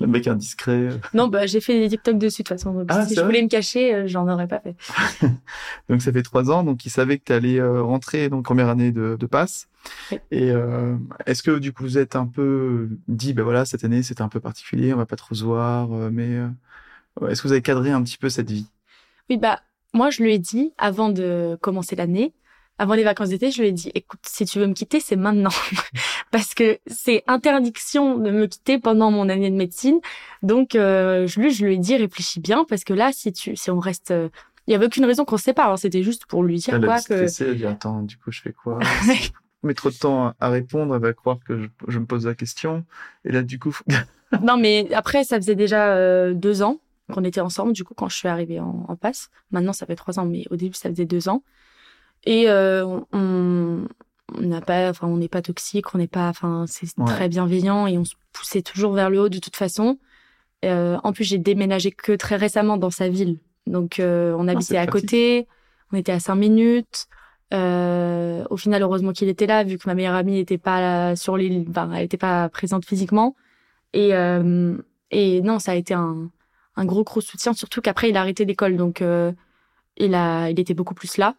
Le 0.00 0.06
mec 0.06 0.26
indiscret. 0.26 0.90
Non, 1.14 1.28
bah, 1.28 1.46
j'ai 1.46 1.60
fait 1.60 1.80
des 1.80 1.88
TikTok 1.88 2.18
dessus 2.18 2.42
de 2.42 2.48
toute 2.48 2.58
façon. 2.58 2.84
Ah, 2.88 3.06
si 3.06 3.14
je 3.14 3.22
voulais 3.22 3.42
me 3.42 3.48
cacher, 3.48 3.94
euh, 3.94 4.06
j'en 4.06 4.28
aurais 4.28 4.46
pas 4.46 4.60
fait. 4.60 4.76
Donc 5.88 6.02
ça 6.02 6.12
fait 6.12 6.22
trois 6.22 6.50
ans, 6.50 6.62
donc 6.62 6.84
il 6.84 6.90
savait 6.90 7.18
que 7.18 7.24
tu 7.24 7.32
allais 7.32 7.58
euh, 7.58 7.82
rentrer 7.82 8.28
donc 8.28 8.44
première 8.44 8.68
année 8.68 8.92
de, 8.92 9.16
de 9.18 9.26
passe. 9.26 9.68
Oui. 10.12 10.18
Et 10.30 10.50
euh, 10.50 10.96
est-ce 11.24 11.42
que 11.42 11.58
du 11.58 11.72
coup 11.72 11.84
vous 11.84 11.96
êtes 11.98 12.16
un 12.16 12.26
peu 12.26 12.90
dit, 13.08 13.32
ben 13.32 13.42
voilà, 13.44 13.64
cette 13.64 13.84
année 13.84 14.02
c'était 14.02 14.22
un 14.22 14.28
peu 14.28 14.40
particulier, 14.40 14.92
on 14.92 14.98
va 14.98 15.06
pas 15.06 15.16
trop 15.16 15.34
se 15.34 15.44
voir, 15.44 15.90
euh, 15.92 16.10
mais 16.12 16.28
euh, 16.28 16.48
est-ce 17.28 17.40
que 17.42 17.48
vous 17.48 17.52
avez 17.52 17.62
cadré 17.62 17.90
un 17.92 18.02
petit 18.02 18.18
peu 18.18 18.28
cette 18.28 18.50
vie? 18.50 18.66
Oui, 19.30 19.38
bah, 19.38 19.60
moi, 19.94 20.10
je 20.10 20.22
lui 20.22 20.34
ai 20.34 20.38
dit, 20.38 20.72
avant 20.76 21.08
de 21.08 21.56
commencer 21.60 21.96
l'année, 21.96 22.34
avant 22.78 22.94
les 22.94 23.04
vacances 23.04 23.28
d'été, 23.28 23.50
je 23.50 23.60
lui 23.62 23.68
ai 23.68 23.72
dit, 23.72 23.90
écoute, 23.94 24.20
si 24.24 24.44
tu 24.44 24.58
veux 24.58 24.66
me 24.66 24.72
quitter, 24.74 25.00
c'est 25.00 25.16
maintenant. 25.16 25.50
Parce 26.30 26.54
que 26.54 26.78
c'est 26.86 27.22
interdiction 27.26 28.18
de 28.18 28.30
me 28.30 28.46
quitter 28.46 28.78
pendant 28.78 29.10
mon 29.10 29.28
année 29.28 29.50
de 29.50 29.54
médecine. 29.56 30.00
Donc, 30.42 30.74
euh, 30.74 31.26
je, 31.26 31.40
lui, 31.40 31.50
je 31.52 31.64
lui 31.64 31.74
ai 31.74 31.78
dit, 31.78 31.96
réfléchis 31.96 32.40
bien, 32.40 32.64
parce 32.68 32.82
que 32.84 32.92
là, 32.92 33.10
si 33.12 33.32
tu, 33.32 33.54
si 33.56 33.70
on 33.70 33.78
reste, 33.78 34.10
euh, 34.10 34.28
il 34.66 34.72
y 34.72 34.74
avait 34.74 34.86
aucune 34.86 35.04
raison 35.04 35.24
qu'on 35.24 35.36
se 35.36 35.44
sépare. 35.44 35.72
hein. 35.72 35.76
C'était 35.76 36.02
juste 36.02 36.26
pour 36.26 36.42
lui 36.42 36.56
dire 36.58 36.74
Elle 36.74 36.84
a 36.84 36.86
quoi 36.86 37.00
que. 37.02 37.42
elle 37.44 37.56
dit, 37.56 37.66
attends, 37.66 38.02
du 38.02 38.16
coup 38.16 38.32
je 38.32 38.40
fais 38.40 38.52
quoi? 38.52 38.78
Je 39.62 39.68
mets 39.68 39.74
trop 39.74 39.88
de 39.88 39.94
temps 39.96 40.34
à 40.40 40.48
répondre, 40.50 40.94
elle 40.94 41.00
va 41.00 41.14
croire 41.14 41.38
que 41.42 41.56
je, 41.58 41.68
je 41.88 41.98
me 41.98 42.04
pose 42.04 42.26
la 42.26 42.34
question. 42.34 42.84
Et 43.24 43.32
là 43.32 43.42
du 43.42 43.58
coup, 43.58 43.72
faut- 43.72 43.84
non, 44.42 44.58
mais 44.58 44.92
après, 44.92 45.24
ça 45.24 45.36
faisait 45.36 45.54
déjà 45.54 45.94
euh, 45.94 46.34
deux 46.34 46.62
ans 46.62 46.80
qu'on 47.12 47.24
était 47.24 47.40
ensemble, 47.40 47.72
du 47.72 47.82
coup, 47.82 47.94
quand 47.94 48.08
je 48.10 48.16
suis 48.16 48.28
arrivée 48.28 48.60
en, 48.60 48.84
en 48.88 48.96
passe. 48.96 49.30
Maintenant, 49.52 49.72
ça 49.72 49.86
fait 49.86 49.96
trois 49.96 50.18
ans, 50.18 50.26
mais 50.26 50.44
au 50.50 50.56
début, 50.56 50.74
ça 50.76 50.90
faisait 50.90 51.06
deux 51.06 51.30
ans. 51.30 51.42
Et 52.26 52.48
euh, 52.48 53.00
on 53.12 53.86
n'a 54.40 54.60
pas, 54.60 54.90
enfin, 54.90 55.06
on 55.06 55.16
n'est 55.18 55.28
pas 55.28 55.42
toxique, 55.42 55.94
on 55.94 55.98
n'est 55.98 56.06
pas, 56.08 56.28
enfin, 56.28 56.64
c'est 56.66 56.88
Ouais. 56.98 57.04
très 57.06 57.28
bienveillant 57.28 57.86
et 57.86 57.98
on 57.98 58.04
se 58.04 58.14
poussait 58.32 58.62
toujours 58.62 58.92
vers 58.94 59.10
le 59.10 59.20
haut 59.20 59.28
de 59.28 59.38
toute 59.38 59.56
façon. 59.56 59.98
Euh, 60.64 60.96
en 61.04 61.12
plus, 61.12 61.24
j'ai 61.24 61.38
déménagé 61.38 61.90
que 61.92 62.12
très 62.12 62.36
récemment 62.36 62.78
dans 62.78 62.90
sa 62.90 63.08
ville, 63.08 63.38
donc 63.66 64.00
euh, 64.00 64.34
on 64.38 64.48
habitait 64.48 64.64
c'est 64.74 64.78
à 64.78 64.86
côté, 64.86 65.46
on 65.92 65.96
était 65.98 66.12
à 66.12 66.20
cinq 66.20 66.36
minutes. 66.36 67.06
Euh, 67.52 68.42
au 68.50 68.56
final, 68.56 68.82
heureusement 68.82 69.12
qu'il 69.12 69.28
était 69.28 69.46
là, 69.46 69.62
vu 69.62 69.76
que 69.78 69.86
ma 69.86 69.94
meilleure 69.94 70.14
amie 70.14 70.32
n'était 70.32 70.58
pas 70.58 70.80
là 70.80 71.16
sur 71.16 71.36
l'île, 71.36 71.66
enfin, 71.68 71.90
elle 71.92 72.00
n'était 72.02 72.16
pas 72.16 72.48
présente 72.48 72.84
physiquement. 72.86 73.36
Et, 73.92 74.14
euh, 74.14 74.76
et 75.10 75.40
non, 75.42 75.58
ça 75.58 75.72
a 75.72 75.74
été 75.74 75.94
un, 75.94 76.30
un 76.76 76.84
gros, 76.86 77.04
gros 77.04 77.20
soutien, 77.20 77.52
surtout 77.52 77.80
qu'après, 77.82 78.08
il 78.08 78.16
a 78.16 78.20
arrêté 78.22 78.44
l'école. 78.44 78.76
Donc, 78.76 79.02
euh, 79.02 79.30
il, 79.98 80.14
a, 80.14 80.48
il 80.50 80.58
était 80.58 80.74
beaucoup 80.74 80.94
plus 80.94 81.16
là. 81.18 81.36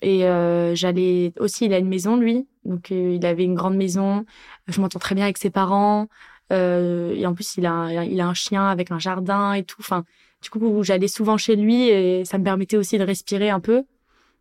Et 0.00 0.26
euh, 0.26 0.74
j'allais 0.74 1.32
aussi, 1.38 1.66
il 1.66 1.74
a 1.74 1.78
une 1.78 1.88
maison, 1.88 2.16
lui. 2.16 2.46
Donc, 2.64 2.92
euh, 2.92 3.14
il 3.14 3.26
avait 3.26 3.44
une 3.44 3.54
grande 3.54 3.76
maison. 3.76 4.24
Je 4.66 4.80
m'entends 4.80 4.98
très 4.98 5.14
bien 5.14 5.24
avec 5.24 5.38
ses 5.38 5.50
parents. 5.50 6.08
Euh, 6.52 7.14
et 7.14 7.26
en 7.26 7.34
plus, 7.34 7.56
il 7.56 7.66
a, 7.66 8.04
il 8.04 8.20
a 8.20 8.26
un 8.28 8.34
chien 8.34 8.66
avec 8.66 8.90
un 8.90 8.98
jardin 8.98 9.52
et 9.54 9.64
tout. 9.64 9.80
Enfin, 9.80 10.04
du 10.42 10.50
coup, 10.50 10.82
j'allais 10.82 11.08
souvent 11.08 11.36
chez 11.36 11.56
lui 11.56 11.88
et 11.88 12.24
ça 12.24 12.38
me 12.38 12.44
permettait 12.44 12.76
aussi 12.76 12.98
de 12.98 13.04
respirer 13.04 13.50
un 13.50 13.60
peu. 13.60 13.84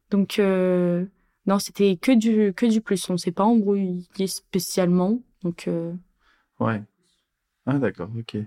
Donc, 0.09 0.39
euh, 0.39 1.05
non, 1.47 1.59
c'était 1.59 1.97
que 1.97 2.11
du, 2.11 2.53
que 2.53 2.65
du 2.65 2.81
plus. 2.81 3.09
On 3.09 3.17
s'est 3.17 3.31
pas 3.31 3.43
embrouillé 3.43 4.05
spécialement. 4.27 5.19
Donc, 5.43 5.67
euh, 5.67 5.93
ouais. 6.59 6.81
Ah 7.65 7.77
d'accord, 7.79 8.09
ok. 8.17 8.37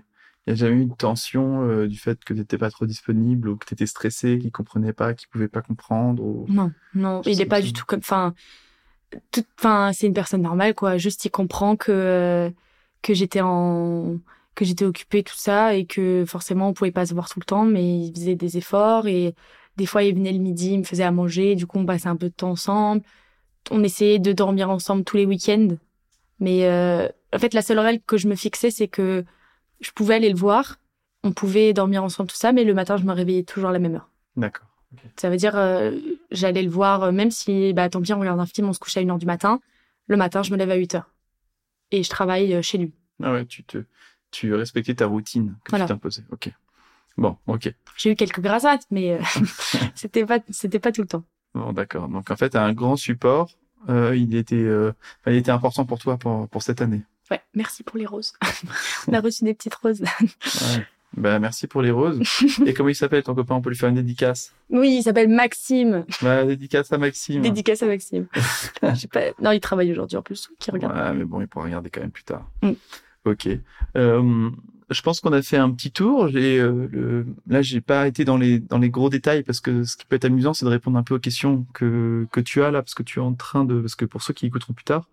Il 0.47 0.53
n'y 0.53 0.59
a 0.59 0.65
jamais 0.65 0.81
eu 0.81 0.85
de 0.85 0.95
tension 0.95 1.61
euh, 1.67 1.87
du 1.87 1.97
fait 1.97 2.23
que 2.23 2.33
tu 2.33 2.39
n'étais 2.39 2.57
pas 2.57 2.71
trop 2.71 2.87
disponible 2.87 3.49
ou 3.49 3.57
que 3.57 3.65
tu 3.65 3.73
étais 3.75 3.85
stressé, 3.85 4.39
qu'il 4.39 4.51
comprenait 4.51 4.93
pas, 4.93 5.13
qu'il 5.13 5.27
pouvait 5.29 5.47
pas 5.47 5.61
comprendre 5.61 6.23
ou... 6.23 6.45
Non, 6.49 6.71
non, 6.95 7.21
il 7.25 7.35
sais 7.35 7.43
est 7.43 7.45
pas 7.45 7.61
du 7.61 7.73
tout 7.73 7.85
comme. 7.85 7.99
Enfin, 7.99 8.33
tout, 9.31 9.43
enfin, 9.59 9.91
c'est 9.93 10.07
une 10.07 10.13
personne 10.13 10.41
normale, 10.41 10.73
quoi. 10.73 10.97
Juste, 10.97 11.25
il 11.25 11.29
comprend 11.29 11.75
que 11.75 12.51
que 13.01 13.13
j'étais 13.13 13.41
en 13.41 14.17
que 14.55 14.65
j'étais 14.65 14.85
occupée 14.85 15.23
tout 15.23 15.35
ça 15.35 15.75
et 15.75 15.85
que 15.85 16.25
forcément 16.27 16.69
on 16.69 16.73
pouvait 16.73 16.91
pas 16.91 17.05
se 17.05 17.13
voir 17.13 17.29
tout 17.29 17.39
le 17.39 17.45
temps, 17.45 17.65
mais 17.65 17.99
il 18.07 18.13
faisait 18.13 18.35
des 18.35 18.57
efforts 18.57 19.07
et 19.07 19.33
des 19.77 19.85
fois 19.85 20.03
il 20.03 20.13
venait 20.15 20.33
le 20.33 20.39
midi, 20.39 20.73
il 20.73 20.79
me 20.79 20.83
faisait 20.83 21.03
à 21.03 21.11
manger, 21.11 21.55
du 21.55 21.65
coup 21.65 21.79
on 21.79 21.85
passait 21.85 22.09
un 22.09 22.17
peu 22.17 22.27
de 22.29 22.33
temps 22.33 22.51
ensemble. 22.51 23.01
On 23.69 23.83
essayait 23.83 24.19
de 24.19 24.33
dormir 24.33 24.69
ensemble 24.69 25.03
tous 25.03 25.17
les 25.17 25.25
week-ends, 25.25 25.69
mais 26.39 26.65
euh, 26.65 27.07
en 27.33 27.39
fait 27.39 27.53
la 27.53 27.61
seule 27.61 27.79
règle 27.79 28.03
que 28.05 28.17
je 28.17 28.27
me 28.27 28.35
fixais 28.35 28.71
c'est 28.71 28.87
que 28.87 29.23
je 29.81 29.91
pouvais 29.91 30.15
aller 30.15 30.29
le 30.29 30.37
voir, 30.37 30.77
on 31.23 31.31
pouvait 31.31 31.73
dormir 31.73 32.03
ensemble 32.03 32.29
tout 32.29 32.35
ça, 32.35 32.51
mais 32.51 32.63
le 32.63 32.73
matin 32.73 32.97
je 32.97 33.03
me 33.03 33.11
réveillais 33.13 33.43
toujours 33.43 33.69
à 33.69 33.73
la 33.73 33.79
même 33.79 33.95
heure. 33.95 34.09
D'accord. 34.37 34.67
Ça 35.15 35.29
veut 35.29 35.37
dire, 35.37 35.55
euh, 35.55 35.97
j'allais 36.31 36.63
le 36.63 36.69
voir, 36.69 37.03
euh, 37.03 37.11
même 37.13 37.31
si, 37.31 37.71
bah, 37.73 37.89
tant 37.89 38.01
pis, 38.01 38.11
on 38.13 38.19
regarde 38.19 38.39
un 38.39 38.45
film, 38.45 38.67
on 38.67 38.73
se 38.73 38.79
couche 38.79 38.97
à 38.97 39.01
1h 39.01 39.19
du 39.19 39.25
matin. 39.25 39.61
Le 40.07 40.17
matin, 40.17 40.43
je 40.43 40.51
me 40.51 40.57
lève 40.57 40.69
à 40.69 40.75
8h. 40.77 41.03
Et 41.91 42.03
je 42.03 42.09
travaille 42.09 42.53
euh, 42.53 42.61
chez 42.61 42.77
lui. 42.77 42.93
Ah 43.23 43.31
ouais, 43.31 43.45
tu 43.45 43.63
te, 43.63 43.85
tu 44.31 44.53
respectais 44.53 44.95
ta 44.95 45.05
routine 45.05 45.55
que 45.63 45.69
Voilà. 45.69 45.85
tu 45.85 45.89
t'imposais. 45.93 46.23
Ok. 46.31 46.51
Bon, 47.17 47.37
ok. 47.47 47.73
J'ai 47.97 48.11
eu 48.11 48.15
quelques 48.17 48.41
grâces, 48.41 48.65
mais 48.91 49.11
euh, 49.13 49.21
c'était 49.95 50.25
pas, 50.25 50.39
c'était 50.49 50.79
pas 50.79 50.91
tout 50.91 51.01
le 51.01 51.07
temps. 51.07 51.23
Bon, 51.53 51.71
d'accord. 51.71 52.09
Donc 52.09 52.29
en 52.29 52.35
fait, 52.35 52.57
un 52.57 52.73
grand 52.73 52.97
support, 52.97 53.49
euh, 53.87 54.13
il 54.15 54.35
était, 54.35 54.67
il 55.27 55.33
était 55.35 55.51
important 55.51 55.85
pour 55.85 55.99
toi 55.99 56.17
pour, 56.17 56.49
pour 56.49 56.63
cette 56.63 56.81
année. 56.81 57.03
Ouais, 57.31 57.41
merci 57.55 57.83
pour 57.83 57.97
les 57.97 58.05
roses. 58.05 58.33
on 59.07 59.13
a 59.13 59.21
reçu 59.21 59.45
des 59.45 59.53
petites 59.53 59.75
roses. 59.75 60.01
Ouais. 60.01 60.85
Bah, 61.15 61.39
merci 61.39 61.67
pour 61.67 61.81
les 61.81 61.91
roses. 61.91 62.21
Et 62.65 62.73
comment 62.73 62.89
il 62.89 62.95
s'appelle 62.95 63.23
ton 63.23 63.35
copain? 63.35 63.55
On 63.55 63.61
peut 63.61 63.69
lui 63.69 63.77
faire 63.77 63.89
une 63.89 63.95
dédicace. 63.95 64.53
oui, 64.69 64.97
il 64.97 65.03
s'appelle 65.03 65.27
Maxime. 65.27 66.05
Bah, 66.21 66.45
dédicace 66.45 66.91
à 66.91 66.97
Maxime. 66.97 67.41
Dédicace 67.41 67.83
à 67.83 67.87
Maxime. 67.87 68.27
Je 68.83 68.95
sais 68.95 69.07
pas. 69.07 69.21
Non, 69.41 69.51
il 69.51 69.59
travaille 69.59 69.91
aujourd'hui 69.91 70.17
en 70.17 70.21
plus, 70.21 70.49
qui 70.59 70.71
regarde. 70.71 70.95
Ouais, 70.95 71.13
mais 71.13 71.25
bon, 71.25 71.41
il 71.41 71.47
pourra 71.47 71.65
regarder 71.65 71.89
quand 71.89 72.01
même 72.01 72.11
plus 72.11 72.23
tard. 72.23 72.49
Mm. 72.61 72.71
Ok. 73.25 73.47
Euh, 73.97 74.49
je 74.89 75.01
pense 75.01 75.21
qu'on 75.21 75.31
a 75.31 75.41
fait 75.41 75.57
un 75.57 75.71
petit 75.71 75.91
tour. 75.91 76.27
J'ai, 76.27 76.59
euh, 76.59 76.87
le... 76.91 77.25
Là, 77.47 77.61
j'ai 77.61 77.81
pas 77.81 78.07
été 78.07 78.25
dans 78.25 78.37
les 78.37 78.59
dans 78.59 78.77
les 78.77 78.89
gros 78.89 79.09
détails 79.09 79.43
parce 79.43 79.59
que 79.59 79.83
ce 79.83 79.95
qui 79.95 80.05
peut 80.05 80.15
être 80.15 80.25
amusant, 80.25 80.53
c'est 80.53 80.65
de 80.65 80.71
répondre 80.71 80.97
un 80.97 81.03
peu 81.03 81.15
aux 81.15 81.19
questions 81.19 81.65
que 81.73 82.27
que 82.31 82.39
tu 82.39 82.63
as 82.63 82.71
là, 82.71 82.81
parce 82.81 82.93
que 82.93 83.03
tu 83.03 83.19
es 83.19 83.21
en 83.21 83.33
train 83.33 83.63
de, 83.63 83.79
parce 83.79 83.95
que 83.95 84.05
pour 84.05 84.21
ceux 84.21 84.33
qui 84.33 84.45
écouteront 84.47 84.73
plus 84.73 84.83
tard, 84.83 85.07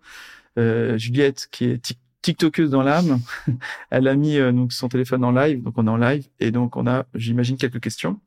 euh, 0.57 0.97
Juliette, 0.97 1.47
qui 1.51 1.65
est 1.65 1.97
TikTokeuse 2.21 2.69
dans 2.69 2.83
l'âme, 2.83 3.19
elle 3.89 4.07
a 4.07 4.15
mis 4.15 4.37
euh, 4.37 4.51
donc 4.51 4.73
son 4.73 4.89
téléphone 4.89 5.23
en 5.23 5.31
live, 5.31 5.63
donc 5.63 5.75
on 5.77 5.87
est 5.87 5.89
en 5.89 5.97
live 5.97 6.27
et 6.39 6.51
donc 6.51 6.75
on 6.75 6.87
a, 6.87 7.05
j'imagine, 7.15 7.57
quelques 7.57 7.79
questions. 7.79 8.19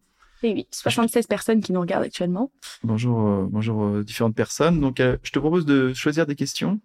Oui, 0.43 0.53
oui. 0.55 0.67
76 0.71 1.27
personnes 1.27 1.61
qui 1.61 1.73
nous 1.73 1.81
regardent 1.81 2.05
actuellement. 2.05 2.51
Bonjour, 2.83 3.21
euh, 3.21 3.47
bonjour 3.49 3.85
euh, 3.85 4.03
différentes 4.03 4.35
personnes. 4.35 4.81
Donc, 4.81 4.97
je 4.99 5.31
te 5.31 5.39
propose 5.39 5.65
de 5.67 5.93
choisir 5.93 6.27
des 6.27 6.35
questions. 6.35 6.81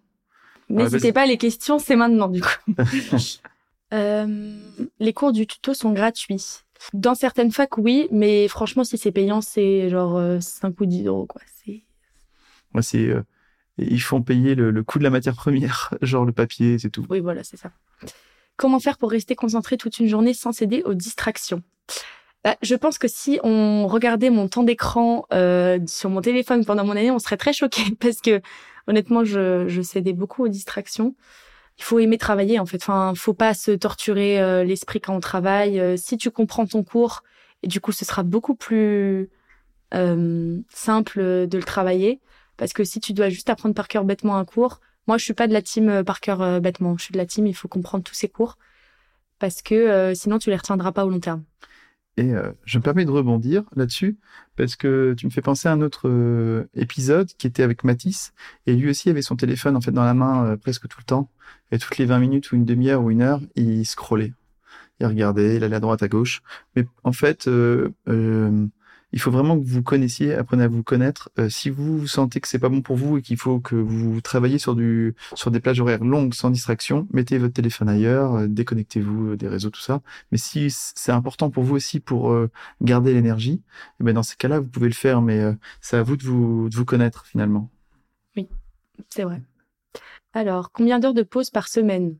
N'hésitez 0.68 0.98
vas-y. 0.98 1.12
pas, 1.12 1.26
les 1.26 1.38
questions, 1.38 1.78
c'est 1.78 1.96
maintenant, 1.96 2.28
du 2.28 2.40
coup. 2.40 2.72
Les 3.90 5.12
cours 5.14 5.32
du 5.32 5.46
tuto 5.46 5.72
sont 5.72 5.92
gratuits. 5.92 6.60
Dans 6.92 7.14
certaines 7.14 7.50
facs, 7.50 7.78
oui, 7.78 8.06
mais 8.12 8.46
franchement, 8.48 8.84
si 8.84 8.98
c'est 8.98 9.12
payant, 9.12 9.40
c'est 9.40 9.88
genre 9.88 10.16
euh, 10.16 10.40
5 10.40 10.78
ou 10.80 10.86
10 10.86 11.06
euros, 11.06 11.26
quoi. 11.26 11.40
C'est... 11.64 11.82
Moi, 12.72 12.82
c'est, 12.82 13.12
ils 13.78 14.02
font 14.02 14.22
payer 14.22 14.54
le, 14.54 14.70
le 14.70 14.82
coût 14.82 14.98
de 14.98 15.04
la 15.04 15.10
matière 15.10 15.34
première, 15.34 15.94
genre 16.02 16.24
le 16.24 16.32
papier, 16.32 16.78
c'est 16.78 16.90
tout. 16.90 17.06
Oui, 17.10 17.20
voilà, 17.20 17.44
c'est 17.44 17.56
ça. 17.56 17.70
Comment 18.56 18.80
faire 18.80 18.98
pour 18.98 19.10
rester 19.10 19.36
concentré 19.36 19.76
toute 19.76 19.98
une 19.98 20.08
journée 20.08 20.34
sans 20.34 20.52
céder 20.52 20.82
aux 20.84 20.94
distractions? 20.94 21.62
Bah, 22.44 22.56
Je 22.62 22.74
pense 22.74 22.98
que 22.98 23.08
si 23.08 23.38
on 23.42 23.86
regardait 23.86 24.30
mon 24.30 24.48
temps 24.48 24.64
d'écran 24.64 25.26
euh, 25.32 25.78
sur 25.86 26.10
mon 26.10 26.20
téléphone 26.20 26.64
pendant 26.64 26.84
mon 26.84 26.92
année, 26.92 27.10
on 27.10 27.18
serait 27.18 27.36
très 27.36 27.52
choqués 27.52 27.94
parce 28.00 28.20
que 28.20 28.40
honnêtement, 28.86 29.24
je, 29.24 29.68
je 29.68 29.82
cédais 29.82 30.12
beaucoup 30.12 30.44
aux 30.44 30.48
distractions. 30.48 31.14
Il 31.78 31.84
faut 31.84 32.00
aimer 32.00 32.18
travailler 32.18 32.58
en 32.58 32.66
fait. 32.66 32.78
Enfin, 32.78 33.12
faut 33.14 33.34
pas 33.34 33.54
se 33.54 33.70
torturer 33.70 34.40
euh, 34.40 34.64
l'esprit 34.64 35.00
quand 35.00 35.14
on 35.14 35.20
travaille. 35.20 35.78
Euh, 35.78 35.96
si 35.96 36.16
tu 36.16 36.30
comprends 36.30 36.66
ton 36.66 36.82
cours, 36.82 37.22
et 37.62 37.68
du 37.68 37.80
coup, 37.80 37.92
ce 37.92 38.04
sera 38.04 38.22
beaucoup 38.24 38.54
plus 38.54 39.30
euh, 39.94 40.58
simple 40.68 41.20
de 41.20 41.56
le 41.56 41.62
travailler. 41.62 42.20
Parce 42.58 42.74
que 42.74 42.84
si 42.84 43.00
tu 43.00 43.14
dois 43.14 43.30
juste 43.30 43.48
apprendre 43.48 43.74
par 43.74 43.88
cœur 43.88 44.04
bêtement 44.04 44.36
un 44.36 44.44
cours, 44.44 44.80
moi, 45.08 45.16
je 45.16 45.24
suis 45.24 45.32
pas 45.32 45.48
de 45.48 45.54
la 45.54 45.62
team 45.62 45.88
euh, 45.88 46.04
par 46.04 46.20
cœur 46.20 46.42
euh, 46.42 46.60
bêtement. 46.60 46.98
Je 46.98 47.04
suis 47.04 47.12
de 47.12 47.18
la 47.18 47.24
team, 47.24 47.46
il 47.46 47.54
faut 47.54 47.66
comprendre 47.66 48.04
tous 48.04 48.14
ces 48.14 48.28
cours. 48.28 48.58
Parce 49.38 49.62
que 49.62 49.74
euh, 49.74 50.14
sinon, 50.14 50.38
tu 50.38 50.50
les 50.50 50.56
retiendras 50.56 50.92
pas 50.92 51.06
au 51.06 51.10
long 51.10 51.18
terme. 51.18 51.44
Et 52.18 52.32
je 52.64 52.78
me 52.78 52.82
permets 52.82 53.04
de 53.04 53.12
rebondir 53.12 53.62
là-dessus 53.76 54.18
parce 54.56 54.74
que 54.74 55.14
tu 55.16 55.26
me 55.26 55.30
fais 55.30 55.40
penser 55.40 55.68
à 55.68 55.72
un 55.72 55.80
autre 55.82 56.66
épisode 56.74 57.28
qui 57.38 57.46
était 57.46 57.62
avec 57.62 57.84
Matisse 57.84 58.32
et 58.66 58.74
lui 58.74 58.90
aussi 58.90 59.08
avait 59.08 59.22
son 59.22 59.36
téléphone 59.36 59.76
en 59.76 59.80
fait 59.80 59.92
dans 59.92 60.02
la 60.02 60.14
main 60.14 60.56
presque 60.56 60.88
tout 60.88 60.98
le 60.98 61.04
temps 61.04 61.30
et 61.70 61.78
toutes 61.78 61.96
les 61.96 62.06
20 62.06 62.18
minutes 62.18 62.50
ou 62.50 62.56
une 62.56 62.64
demi-heure 62.64 63.04
ou 63.04 63.12
une 63.12 63.22
heure 63.22 63.40
il 63.54 63.86
scrollait, 63.86 64.32
il 64.98 65.06
regardait, 65.06 65.58
il 65.58 65.62
allait 65.62 65.76
à 65.76 65.78
droite 65.78 66.02
à 66.02 66.08
gauche. 66.08 66.42
Mais 66.74 66.86
en 67.04 67.12
fait, 67.12 67.48
il 69.12 69.20
faut 69.20 69.30
vraiment 69.30 69.58
que 69.58 69.64
vous 69.64 69.82
connaissiez, 69.82 70.34
apprenez 70.34 70.64
à 70.64 70.68
vous 70.68 70.82
connaître. 70.82 71.30
Euh, 71.38 71.48
si 71.48 71.70
vous 71.70 72.06
sentez 72.06 72.40
que 72.40 72.48
c'est 72.48 72.58
pas 72.58 72.68
bon 72.68 72.82
pour 72.82 72.96
vous 72.96 73.18
et 73.18 73.22
qu'il 73.22 73.38
faut 73.38 73.58
que 73.58 73.74
vous 73.74 74.20
travaillez 74.20 74.58
sur 74.58 74.74
du 74.74 75.14
sur 75.34 75.50
des 75.50 75.60
plages 75.60 75.80
horaires 75.80 76.04
longues 76.04 76.34
sans 76.34 76.50
distraction, 76.50 77.08
mettez 77.12 77.38
votre 77.38 77.54
téléphone 77.54 77.88
ailleurs, 77.88 78.34
euh, 78.34 78.46
déconnectez-vous 78.46 79.30
euh, 79.30 79.36
des 79.36 79.48
réseaux, 79.48 79.70
tout 79.70 79.80
ça. 79.80 80.02
Mais 80.30 80.38
si 80.38 80.68
c'est 80.70 81.12
important 81.12 81.48
pour 81.50 81.64
vous 81.64 81.76
aussi 81.76 82.00
pour 82.00 82.34
garder 82.82 83.14
l'énergie, 83.14 83.62
eh 84.00 84.04
ben 84.04 84.14
dans 84.14 84.22
ces 84.22 84.36
cas-là, 84.36 84.60
vous 84.60 84.68
pouvez 84.68 84.88
le 84.88 84.94
faire, 84.94 85.22
mais 85.22 85.42
c'est 85.80 85.96
à 85.96 86.02
vous 86.02 86.16
de 86.16 86.24
vous 86.24 86.68
de 86.68 86.76
vous 86.76 86.84
connaître 86.84 87.26
finalement. 87.26 87.70
C'est 89.10 89.22
vrai. 89.22 89.40
Alors, 90.32 90.72
combien 90.72 90.98
d'heures 90.98 91.14
de 91.14 91.22
pause 91.22 91.50
par 91.50 91.68
semaine? 91.68 92.16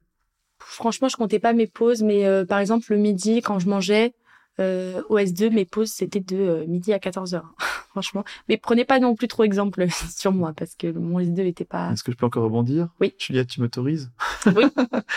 Franchement, 0.58 1.08
je 1.08 1.16
comptais 1.16 1.38
pas 1.38 1.52
mes 1.52 1.66
pauses, 1.66 2.02
mais 2.02 2.44
par 2.46 2.60
exemple, 2.60 2.86
le 2.90 2.98
midi, 2.98 3.42
quand 3.42 3.58
je 3.58 3.68
mangeais, 3.68 4.14
euh, 4.60 5.02
au 5.08 5.18
S2, 5.18 5.50
mes 5.50 5.64
pauses, 5.64 5.90
c'était 5.90 6.20
de 6.20 6.36
euh, 6.36 6.66
midi 6.66 6.92
à 6.92 6.98
14h. 6.98 7.42
Franchement. 7.90 8.24
Mais 8.48 8.58
prenez 8.58 8.84
pas 8.84 9.00
non 9.00 9.14
plus 9.14 9.28
trop 9.28 9.44
exemple 9.44 9.86
sur 10.14 10.32
moi, 10.32 10.52
parce 10.52 10.74
que 10.74 10.90
mon 10.92 11.20
S2 11.20 11.46
était 11.46 11.64
pas... 11.64 11.92
Est-ce 11.92 12.04
que 12.04 12.12
je 12.12 12.16
peux 12.16 12.26
encore 12.26 12.44
rebondir? 12.44 12.88
Oui. 13.00 13.14
Juliette, 13.18 13.48
tu 13.48 13.60
m'autorises? 13.60 14.10
Oui. 14.54 14.64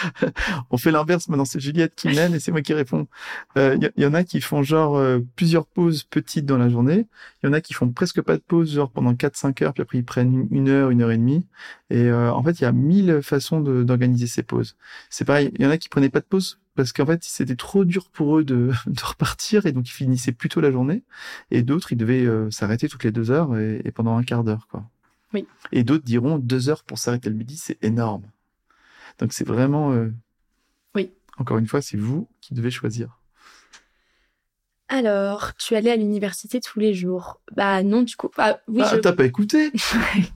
On 0.72 0.78
fait 0.78 0.92
l'inverse 0.92 1.28
maintenant, 1.28 1.46
c'est 1.46 1.60
Juliette 1.60 1.96
qui 1.96 2.08
mène 2.08 2.34
et 2.34 2.40
c'est 2.40 2.52
moi 2.52 2.62
qui 2.62 2.74
réponds. 2.74 3.08
Il 3.56 3.62
euh, 3.62 3.78
y, 3.98 4.02
y, 4.02 4.06
en 4.06 4.14
a 4.14 4.24
qui 4.24 4.42
font 4.42 4.64
genre 4.64 4.98
euh, 4.98 5.20
plusieurs 5.36 5.66
pauses 5.66 6.04
petites 6.04 6.46
dans 6.46 6.58
la 6.58 6.70
journée. 6.70 7.08
Il 7.44 7.48
y 7.48 7.50
en 7.50 7.54
a 7.54 7.62
qui 7.62 7.74
font 7.74 7.90
presque 7.90 8.22
pas 8.22 8.38
de 8.38 8.42
pause, 8.42 8.74
genre 8.74 8.90
pendant 8.90 9.14
4-5 9.14 9.64
heures, 9.64 9.74
puis 9.74 9.82
après 9.82 9.98
ils 10.00 10.06
prennent 10.06 10.48
une 10.52 10.70
heure, 10.70 10.90
une 10.90 11.02
heure 11.02 11.12
et 11.12 11.18
demie. 11.18 11.46
Et 11.90 12.06
euh, 12.06 12.32
en 12.32 12.42
fait, 12.44 12.60
il 12.60 12.64
y 12.64 12.66
a 12.66 12.72
mille 12.72 13.22
façons 13.22 13.60
d'organiser 13.60 14.28
ces 14.28 14.44
pauses. 14.44 14.78
C'est 15.10 15.26
pareil, 15.26 15.52
il 15.56 15.64
y 15.64 15.68
en 15.68 15.72
a 15.72 15.78
qui 15.78 15.90
prenaient 15.90 16.10
pas 16.10 16.22
de 16.22 16.26
pause 16.26 16.61
parce 16.76 16.94
qu'en 16.94 17.06
fait 17.06 17.24
c'était 17.24 17.56
trop 17.56 17.86
dur 17.86 18.10
pour 18.10 18.40
eux 18.40 18.44
de, 18.44 18.72
de, 18.88 19.02
repartir 19.04 19.66
et 19.66 19.72
donc 19.72 19.88
ils 19.88 19.94
finissaient 19.94 20.32
plus 20.32 20.50
tôt 20.50 20.62
la 20.62 20.72
journée 20.72 21.04
et 21.50 21.64
d'autres 21.64 21.92
ils 21.92 21.98
devaient 21.98 22.26
euh, 22.26 22.50
s'arrêter 22.52 22.88
toutes 22.88 23.04
les 23.04 23.12
deux 23.12 23.32
heures 23.32 23.58
et, 23.58 23.82
et 23.84 23.92
pendant 23.92 24.18
un 24.18 24.24
quart 24.24 24.44
d'heure 24.44 24.68
quoi. 24.70 24.86
Oui. 25.34 25.48
Et 25.72 25.84
d'autres 25.84 26.04
diront 26.04 26.38
deux 26.38 26.70
heures 26.70 26.84
pour 26.84 26.98
s'arrêter 26.98 27.30
le 27.30 27.36
midi 27.36 27.58
c'est 27.58 27.82
énorme. 27.84 28.24
Donc 29.20 29.34
c'est 29.34 29.48
vraiment. 29.48 29.92
Euh... 29.94 30.12
Oui. 30.96 31.12
Encore 31.38 31.58
une 31.58 31.68
fois 31.68 31.82
c'est 31.82 31.98
vous 31.98 32.28
qui 32.42 32.54
devez 32.54 32.72
choisir. 32.72 33.18
Alors, 34.94 35.54
tu 35.56 35.78
allais 35.78 35.90
à 35.90 35.96
l'université 35.96 36.60
tous 36.60 36.82
les 36.82 36.94
jours 36.94 37.40
Bah 37.56 37.82
non, 37.82 38.02
du 38.02 38.18
coup. 38.18 38.30
Ah, 38.38 38.60
oui, 38.68 38.82
ah, 38.84 38.92
je... 38.92 38.98
t'as 38.98 39.14
pas 39.14 39.24
écouté? 39.24 39.72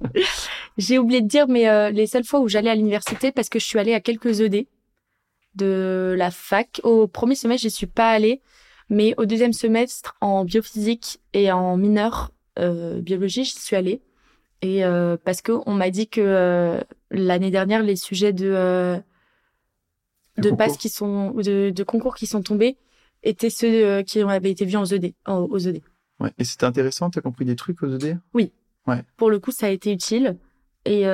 J'ai 0.78 0.98
oublié 0.98 1.22
de 1.22 1.28
dire, 1.28 1.50
mais 1.50 1.68
euh, 1.68 1.90
les 1.90 2.08
seules 2.08 2.24
fois 2.24 2.40
où 2.40 2.48
j'allais 2.48 2.70
à 2.70 2.76
l'université, 2.76 3.34
parce 3.34 3.50
que 3.50 3.60
je 3.60 3.66
suis 3.66 3.80
allée 3.80 3.94
à 3.94 4.00
quelques 4.00 4.40
ED, 4.40 4.66
de 5.56 6.16
la 6.18 6.32
fac. 6.32 6.82
Au 6.84 7.08
premier 7.08 7.36
semestre, 7.36 7.64
j'y 7.64 7.72
suis 7.72 7.88
pas 7.88 8.10
allée, 8.10 8.41
mais 8.89 9.14
au 9.18 9.26
deuxième 9.26 9.53
semestre, 9.53 10.16
en 10.22 10.45
biophysique 10.45 11.20
et 11.34 11.51
en 11.51 11.78
mineur 11.78 12.32
euh, 12.60 13.01
biologie, 13.01 13.43
j'y 13.43 13.60
suis 13.60 13.76
allée. 13.76 14.01
Et 14.62 14.86
euh, 14.86 15.18
parce 15.24 15.41
que 15.41 15.51
on 15.66 15.74
m'a 15.74 15.89
dit 15.89 16.08
que 16.08 16.22
euh, 16.22 16.82
l'année 17.12 17.51
dernière, 17.51 17.84
les 17.84 17.95
sujets 17.95 18.34
de 18.34 18.99
de 20.38 20.51
passes 20.51 20.78
qui 20.78 20.89
sont 20.89 21.32
de, 21.32 21.70
de, 21.70 21.84
concours 21.84 22.16
qui 22.16 22.28
sont 22.28 22.41
tombés 22.41 22.78
étaient 23.24 23.49
ceux 23.49 24.01
qui 24.03 24.20
avaient 24.20 24.51
été 24.51 24.66
vus 24.66 24.76
en 24.76 24.86
ED, 24.86 25.14
aux 25.28 25.58
ED. 25.58 25.82
Ouais. 26.20 26.32
Et 26.38 26.43
c'était 26.43 26.66
intéressant. 26.66 27.10
T'as 27.10 27.22
compris 27.22 27.45
des 27.45 27.56
trucs 27.56 27.82
aux 27.84 27.95
ED 27.95 28.18
Oui. 28.34 28.51
Ouais. 28.86 29.01
Pour 29.16 29.30
le 29.30 29.39
coup, 29.39 29.51
ça 29.51 29.68
a 29.68 29.70
été 29.70 29.91
utile 29.93 30.38
et 30.84 31.06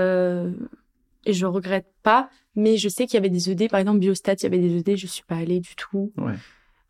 et 1.26 1.34
je 1.34 1.46
regrette 1.46 1.91
pas. 2.02 2.30
Mais 2.56 2.78
je 2.78 2.89
sais 2.89 3.06
qu'il 3.06 3.16
y 3.16 3.18
avait 3.18 3.30
des 3.30 3.49
ED, 3.49 3.70
par 3.70 3.80
exemple 3.80 3.99
biostat, 3.99 4.34
il 4.34 4.43
y 4.43 4.45
avait 4.45 4.60
des 4.60 4.78
ED, 4.78 4.97
je 4.97 5.08
suis 5.08 5.24
pas 5.24 5.38
allée 5.38 5.60
du 5.60 5.76
tout. 5.76 6.12
Ouais. 6.18 6.34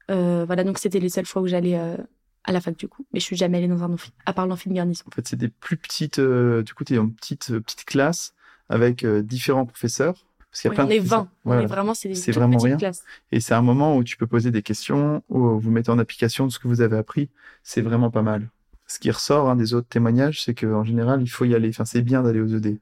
Euh, 0.10 0.44
voilà, 0.46 0.64
donc 0.64 0.80
c'était 0.80 1.00
les 1.00 1.10
seules 1.10 1.26
fois 1.26 1.42
où 1.42 1.48
j'allais 1.48 1.78
euh, 1.78 1.96
à 2.44 2.52
la 2.52 2.62
fac 2.62 2.76
du 2.76 2.88
coup, 2.88 3.06
mais 3.14 3.20
je 3.20 3.26
suis 3.26 3.36
jamais 3.36 3.60
allée 3.60 3.68
dans 3.68 3.84
un 3.84 3.94
amphi, 3.94 4.12
à 4.26 4.34
part 4.34 4.48
l'amphi 4.48 4.70
de 4.70 4.74
garnison. 4.74 5.06
En 5.08 5.12
fait, 5.12 5.28
c'est 5.28 5.38
des 5.38 5.48
plus 5.48 5.78
petites, 5.78 6.20
euh, 6.20 6.64
du 6.64 6.74
coup, 6.74 6.84
tu 6.84 6.96
es 6.96 6.98
en 6.98 7.10
petite 7.10 7.58
petite 7.60 7.86
classe 7.86 8.34
avec 8.70 9.06
différents 9.06 9.66
professeurs. 9.66 10.26
Parce 10.50 10.64
qu'il 10.64 10.70
y 10.70 10.74
a 10.74 10.76
plein 10.76 10.84
on 10.84 10.88
de 10.88 10.94
est 10.94 11.00
20. 11.00 11.30
Voilà. 11.46 11.62
On 11.62 11.64
est 11.64 11.68
vraiment, 11.68 11.94
c'est 11.94 12.10
des 12.10 12.16
c'est 12.16 12.34
vraiment 12.34 12.58
rien. 12.58 12.76
Classes. 12.76 13.04
Et 13.32 13.40
c'est 13.40 13.54
un 13.54 13.62
moment 13.62 13.96
où 13.96 14.04
tu 14.04 14.18
peux 14.18 14.28
poser 14.28 14.52
des 14.52 14.62
questions, 14.62 15.24
où 15.30 15.58
vous 15.58 15.72
mettez 15.72 15.92
en 15.92 16.00
application 16.00 16.46
de 16.46 16.52
ce 16.52 16.60
que 16.60 16.68
vous 16.68 16.82
avez 16.82 16.98
appris. 16.98 17.30
C'est 17.64 17.82
vraiment 17.82 18.12
pas 18.12 18.22
mal. 18.22 18.50
Ce 18.86 19.00
qui 19.00 19.10
ressort 19.12 19.50
hein, 19.50 19.56
des 19.56 19.74
autres 19.74 19.88
témoignages, 19.88 20.44
c'est 20.44 20.54
qu'en 20.54 20.84
général, 20.84 21.22
il 21.22 21.30
faut 21.30 21.46
y 21.46 21.56
aller. 21.56 21.70
Enfin, 21.70 21.86
c'est 21.86 22.02
bien 22.02 22.22
d'aller 22.22 22.42
aux 22.42 22.48
ED. 22.48 22.80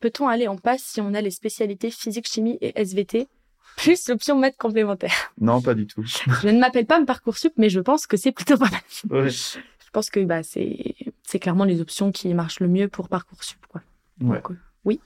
Peut-on 0.00 0.28
aller 0.28 0.46
en 0.48 0.56
passe 0.56 0.82
si 0.82 1.00
on 1.00 1.14
a 1.14 1.20
les 1.20 1.30
spécialités 1.30 1.90
physique, 1.90 2.28
chimie 2.28 2.58
et 2.60 2.80
SVT, 2.80 3.28
plus 3.76 4.08
l'option 4.08 4.38
maths 4.38 4.56
complémentaire? 4.56 5.32
Non, 5.40 5.60
pas 5.60 5.74
du 5.74 5.86
tout. 5.86 6.04
je 6.42 6.48
ne 6.48 6.58
m'appelle 6.60 6.86
pas 6.86 7.04
Parcoursup, 7.04 7.52
mais 7.56 7.68
je 7.68 7.80
pense 7.80 8.06
que 8.06 8.16
c'est 8.16 8.32
plutôt 8.32 8.56
pas 8.56 8.70
mal. 8.70 8.80
Ouais. 9.10 9.30
Je 9.30 9.90
pense 9.92 10.10
que 10.10 10.20
bah, 10.24 10.42
c'est 10.42 10.94
c'est 11.24 11.38
clairement 11.38 11.64
les 11.64 11.80
options 11.80 12.12
qui 12.12 12.32
marchent 12.34 12.60
le 12.60 12.68
mieux 12.68 12.88
pour 12.88 13.08
Parcoursup. 13.08 13.58
Quoi. 13.68 13.82
Ouais. 14.20 14.36
Donc, 14.36 14.50
euh, 14.50 14.56
oui, 14.84 15.00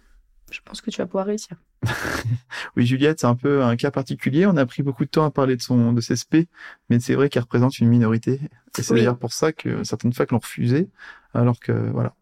je 0.51 0.61
pense 0.65 0.81
que 0.81 0.91
tu 0.91 0.99
vas 0.99 1.07
pouvoir 1.07 1.27
réussir. 1.27 1.57
oui, 2.77 2.87
Juliette, 2.87 3.21
c'est 3.21 3.27
un 3.27 3.35
peu 3.35 3.63
un 3.63 3.77
cas 3.77 3.91
particulier. 3.91 4.47
On 4.47 4.57
a 4.57 4.67
pris 4.67 4.83
beaucoup 4.83 5.05
de 5.05 5.11
temps 5.11 5.25
à 5.25 5.31
parler 5.31 5.57
de 5.57 5.63
son 5.63 5.93
de 5.93 6.01
ses 6.01 6.17
SP, 6.19 6.47
mais 6.91 7.01
c'est 7.01 7.15
vrai 7.15 7.29
qu'elle 7.29 7.43
représente 7.43 7.79
une 7.79 7.89
minorité. 7.89 8.41
Et 8.79 8.83
c'est 8.83 8.93
Oui. 8.93 9.01
d'ailleurs 9.01 9.19
pour 9.19 9.33
ça 9.33 9.53
que 9.53 9.83
certaines 9.85 10.13
facs 10.13 10.31
l'ont 10.31 10.39
refusé, 10.39 10.89
alors 11.35 11.59
que 11.61 11.73
voilà, 11.73 12.15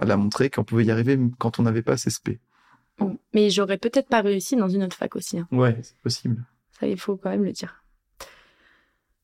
elle 0.00 0.10
a 0.10 0.16
montré 0.16 0.50
qu'on 0.50 0.64
pouvait 0.64 0.84
y 0.84 0.90
arriver 0.90 1.18
quand 1.38 1.58
on 1.58 1.62
n'avait 1.62 1.82
pas 1.82 1.96
CSP. 1.96 2.38
Mais 3.32 3.50
j'aurais 3.50 3.78
peut-être 3.78 4.08
pas 4.08 4.20
réussi 4.20 4.56
dans 4.56 4.68
une 4.68 4.84
autre 4.84 4.96
fac 4.96 5.16
aussi. 5.16 5.38
Hein. 5.38 5.48
Ouais, 5.50 5.76
c'est 5.82 5.96
possible. 5.98 6.44
Ça, 6.78 6.86
il 6.86 6.98
faut 6.98 7.16
quand 7.16 7.30
même 7.30 7.44
le 7.44 7.52
dire. 7.52 7.82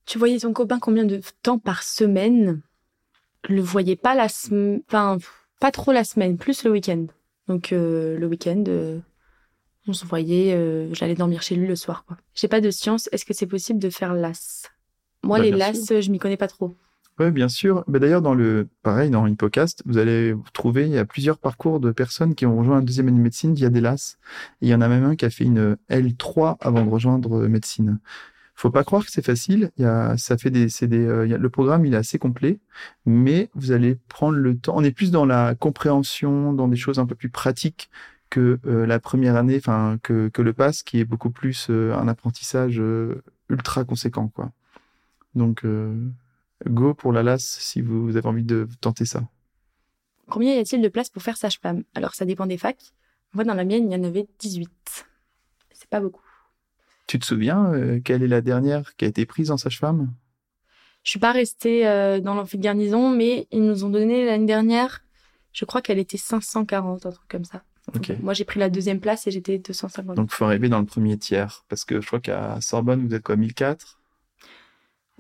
Tu 0.07 0.19
voyais 0.19 0.39
ton 0.39 0.53
copain 0.53 0.79
combien 0.81 1.05
de 1.05 1.21
temps 1.43 1.59
par 1.59 1.83
semaine? 1.83 2.63
Je 3.49 3.55
le 3.55 3.63
voyais 3.63 3.97
pas 3.97 4.15
la 4.15 4.29
semaine, 4.29 4.83
enfin 4.89 5.19
pas 5.61 5.71
trop 5.71 5.93
la 5.93 6.05
semaine, 6.05 6.37
plus 6.37 6.65
le 6.65 6.71
week-end. 6.73 7.07
Donc 7.47 7.73
euh, 7.73 8.19
le 8.19 8.27
week-end, 8.27 8.65
euh, 8.69 8.99
on 9.87 9.93
se 9.93 10.05
voyait, 10.05 10.53
euh, 10.55 10.93
j'allais 10.95 11.15
dormir 11.15 11.43
chez 11.43 11.55
lui 11.55 11.67
le 11.67 11.77
soir. 11.77 12.05
quoi. 12.07 12.17
J'ai 12.35 12.49
pas 12.49 12.61
de 12.61 12.71
science. 12.71 13.09
Est-ce 13.13 13.25
que 13.25 13.35
c'est 13.35 13.47
possible 13.47 13.79
de 13.79 13.89
faire 13.91 14.15
l'as 14.15 14.69
Moi, 15.23 15.39
Bah, 15.39 15.45
les 15.45 15.51
las, 15.53 16.01
je 16.01 16.11
m'y 16.11 16.19
connais 16.19 16.37
pas 16.37 16.49
trop. 16.49 16.75
Bien 17.29 17.49
sûr. 17.49 17.85
Bah, 17.87 17.99
D'ailleurs, 17.99 18.23
dans 18.23 18.33
le 18.33 18.69
pareil, 18.83 19.11
dans 19.11 19.27
Hippocast, 19.27 19.83
vous 19.85 19.99
allez 19.99 20.35
trouver 20.55 20.87
il 20.87 20.93
y 20.93 20.99
a 20.99 21.05
plusieurs 21.05 21.37
parcours 21.37 21.79
de 21.79 21.91
personnes 21.91 22.35
qui 22.35 22.47
ont 22.47 22.57
rejoint 22.57 22.79
un 22.79 22.83
deuxième 22.83 23.09
année 23.09 23.19
de 23.19 23.23
médecine 23.23 23.53
via 23.53 23.69
des 23.69 23.83
LAS. 23.83 24.17
Il 24.63 24.69
y 24.69 24.75
en 24.75 24.81
a 24.81 24.89
même 24.89 25.05
un 25.05 25.17
qui 25.17 25.27
a 25.27 25.31
fait 25.31 25.45
une 25.45 25.77
L3 25.91 26.57
avant 26.61 26.83
de 26.83 26.89
rejoindre 26.91 27.43
euh, 27.43 27.49
médecine. 27.49 27.99
Faut 28.55 28.71
pas 28.71 28.85
croire 28.85 29.05
que 29.05 29.11
c'est 29.11 29.25
facile. 29.25 29.71
Il 29.77 29.83
y 29.83 29.87
a, 29.87 30.17
ça 30.17 30.39
fait 30.39 30.51
des, 30.51 30.71
c'est 30.71 30.87
des, 30.87 31.05
euh, 31.07 31.27
le 31.27 31.51
programme 31.51 31.85
il 31.85 31.93
est 31.93 31.99
assez 31.99 32.19
complet, 32.19 32.59
mais 33.05 33.51
vous 33.55 33.73
allez 33.73 33.99
prendre 34.09 34.39
le 34.39 34.57
temps. 34.57 34.75
On 34.77 34.85
est 34.85 34.91
plus 34.91 35.11
dans 35.11 35.27
la 35.27 35.55
compréhension, 35.55 36.55
dans 36.55 36.69
des 36.69 36.77
choses 36.77 36.99
un 36.99 37.07
peu 37.07 37.15
plus 37.15 37.31
pratiques 37.31 37.91
que 38.31 38.59
euh, 38.67 38.87
la 38.87 38.99
première 38.99 39.37
année, 39.37 39.57
enfin 39.59 39.99
que 40.03 40.29
que 40.29 40.41
le 40.41 40.55
pass, 40.55 40.83
qui 40.83 41.01
est 41.01 41.05
beaucoup 41.05 41.31
plus 41.31 41.69
un 41.71 42.09
apprentissage 42.09 42.83
ultra 43.51 43.85
conséquent, 43.85 44.29
quoi. 44.29 44.53
Donc 45.35 45.65
go 46.67 46.95
pour 46.95 47.13
la 47.13 47.23
LAS 47.23 47.39
si 47.39 47.81
vous 47.81 48.17
avez 48.17 48.27
envie 48.27 48.45
de 48.45 48.69
tenter 48.81 49.05
ça. 49.05 49.23
Combien 50.29 50.55
y 50.55 50.59
a-t-il 50.59 50.81
de 50.81 50.89
places 50.89 51.09
pour 51.09 51.23
faire 51.23 51.37
sage-femme 51.37 51.83
Alors, 51.95 52.15
ça 52.15 52.25
dépend 52.25 52.47
des 52.47 52.59
facs. 52.59 52.93
Moi, 53.33 53.45
dans 53.45 53.55
la 53.55 53.65
mienne, 53.65 53.91
il 53.91 53.93
y 53.93 53.97
en 53.97 54.05
avait 54.05 54.27
18. 54.39 54.71
C'est 55.73 55.89
pas 55.89 56.01
beaucoup. 56.01 56.23
Tu 57.07 57.19
te 57.19 57.27
souviens 57.27 57.73
euh, 57.73 58.01
quelle 58.03 58.23
est 58.23 58.29
la 58.29 58.41
dernière 58.41 58.95
qui 58.97 59.05
a 59.05 59.09
été 59.09 59.27
prise 59.27 59.51
en 59.51 59.57
sage-femme 59.57 60.13
Je 61.03 61.11
suis 61.11 61.19
pas 61.19 61.33
restée 61.33 61.87
euh, 61.87 62.21
dans 62.21 62.35
l'amphi 62.35 62.59
de 62.59 62.63
garnison, 62.63 63.11
mais 63.11 63.49
ils 63.51 63.65
nous 63.65 63.85
ont 63.85 63.91
donné 63.91 64.25
l'année 64.25 64.47
dernière, 64.47 65.03
je 65.53 65.65
crois 65.65 65.83
qu'elle 65.83 65.99
était 65.99 66.17
540, 66.17 67.07
un 67.07 67.11
truc 67.11 67.29
comme 67.29 67.45
ça. 67.45 67.63
Moi, 68.23 68.35
j'ai 68.35 68.45
pris 68.45 68.61
la 68.61 68.71
deuxième 68.71 69.01
place 69.01 69.27
et 69.27 69.31
j'étais 69.31 69.59
250. 69.59 70.15
Donc 70.15 70.31
faut 70.31 70.45
arriver 70.45 70.69
dans 70.69 70.79
le 70.79 70.85
premier 70.87 71.19
tiers 71.19 71.65
parce 71.69 71.85
que 71.85 72.01
je 72.01 72.07
crois 72.07 72.21
qu'à 72.21 72.61
Sorbonne 72.61 73.07
vous 73.07 73.15
êtes 73.15 73.23
quoi 73.23 73.37
1004 73.37 74.00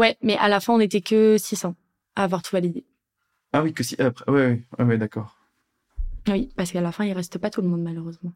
Ouais, 0.00 0.16
mais 0.22 0.36
à 0.38 0.48
la 0.48 0.58
fin, 0.60 0.72
on 0.72 0.78
n'était 0.78 1.02
que 1.02 1.36
600 1.38 1.76
à 2.16 2.24
avoir 2.24 2.42
tout 2.42 2.52
validé. 2.56 2.84
Ah 3.52 3.62
oui 3.62 3.72
que 3.74 3.82
si 3.84 4.00
après 4.00 4.30
ouais 4.32 4.46
ouais, 4.46 4.62
ouais, 4.78 4.84
ouais 4.86 4.98
d'accord. 4.98 5.36
Oui, 6.28 6.50
parce 6.56 6.72
qu'à 6.72 6.80
la 6.80 6.90
fin, 6.90 7.04
il 7.04 7.12
reste 7.12 7.38
pas 7.38 7.50
tout 7.50 7.60
le 7.62 7.68
monde, 7.68 7.82
malheureusement. 7.82 8.32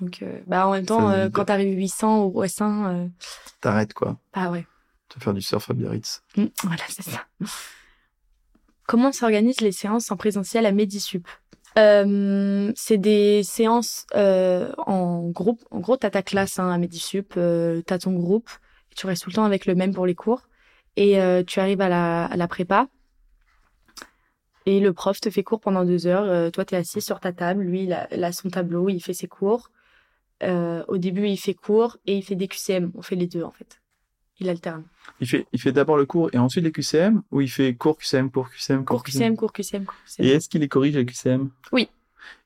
Donc, 0.00 0.22
euh, 0.22 0.40
bah, 0.46 0.66
en 0.66 0.72
même 0.72 0.86
temps, 0.86 1.08
euh, 1.10 1.28
quand 1.30 1.44
t'arrives 1.44 1.76
800 1.76 2.24
au 2.24 2.42
S1, 2.44 2.86
euh, 2.86 3.08
T'arrêtes 3.60 3.94
quoi. 3.94 4.18
bah 4.34 4.50
ouais. 4.50 4.66
Tu 5.08 5.18
vas 5.18 5.24
faire 5.24 5.34
du 5.34 5.42
surf 5.42 5.70
à 5.70 5.74
Biarritz. 5.74 6.22
Mm, 6.36 6.46
Voilà, 6.64 6.82
c'est 6.88 7.02
ça. 7.04 7.26
Comment 8.86 9.12
s'organisent 9.12 9.60
les 9.60 9.72
séances 9.72 10.10
en 10.10 10.16
présentiel 10.16 10.66
à 10.66 10.72
Medisup 10.72 11.26
euh, 11.78 12.72
C'est 12.74 12.98
des 12.98 13.42
séances 13.42 14.06
euh, 14.14 14.72
en 14.78 15.28
groupe. 15.28 15.64
En 15.70 15.80
gros, 15.80 15.96
t'as 15.96 16.10
ta 16.10 16.22
classe 16.22 16.58
hein, 16.58 16.70
à 16.70 16.78
Medisup, 16.78 17.34
euh, 17.36 17.80
t'as 17.86 17.98
ton 17.98 18.12
groupe, 18.12 18.50
tu 18.94 19.06
restes 19.06 19.24
tout 19.24 19.30
le 19.30 19.34
temps 19.34 19.44
avec 19.44 19.66
le 19.66 19.74
même 19.74 19.94
pour 19.94 20.06
les 20.06 20.14
cours, 20.14 20.48
et 20.96 21.20
euh, 21.20 21.42
tu 21.44 21.60
arrives 21.60 21.80
à 21.80 21.88
la, 21.88 22.24
à 22.26 22.36
la 22.36 22.48
prépa, 22.48 22.88
et 24.66 24.80
le 24.80 24.92
prof 24.92 25.20
te 25.20 25.30
fait 25.30 25.42
cours 25.42 25.60
pendant 25.60 25.84
deux 25.84 26.06
heures. 26.06 26.24
Euh, 26.24 26.50
toi, 26.50 26.64
t'es 26.64 26.76
assis 26.76 27.00
sur 27.02 27.20
ta 27.20 27.32
table, 27.32 27.62
lui, 27.62 27.84
il 27.84 27.92
a, 27.92 28.08
il 28.14 28.24
a 28.24 28.32
son 28.32 28.48
tableau, 28.48 28.88
il 28.88 29.00
fait 29.00 29.12
ses 29.14 29.28
cours. 29.28 29.70
Euh, 30.42 30.82
au 30.88 30.98
début, 30.98 31.28
il 31.28 31.36
fait 31.36 31.54
cours 31.54 31.98
et 32.06 32.16
il 32.16 32.22
fait 32.22 32.34
des 32.34 32.48
QCM. 32.48 32.90
On 32.94 33.02
fait 33.02 33.16
les 33.16 33.26
deux, 33.26 33.42
en 33.42 33.50
fait. 33.50 33.80
Il 34.40 34.48
alterne. 34.48 34.82
Il 35.20 35.28
fait 35.28 35.46
il 35.52 35.60
fait 35.60 35.70
d'abord 35.70 35.96
le 35.96 36.06
cours 36.06 36.28
et 36.32 36.38
ensuite 36.38 36.64
les 36.64 36.72
QCM 36.72 37.22
ou 37.30 37.40
il 37.40 37.48
fait 37.48 37.72
cours 37.74 37.96
QCM 37.96 38.32
cours 38.32 38.50
QCM 38.50 38.84
Cours 38.84 39.04
QCM, 39.04 39.36
cours 39.36 39.52
QCM, 39.52 39.84
cours 39.84 39.94
QCM. 40.04 40.26
Et 40.26 40.30
est-ce 40.30 40.48
qu'il 40.48 40.60
les 40.62 40.68
corrige 40.68 40.96
les 40.96 41.06
QCM 41.06 41.50
Oui. 41.70 41.88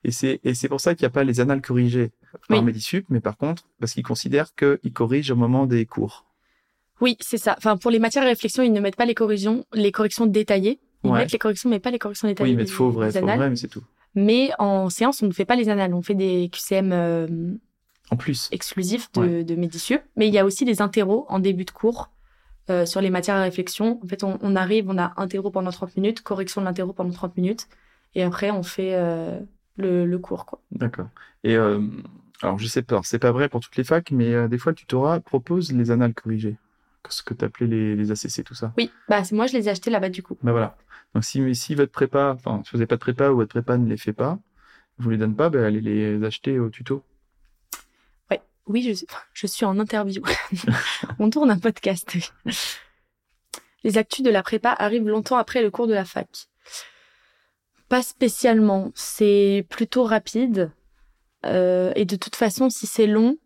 Et 0.04 0.10
c'est 0.10 0.38
et 0.44 0.52
c'est 0.52 0.68
pour 0.68 0.82
ça 0.82 0.94
qu'il 0.94 1.04
n'y 1.04 1.06
a 1.06 1.10
pas 1.10 1.24
les 1.24 1.40
annales 1.40 1.62
corrigées 1.62 2.10
par 2.46 2.58
Oui. 2.58 2.64
Medisup, 2.64 3.06
mais 3.08 3.20
par 3.20 3.38
contre 3.38 3.64
parce 3.80 3.94
qu'ils 3.94 4.02
considèrent 4.02 4.54
qu'ils 4.54 4.92
corrigent 4.92 5.30
au 5.30 5.36
moment 5.36 5.64
des 5.64 5.86
cours. 5.86 6.26
Oui, 7.00 7.16
c'est 7.20 7.38
ça. 7.38 7.54
Enfin, 7.58 7.76
pour 7.76 7.90
les 7.90 7.98
matières 7.98 8.24
de 8.24 8.28
réflexion, 8.28 8.62
ils 8.62 8.72
ne 8.72 8.80
mettent 8.80 8.96
pas 8.96 9.04
les 9.06 9.14
corrections, 9.14 9.64
les 9.72 9.92
corrections 9.92 10.26
détaillées. 10.26 10.80
Ils 11.04 11.10
Ouais. 11.10 11.18
mettent 11.20 11.32
les 11.32 11.38
corrections, 11.38 11.70
mais 11.70 11.78
pas 11.78 11.90
les 11.90 11.98
corrections 11.98 12.26
détaillées. 12.28 12.50
Oui, 12.50 12.56
mais 12.56 12.64
des- 12.64 12.70
faux 12.70 12.90
vrai, 12.90 13.10
faux 13.12 13.24
mais 13.24 13.56
c'est 13.56 13.68
tout. 13.68 13.82
Mais 14.14 14.50
en 14.58 14.90
séance, 14.90 15.22
on 15.22 15.26
ne 15.26 15.32
fait 15.32 15.44
pas 15.44 15.54
les 15.54 15.68
annales. 15.68 15.94
On 15.94 16.02
fait 16.02 16.14
des 16.14 16.48
QCM 16.52 16.90
euh, 16.92 17.26
En 18.10 18.16
plus. 18.16 18.48
exclusifs 18.50 19.12
de, 19.12 19.20
Ouais. 19.20 19.44
de 19.44 19.54
Médicieux. 19.54 20.00
Mais 20.16 20.26
il 20.26 20.34
y 20.34 20.38
a 20.38 20.44
aussi 20.44 20.64
des 20.64 20.82
interros 20.82 21.24
en 21.28 21.38
début 21.38 21.64
de 21.64 21.70
cours 21.70 22.10
euh, 22.70 22.84
sur 22.84 23.00
les 23.00 23.10
matières 23.10 23.36
à 23.36 23.42
réflexion. 23.42 24.00
En 24.02 24.08
fait, 24.08 24.24
on, 24.24 24.38
on 24.42 24.56
arrive, 24.56 24.86
on 24.90 24.98
a 24.98 25.12
interro 25.18 25.50
pendant 25.50 25.70
30 25.70 25.96
minutes, 25.96 26.22
correction 26.22 26.60
de 26.62 26.66
l'interro 26.66 26.92
pendant 26.92 27.12
30 27.12 27.36
minutes. 27.36 27.68
Et 28.16 28.22
après, 28.24 28.50
on 28.50 28.62
fait 28.64 28.94
euh, 28.94 29.38
le, 29.76 30.04
le 30.04 30.18
cours. 30.18 30.46
Quoi. 30.46 30.60
D'accord. 30.72 31.08
Et 31.44 31.54
euh, 31.54 31.80
alors, 32.42 32.58
je 32.58 32.66
sais 32.66 32.82
pas, 32.82 33.00
c'est 33.04 33.18
pas 33.20 33.30
vrai 33.32 33.48
pour 33.48 33.60
toutes 33.60 33.76
les 33.76 33.84
facs, 33.84 34.10
mais 34.10 34.34
euh, 34.34 34.48
des 34.48 34.58
fois, 34.58 34.72
le 34.72 34.76
tutorat 34.76 35.20
propose 35.20 35.72
les 35.72 35.90
annales 35.92 36.14
corrigées. 36.14 36.56
Ce 37.08 37.22
que 37.22 37.32
tu 37.34 37.44
appelais 37.44 37.66
les, 37.66 37.96
les 37.96 38.10
ACC, 38.10 38.44
tout 38.44 38.54
ça. 38.54 38.72
Oui, 38.76 38.90
bah, 39.08 39.24
c'est- 39.24 39.34
moi, 39.34 39.46
je 39.46 39.54
les 39.56 39.66
ai 39.68 39.70
achetés 39.70 39.90
là-bas 39.90 40.08
du 40.10 40.22
coup. 40.22 40.36
Ben 40.42 40.52
voilà. 40.52 40.76
Donc, 41.14 41.24
si, 41.24 41.40
mais 41.40 41.54
si 41.54 41.74
votre 41.74 41.92
prépa, 41.92 42.32
enfin, 42.34 42.60
si 42.64 42.70
vous 42.72 42.78
n'avez 42.78 42.86
pas 42.86 42.96
de 42.96 43.00
prépa 43.00 43.30
ou 43.30 43.36
votre 43.36 43.48
prépa 43.48 43.78
ne 43.78 43.88
les 43.88 43.96
fait 43.96 44.12
pas, 44.12 44.38
vous 44.98 45.08
les 45.10 45.16
donne 45.16 45.34
pas, 45.36 45.48
ben, 45.48 45.64
allez 45.64 45.80
les 45.80 46.22
acheter 46.24 46.58
au 46.58 46.68
tuto. 46.70 47.02
Oui, 48.70 48.82
je, 48.82 49.02
je 49.32 49.46
suis 49.46 49.64
en 49.64 49.78
interview. 49.78 50.22
On 51.18 51.30
tourne 51.30 51.50
un 51.50 51.58
podcast. 51.58 52.18
Les 53.82 53.96
actus 53.96 54.22
de 54.22 54.28
la 54.28 54.42
prépa 54.42 54.72
arrivent 54.78 55.08
longtemps 55.08 55.38
après 55.38 55.62
le 55.62 55.70
cours 55.70 55.86
de 55.86 55.94
la 55.94 56.04
fac. 56.04 56.28
Pas 57.88 58.02
spécialement. 58.02 58.92
C'est 58.94 59.64
plutôt 59.70 60.04
rapide. 60.04 60.70
Euh, 61.46 61.94
et 61.96 62.04
de 62.04 62.16
toute 62.16 62.36
façon, 62.36 62.68
si 62.68 62.86
c'est 62.86 63.06
long, 63.06 63.38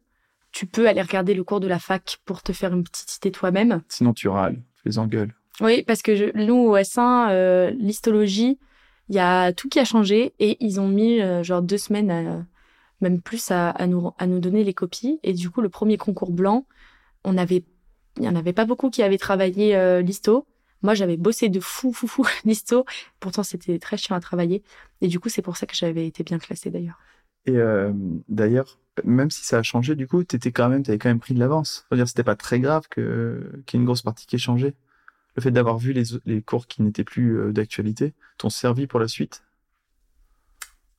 tu 0.52 0.66
peux 0.66 0.88
aller 0.88 1.02
regarder 1.02 1.34
le 1.34 1.44
cours 1.44 1.60
de 1.60 1.66
la 1.66 1.78
fac 1.78 2.18
pour 2.24 2.42
te 2.42 2.52
faire 2.52 2.72
une 2.72 2.84
petite 2.84 3.16
idée 3.16 3.30
toi-même. 3.32 3.82
Sinon, 3.88 4.12
tu 4.12 4.28
râles, 4.28 4.56
tu 4.76 4.82
les 4.88 4.98
engueules. 4.98 5.34
Oui, 5.60 5.82
parce 5.82 6.02
que 6.02 6.14
je, 6.14 6.26
nous, 6.36 6.54
au 6.54 6.76
S1, 6.76 7.30
euh, 7.30 7.70
l'histologie, 7.70 8.58
il 9.08 9.14
y 9.16 9.18
a 9.18 9.52
tout 9.52 9.68
qui 9.68 9.78
a 9.80 9.84
changé 9.84 10.32
et 10.38 10.56
ils 10.64 10.80
ont 10.80 10.88
mis 10.88 11.20
euh, 11.20 11.42
genre 11.42 11.62
deux 11.62 11.78
semaines, 11.78 12.10
à- 12.10 12.46
même 13.00 13.20
plus, 13.20 13.50
à, 13.50 13.70
à 13.70 13.86
nous, 13.86 14.12
à 14.18 14.26
nous 14.26 14.38
donner 14.38 14.62
les 14.64 14.74
copies. 14.74 15.18
Et 15.22 15.32
du 15.32 15.50
coup, 15.50 15.60
le 15.60 15.68
premier 15.68 15.96
concours 15.96 16.30
blanc, 16.32 16.66
on 17.24 17.36
avait, 17.36 17.64
il 18.18 18.24
y 18.24 18.28
en 18.28 18.36
avait 18.36 18.52
pas 18.52 18.64
beaucoup 18.64 18.90
qui 18.90 19.02
avaient 19.02 19.18
travaillé 19.18 19.74
euh, 19.76 20.02
l'histo. 20.02 20.46
Moi, 20.82 20.94
j'avais 20.94 21.16
bossé 21.16 21.48
de 21.48 21.60
fou, 21.60 21.92
fou, 21.92 22.06
fou 22.06 22.24
l'histo. 22.44 22.84
Pourtant, 23.20 23.42
c'était 23.42 23.78
très 23.78 23.96
chiant 23.96 24.16
à 24.16 24.20
travailler. 24.20 24.62
Et 25.00 25.08
du 25.08 25.18
coup, 25.20 25.28
c'est 25.28 25.42
pour 25.42 25.56
ça 25.56 25.66
que 25.66 25.74
j'avais 25.76 26.06
été 26.06 26.22
bien 26.24 26.38
classée 26.38 26.70
d'ailleurs. 26.70 26.98
Et 27.46 27.56
euh, 27.56 27.92
d'ailleurs, 28.28 28.78
même 29.04 29.30
si 29.30 29.44
ça 29.44 29.58
a 29.58 29.62
changé, 29.62 29.94
du 29.94 30.06
coup, 30.06 30.22
t'étais 30.24 30.52
quand 30.52 30.68
même, 30.68 30.82
t'avais 30.82 30.98
quand 30.98 31.08
même 31.08 31.20
pris 31.20 31.34
de 31.34 31.38
l'avance. 31.38 31.86
C'est-à-dire, 31.88 32.08
c'était 32.08 32.24
pas 32.24 32.36
très 32.36 32.60
grave 32.60 32.86
que 32.90 33.62
qu'il 33.66 33.78
y 33.78 33.80
ait 33.80 33.82
une 33.82 33.86
grosse 33.86 34.02
partie 34.02 34.26
qui 34.26 34.36
ait 34.36 34.38
changé. 34.38 34.74
Le 35.34 35.42
fait 35.42 35.50
d'avoir 35.50 35.78
vu 35.78 35.92
les, 35.92 36.04
les 36.26 36.42
cours 36.42 36.66
qui 36.66 36.82
n'étaient 36.82 37.04
plus 37.04 37.38
euh, 37.38 37.52
d'actualité 37.52 38.12
t'ont 38.36 38.50
servi 38.50 38.86
pour 38.86 39.00
la 39.00 39.08
suite? 39.08 39.42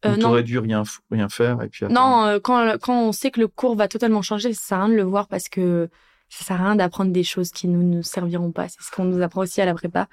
Euh, 0.05 0.17
t'aurais 0.17 0.43
dû 0.43 0.59
rien, 0.59 0.83
rien 1.11 1.29
faire 1.29 1.61
et 1.61 1.69
puis 1.69 1.85
attendre? 1.85 1.99
Non, 1.99 2.25
euh, 2.25 2.39
quand, 2.39 2.77
quand 2.81 2.99
on 2.99 3.11
sait 3.11 3.31
que 3.31 3.39
le 3.39 3.47
cours 3.47 3.75
va 3.75 3.87
totalement 3.87 4.21
changer, 4.21 4.53
ça 4.53 4.61
sert 4.61 4.77
à 4.79 4.85
rien 4.85 4.89
de 4.89 4.97
le 4.97 5.03
voir 5.03 5.27
parce 5.27 5.47
que 5.47 5.89
ça 6.29 6.43
sert 6.43 6.61
à 6.61 6.65
rien 6.65 6.75
d'apprendre 6.75 7.11
des 7.11 7.23
choses 7.23 7.51
qui 7.51 7.67
nous 7.67 7.83
ne 7.83 8.01
serviront 8.01 8.51
pas. 8.51 8.67
C'est 8.67 8.81
ce 8.81 8.91
qu'on 8.91 9.05
nous 9.05 9.21
apprend 9.21 9.41
aussi 9.41 9.61
à 9.61 9.65
la 9.65 9.73
prépa. 9.73 10.07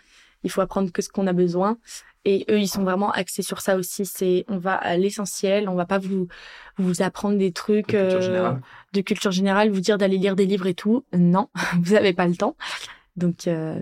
Il 0.44 0.50
faut 0.50 0.60
apprendre 0.60 0.90
que 0.92 1.02
ce 1.02 1.08
qu'on 1.08 1.26
a 1.26 1.32
besoin. 1.32 1.78
Et 2.24 2.44
eux, 2.50 2.58
ils 2.60 2.68
sont 2.68 2.82
vraiment 2.82 3.10
axés 3.12 3.42
sur 3.42 3.60
ça 3.60 3.76
aussi. 3.76 4.04
C'est, 4.04 4.44
on 4.48 4.58
va 4.58 4.74
à 4.74 4.96
l'essentiel. 4.96 5.68
On 5.68 5.74
va 5.74 5.86
pas 5.86 5.98
vous, 5.98 6.28
vous 6.76 7.02
apprendre 7.02 7.38
des 7.38 7.52
trucs 7.52 7.88
De 7.88 7.92
culture 7.92 8.18
euh, 8.18 8.20
générale. 8.20 8.60
de 8.92 9.00
culture 9.00 9.30
générale, 9.30 9.70
vous 9.70 9.80
dire 9.80 9.96
d'aller 9.98 10.18
lire 10.18 10.36
des 10.36 10.46
livres 10.46 10.66
et 10.66 10.74
tout. 10.74 11.04
Non, 11.14 11.48
vous 11.82 11.94
avez 11.94 12.12
pas 12.12 12.26
le 12.26 12.36
temps. 12.36 12.56
Donc, 13.16 13.48
euh, 13.48 13.80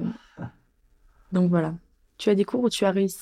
donc 1.33 1.51
voilà. 1.51 1.75
Tu 2.17 2.31
as 2.31 2.35
des 2.35 2.45
cours 2.45 2.63
où 2.63 2.71
tu 2.71 2.85
as 2.85 2.91
réussi, 2.91 3.19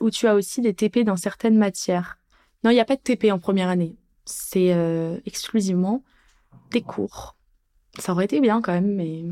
où 0.00 0.10
tu 0.10 0.26
as 0.26 0.34
aussi 0.34 0.60
des 0.60 0.74
TP 0.74 1.04
dans 1.04 1.16
certaines 1.16 1.56
matières? 1.56 2.18
Non, 2.64 2.70
il 2.70 2.74
n'y 2.74 2.80
a 2.80 2.84
pas 2.84 2.96
de 2.96 3.00
TP 3.00 3.30
en 3.32 3.38
première 3.38 3.68
année. 3.68 3.96
C'est 4.24 4.72
euh, 4.72 5.18
exclusivement 5.26 6.02
des 6.70 6.82
cours. 6.82 7.36
Ça 7.98 8.12
aurait 8.12 8.24
été 8.24 8.40
bien 8.40 8.62
quand 8.62 8.72
même, 8.72 8.94
mais 8.94 9.24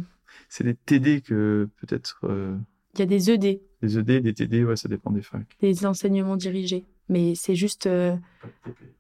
C'est 0.49 0.65
des 0.65 0.75
TD 0.75 1.23
que 1.23 1.69
peut-être 1.81 2.21
euh, 2.25 2.57
il 2.95 3.01
y 3.01 3.03
a 3.03 3.07
des 3.07 3.30
ED, 3.30 3.61
des 3.82 3.99
ED, 3.99 4.22
des 4.22 4.34
TD, 4.34 4.64
ouais, 4.64 4.76
ça 4.76 4.88
dépend 4.88 5.11
des 5.11 5.22
facs. 5.22 5.57
des 5.61 5.86
enseignements 5.86 6.36
dirigés. 6.36 6.84
Mais 7.09 7.34
c'est 7.34 7.55
juste 7.57 7.86
euh, 7.86 8.14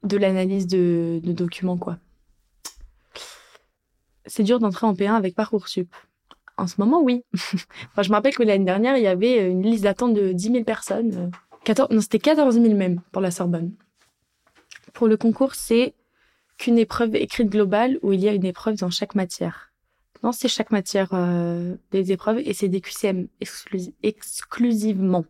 de 0.02 0.16
l'analyse 0.16 0.66
de, 0.66 1.20
de 1.22 1.32
documents, 1.32 1.76
quoi. 1.78 1.98
C'est 4.26 4.42
dur 4.42 4.58
d'entrer 4.58 4.86
en 4.86 4.94
P1 4.94 5.12
avec 5.12 5.34
Parcoursup. 5.34 5.88
En 6.56 6.66
ce 6.66 6.76
moment, 6.78 7.02
oui. 7.02 7.24
enfin, 7.34 8.02
je 8.02 8.08
me 8.10 8.14
rappelle 8.14 8.34
que 8.34 8.42
l'année 8.42 8.64
dernière, 8.64 8.96
il 8.96 9.02
y 9.02 9.06
avait 9.06 9.50
une 9.50 9.62
liste 9.62 9.84
d'attente 9.84 10.14
de 10.14 10.32
10 10.32 10.52
000 10.52 10.64
personnes. 10.64 11.14
euh, 11.14 11.30
14, 11.64 11.90
non, 11.90 12.00
c'était 12.00 12.18
14 12.18 12.54
000 12.60 12.74
même 12.74 13.00
pour 13.12 13.22
la 13.22 13.30
Sorbonne. 13.30 13.72
Pour 14.92 15.06
le 15.08 15.16
concours, 15.16 15.54
c'est 15.54 15.94
qu'une 16.58 16.78
épreuve 16.78 17.14
écrite 17.16 17.48
globale 17.48 17.98
où 18.02 18.12
il 18.12 18.20
y 18.20 18.28
a 18.28 18.32
une 18.34 18.44
épreuve 18.44 18.76
dans 18.76 18.90
chaque 18.90 19.14
matière. 19.14 19.69
Non, 20.22 20.32
c'est 20.32 20.48
chaque 20.48 20.70
matière 20.70 21.08
euh, 21.14 21.76
des 21.92 22.12
épreuves 22.12 22.38
et 22.44 22.52
c'est 22.52 22.68
des 22.68 22.80
QCM 22.80 23.28
exclusi- 23.40 23.94
exclusivement. 24.02 25.24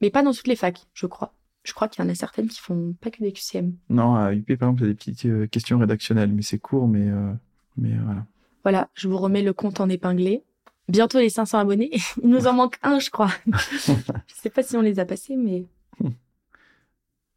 Mais 0.00 0.10
pas 0.10 0.22
dans 0.22 0.32
toutes 0.32 0.46
les 0.46 0.56
facs, 0.56 0.86
je 0.94 1.06
crois. 1.06 1.34
Je 1.64 1.72
crois 1.72 1.88
qu'il 1.88 2.04
y 2.04 2.06
en 2.06 2.10
a 2.10 2.14
certaines 2.14 2.48
qui 2.48 2.60
font 2.60 2.94
pas 3.00 3.10
que 3.10 3.22
des 3.22 3.32
QCM. 3.32 3.72
Non, 3.88 4.14
à 4.16 4.32
UP, 4.34 4.46
par 4.58 4.68
exemple, 4.70 4.82
il 4.82 4.86
y 4.86 4.90
a 4.90 4.92
des 4.92 4.94
petites 4.96 5.26
euh, 5.26 5.46
questions 5.46 5.78
rédactionnelles, 5.78 6.32
mais 6.32 6.42
c'est 6.42 6.58
court, 6.58 6.88
mais, 6.88 7.08
euh, 7.08 7.32
mais 7.76 7.96
voilà. 8.04 8.26
Voilà, 8.64 8.88
je 8.94 9.08
vous 9.08 9.18
remets 9.18 9.42
le 9.42 9.52
compte 9.52 9.80
en 9.80 9.88
épinglé. 9.88 10.42
Bientôt 10.88 11.18
les 11.18 11.28
500 11.30 11.58
abonnés. 11.58 11.90
Il 12.22 12.28
nous 12.28 12.46
en 12.48 12.52
manque 12.52 12.78
un, 12.82 12.98
je 12.98 13.10
crois. 13.10 13.30
je 13.46 14.34
sais 14.34 14.50
pas 14.50 14.62
si 14.64 14.76
on 14.76 14.80
les 14.82 14.98
a 14.98 15.04
passés, 15.04 15.36
mais 15.36 15.64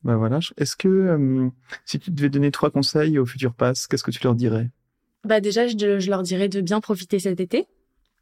Bah 0.04 0.18
voilà. 0.18 0.40
Est-ce 0.58 0.76
que 0.76 1.50
si 1.86 2.00
tu 2.00 2.12
devais 2.12 2.30
donner 2.30 2.52
trois 2.52 2.70
conseils 2.72 3.18
aux 3.18 3.26
futurs 3.26 3.54
passes, 3.54 3.88
qu'est-ce 3.88 4.04
que 4.04 4.12
tu 4.12 4.24
leur 4.24 4.36
dirais? 4.36 4.70
Bah 5.26 5.42
déjà, 5.42 5.68
je, 5.68 6.10
leur 6.10 6.24
dirais 6.24 6.50
de 6.50 6.62
bien 6.62 6.82
profiter 6.82 7.20
cet 7.20 7.40
été 7.40 7.68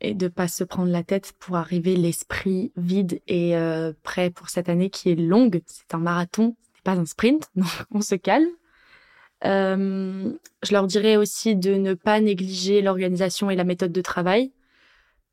et 0.02 0.14
de 0.14 0.28
pas 0.28 0.48
se 0.48 0.64
prendre 0.64 0.92
la 0.92 1.04
tête 1.04 1.34
pour 1.40 1.56
arriver 1.56 1.96
l'esprit 1.96 2.72
vide 2.76 3.22
et 3.28 3.56
euh, 3.56 3.94
prêt 4.04 4.30
pour 4.30 4.50
cette 4.50 4.70
année 4.70 4.90
qui 4.90 5.12
est 5.12 5.16
longue. 5.16 5.62
C'est 5.66 5.94
un 5.94 6.00
marathon, 6.00 6.56
c'est 6.76 6.84
pas 6.84 6.94
un 6.94 7.06
sprint, 7.06 7.50
donc 7.56 7.70
on 7.92 8.02
se 8.02 8.16
calme. 8.16 8.50
Euh, 9.46 10.32
je 10.64 10.72
leur 10.72 10.88
dirais 10.88 11.18
aussi 11.18 11.56
de 11.56 11.76
ne 11.76 11.94
pas 11.94 12.22
négliger 12.22 12.82
l'organisation 12.82 13.50
et 13.50 13.56
la 13.56 13.66
méthode 13.66 13.92
de 13.92 14.02
travail 14.02 14.54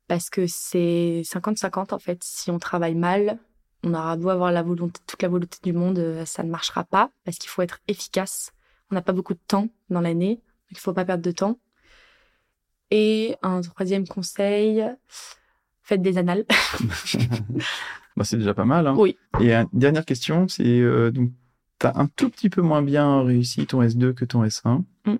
parce 0.07 0.29
que 0.29 0.47
c'est 0.47 1.21
50-50 1.23 1.93
en 1.93 1.99
fait. 1.99 2.21
Si 2.21 2.51
on 2.51 2.59
travaille 2.59 2.95
mal, 2.95 3.39
on 3.83 3.93
aura 3.93 4.17
beau 4.17 4.29
avoir 4.29 4.51
la 4.51 4.61
volonté, 4.61 4.99
toute 5.07 5.21
la 5.21 5.29
volonté 5.29 5.57
du 5.63 5.71
monde, 5.71 5.99
euh, 5.99 6.25
ça 6.25 6.43
ne 6.43 6.49
marchera 6.49 6.83
pas 6.83 7.11
parce 7.23 7.37
qu'il 7.37 7.49
faut 7.49 7.61
être 7.61 7.79
efficace. 7.87 8.51
On 8.91 8.95
n'a 8.95 9.01
pas 9.01 9.13
beaucoup 9.13 9.33
de 9.33 9.39
temps 9.47 9.69
dans 9.89 10.01
l'année, 10.01 10.41
il 10.71 10.77
faut 10.77 10.93
pas 10.93 11.05
perdre 11.05 11.23
de 11.23 11.31
temps. 11.31 11.59
Et 12.89 13.35
un 13.41 13.61
troisième 13.61 14.07
conseil, 14.07 14.83
faites 15.81 16.01
des 16.01 16.17
annales. 16.17 16.45
bah, 18.17 18.23
C'est 18.23 18.37
déjà 18.37 18.53
pas 18.53 18.65
mal. 18.65 18.87
Hein. 18.87 18.95
Oui. 18.97 19.17
Et 19.39 19.53
une 19.53 19.67
dernière 19.73 20.05
question, 20.05 20.47
c'est 20.47 20.65
euh, 20.65 21.11
donc 21.11 21.31
tu 21.79 21.87
as 21.87 21.97
un 21.97 22.07
tout 22.07 22.29
petit 22.29 22.49
peu 22.49 22.61
moins 22.61 22.81
bien 22.81 23.23
réussi 23.23 23.65
ton 23.65 23.81
S2 23.81 24.13
que 24.13 24.25
ton 24.25 24.43
S1. 24.43 24.83
Mm. 25.05 25.15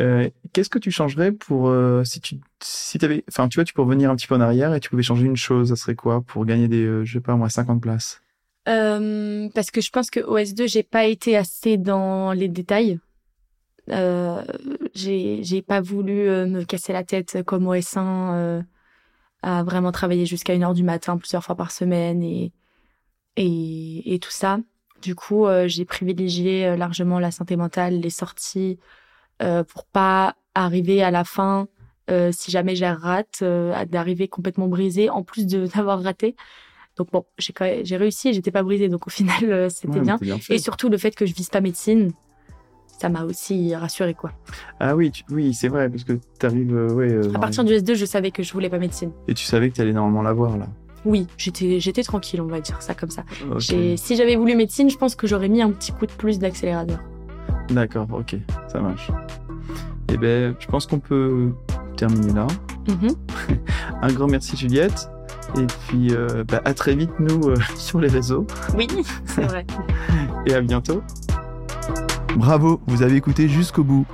Euh, 0.00 0.30
Qu'est-ce 0.52 0.70
que 0.70 0.78
tu 0.78 0.90
changerais 0.90 1.32
pour 1.32 1.68
euh, 1.68 2.02
si 2.04 2.20
tu 2.20 2.36
si 2.60 2.98
avais 3.04 3.24
enfin 3.28 3.48
tu 3.48 3.56
vois 3.56 3.64
tu 3.64 3.74
peux 3.74 3.82
revenir 3.82 4.10
un 4.10 4.16
petit 4.16 4.26
peu 4.26 4.34
en 4.34 4.40
arrière 4.40 4.74
et 4.74 4.80
tu 4.80 4.88
pouvais 4.88 5.02
changer 5.02 5.26
une 5.26 5.36
chose 5.36 5.68
ça 5.68 5.76
serait 5.76 5.94
quoi 5.94 6.22
pour 6.22 6.46
gagner 6.46 6.66
des 6.66 6.82
euh, 6.82 7.04
je 7.04 7.12
sais 7.12 7.20
pas 7.20 7.36
moi 7.36 7.50
50 7.50 7.80
places? 7.80 8.22
Euh, 8.68 9.48
parce 9.54 9.70
que 9.70 9.80
je 9.80 9.90
pense 9.90 10.10
que 10.10 10.20
OS2, 10.20 10.68
j'ai 10.68 10.82
pas 10.82 11.06
été 11.06 11.36
assez 11.36 11.76
dans 11.76 12.32
les 12.32 12.48
détails. 12.48 13.00
Euh, 13.90 14.42
j'ai 14.94 15.62
pas 15.62 15.80
voulu 15.80 16.28
euh, 16.28 16.46
me 16.46 16.62
casser 16.64 16.92
la 16.92 17.02
tête 17.02 17.42
comme 17.44 17.66
OS1 17.66 18.34
euh, 18.34 18.62
à 19.42 19.64
vraiment 19.64 19.90
travailler 19.90 20.24
jusqu'à 20.24 20.54
une 20.54 20.62
heure 20.62 20.74
du 20.74 20.84
matin 20.84 21.16
plusieurs 21.16 21.42
fois 21.42 21.56
par 21.56 21.70
semaine 21.72 22.22
et 22.22 22.52
et, 23.36 24.14
et 24.14 24.18
tout 24.18 24.30
ça. 24.30 24.58
Du 25.00 25.14
coup, 25.14 25.46
euh, 25.46 25.66
j'ai 25.66 25.84
privilégié 25.84 26.66
euh, 26.66 26.76
largement 26.76 27.18
la 27.18 27.30
santé 27.30 27.56
mentale, 27.56 28.00
les 28.00 28.10
sorties 28.10 28.78
pour 29.68 29.86
pas 29.86 30.36
arriver 30.54 31.02
à 31.02 31.10
la 31.10 31.24
fin 31.24 31.66
si 32.30 32.52
jamais 32.52 32.76
j'ai 32.76 32.88
rate 32.88 33.42
d'arriver 33.42 34.28
complètement 34.28 34.68
brisée 34.68 35.10
en 35.10 35.24
plus 35.24 35.46
d'avoir 35.74 36.00
raté. 36.00 36.36
Donc 36.96 37.10
bon, 37.10 37.24
j'ai 37.38 37.96
réussi 37.96 38.28
et 38.28 38.32
j'étais 38.34 38.52
pas 38.52 38.62
brisée, 38.62 38.88
donc 38.88 39.08
au 39.08 39.10
final 39.10 39.68
c'était 39.68 39.98
Ouais, 39.98 40.00
bien. 40.04 40.18
fait. 40.38 40.54
Et 40.54 40.58
surtout 40.58 40.88
le 40.88 40.96
fait 40.96 41.16
que 41.16 41.26
je 41.26 41.34
vise 41.34 41.48
pas 41.48 41.60
médecine, 41.60 42.12
ça 43.02 43.08
m'a 43.08 43.24
aussi 43.24 43.74
rassurée 43.74 44.14
quoi. 44.14 44.30
ah 44.80 44.94
oui 44.94 45.10
tu- 45.10 45.24
oui 45.30 45.52
c'est 45.54 45.66
vrai 45.68 45.88
parce 45.90 46.04
que 46.04 46.12
tu 46.38 46.46
arrives 46.46 46.72
ouais 46.72 47.12
euh, 47.12 47.32
À 47.34 47.38
partir 47.40 47.64
du 47.64 47.72
S2, 47.74 47.94
je 47.94 48.04
savais 48.06 48.30
que 48.30 48.42
je 48.44 48.52
voulais 48.52 48.68
pas 48.70 48.78
médecine. 48.78 49.10
et 49.28 49.34
tu 49.34 49.44
savais 49.44 49.70
que 49.70 49.74
tu 49.74 49.80
allais 49.80 49.92
normalement 49.92 50.22
l'avoir 50.22 50.56
là 50.56 50.66
Oui, 51.04 51.26
j'étais 51.36 51.80
j'étais 51.80 52.04
tranquille, 52.04 52.40
on 52.40 52.46
va 52.46 52.60
dire 52.60 52.80
ça 52.80 52.94
comme 52.94 53.10
ça. 53.10 53.24
Si 53.96 54.16
j'avais 54.16 54.36
voulu 54.36 54.54
médecine, 54.54 54.88
je 54.88 54.96
pense 54.96 55.16
que 55.16 55.26
j'aurais 55.26 55.48
mis 55.48 55.60
un 55.62 55.70
petit 55.72 55.90
coup 55.92 56.06
de 56.06 56.12
plus 56.12 56.38
d'accélérateur. 56.38 57.00
D'accord, 57.70 58.06
ok, 58.12 58.36
ça 58.68 58.80
marche. 58.80 59.10
Eh 60.12 60.16
ben, 60.16 60.54
je 60.60 60.66
pense 60.68 60.86
qu'on 60.86 61.00
peut 61.00 61.50
terminer 61.96 62.32
là. 62.34 62.46
Mhm. 62.88 63.14
Un 64.02 64.12
grand 64.12 64.28
merci 64.28 64.56
Juliette. 64.56 65.10
Et 65.56 65.66
puis, 65.88 66.08
euh, 66.14 66.44
bah, 66.46 66.60
à 66.64 66.72
très 66.72 66.94
vite, 66.94 67.10
nous, 67.18 67.48
euh, 67.48 67.56
sur 67.76 67.98
les 68.00 68.08
réseaux. 68.08 68.46
Oui, 68.76 68.86
c'est 69.24 69.42
vrai. 69.42 69.66
Et 70.46 70.54
à 70.54 70.60
bientôt. 70.60 71.02
Bravo, 72.36 72.80
vous 72.86 73.02
avez 73.02 73.16
écouté 73.16 73.48
jusqu'au 73.48 73.84
bout. 73.84 74.06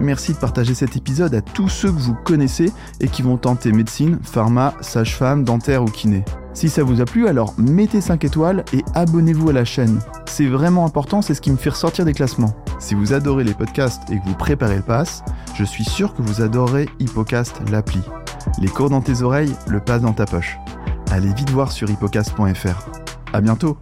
Merci 0.00 0.32
de 0.32 0.38
partager 0.38 0.74
cet 0.74 0.96
épisode 0.96 1.34
à 1.34 1.40
tous 1.40 1.68
ceux 1.68 1.92
que 1.92 1.98
vous 1.98 2.14
connaissez 2.14 2.72
et 3.00 3.08
qui 3.08 3.22
vont 3.22 3.36
tenter 3.36 3.72
médecine, 3.72 4.18
pharma, 4.22 4.74
sage-femme, 4.80 5.44
dentaire 5.44 5.82
ou 5.82 5.86
kiné. 5.86 6.24
Si 6.52 6.68
ça 6.68 6.82
vous 6.82 7.00
a 7.00 7.04
plu, 7.04 7.28
alors 7.28 7.54
mettez 7.58 8.00
5 8.00 8.24
étoiles 8.24 8.64
et 8.72 8.82
abonnez-vous 8.94 9.50
à 9.50 9.52
la 9.52 9.64
chaîne. 9.64 10.00
C'est 10.26 10.46
vraiment 10.46 10.84
important, 10.84 11.22
c'est 11.22 11.34
ce 11.34 11.40
qui 11.40 11.50
me 11.50 11.56
fait 11.56 11.70
ressortir 11.70 12.04
des 12.04 12.12
classements. 12.12 12.54
Si 12.78 12.94
vous 12.94 13.12
adorez 13.12 13.44
les 13.44 13.54
podcasts 13.54 14.10
et 14.10 14.18
que 14.18 14.26
vous 14.26 14.34
préparez 14.34 14.76
le 14.76 14.82
pass, 14.82 15.22
je 15.54 15.64
suis 15.64 15.84
sûr 15.84 16.14
que 16.14 16.22
vous 16.22 16.42
adorez 16.42 16.88
Hippocast, 16.98 17.60
l'appli. 17.70 18.00
Les 18.58 18.68
cours 18.68 18.90
dans 18.90 19.00
tes 19.00 19.22
oreilles, 19.22 19.54
le 19.68 19.80
pass 19.80 20.02
dans 20.02 20.12
ta 20.12 20.26
poche. 20.26 20.58
Allez 21.10 21.32
vite 21.32 21.50
voir 21.50 21.70
sur 21.70 21.88
hippocast.fr. 21.90 22.88
À 23.32 23.40
bientôt 23.40 23.78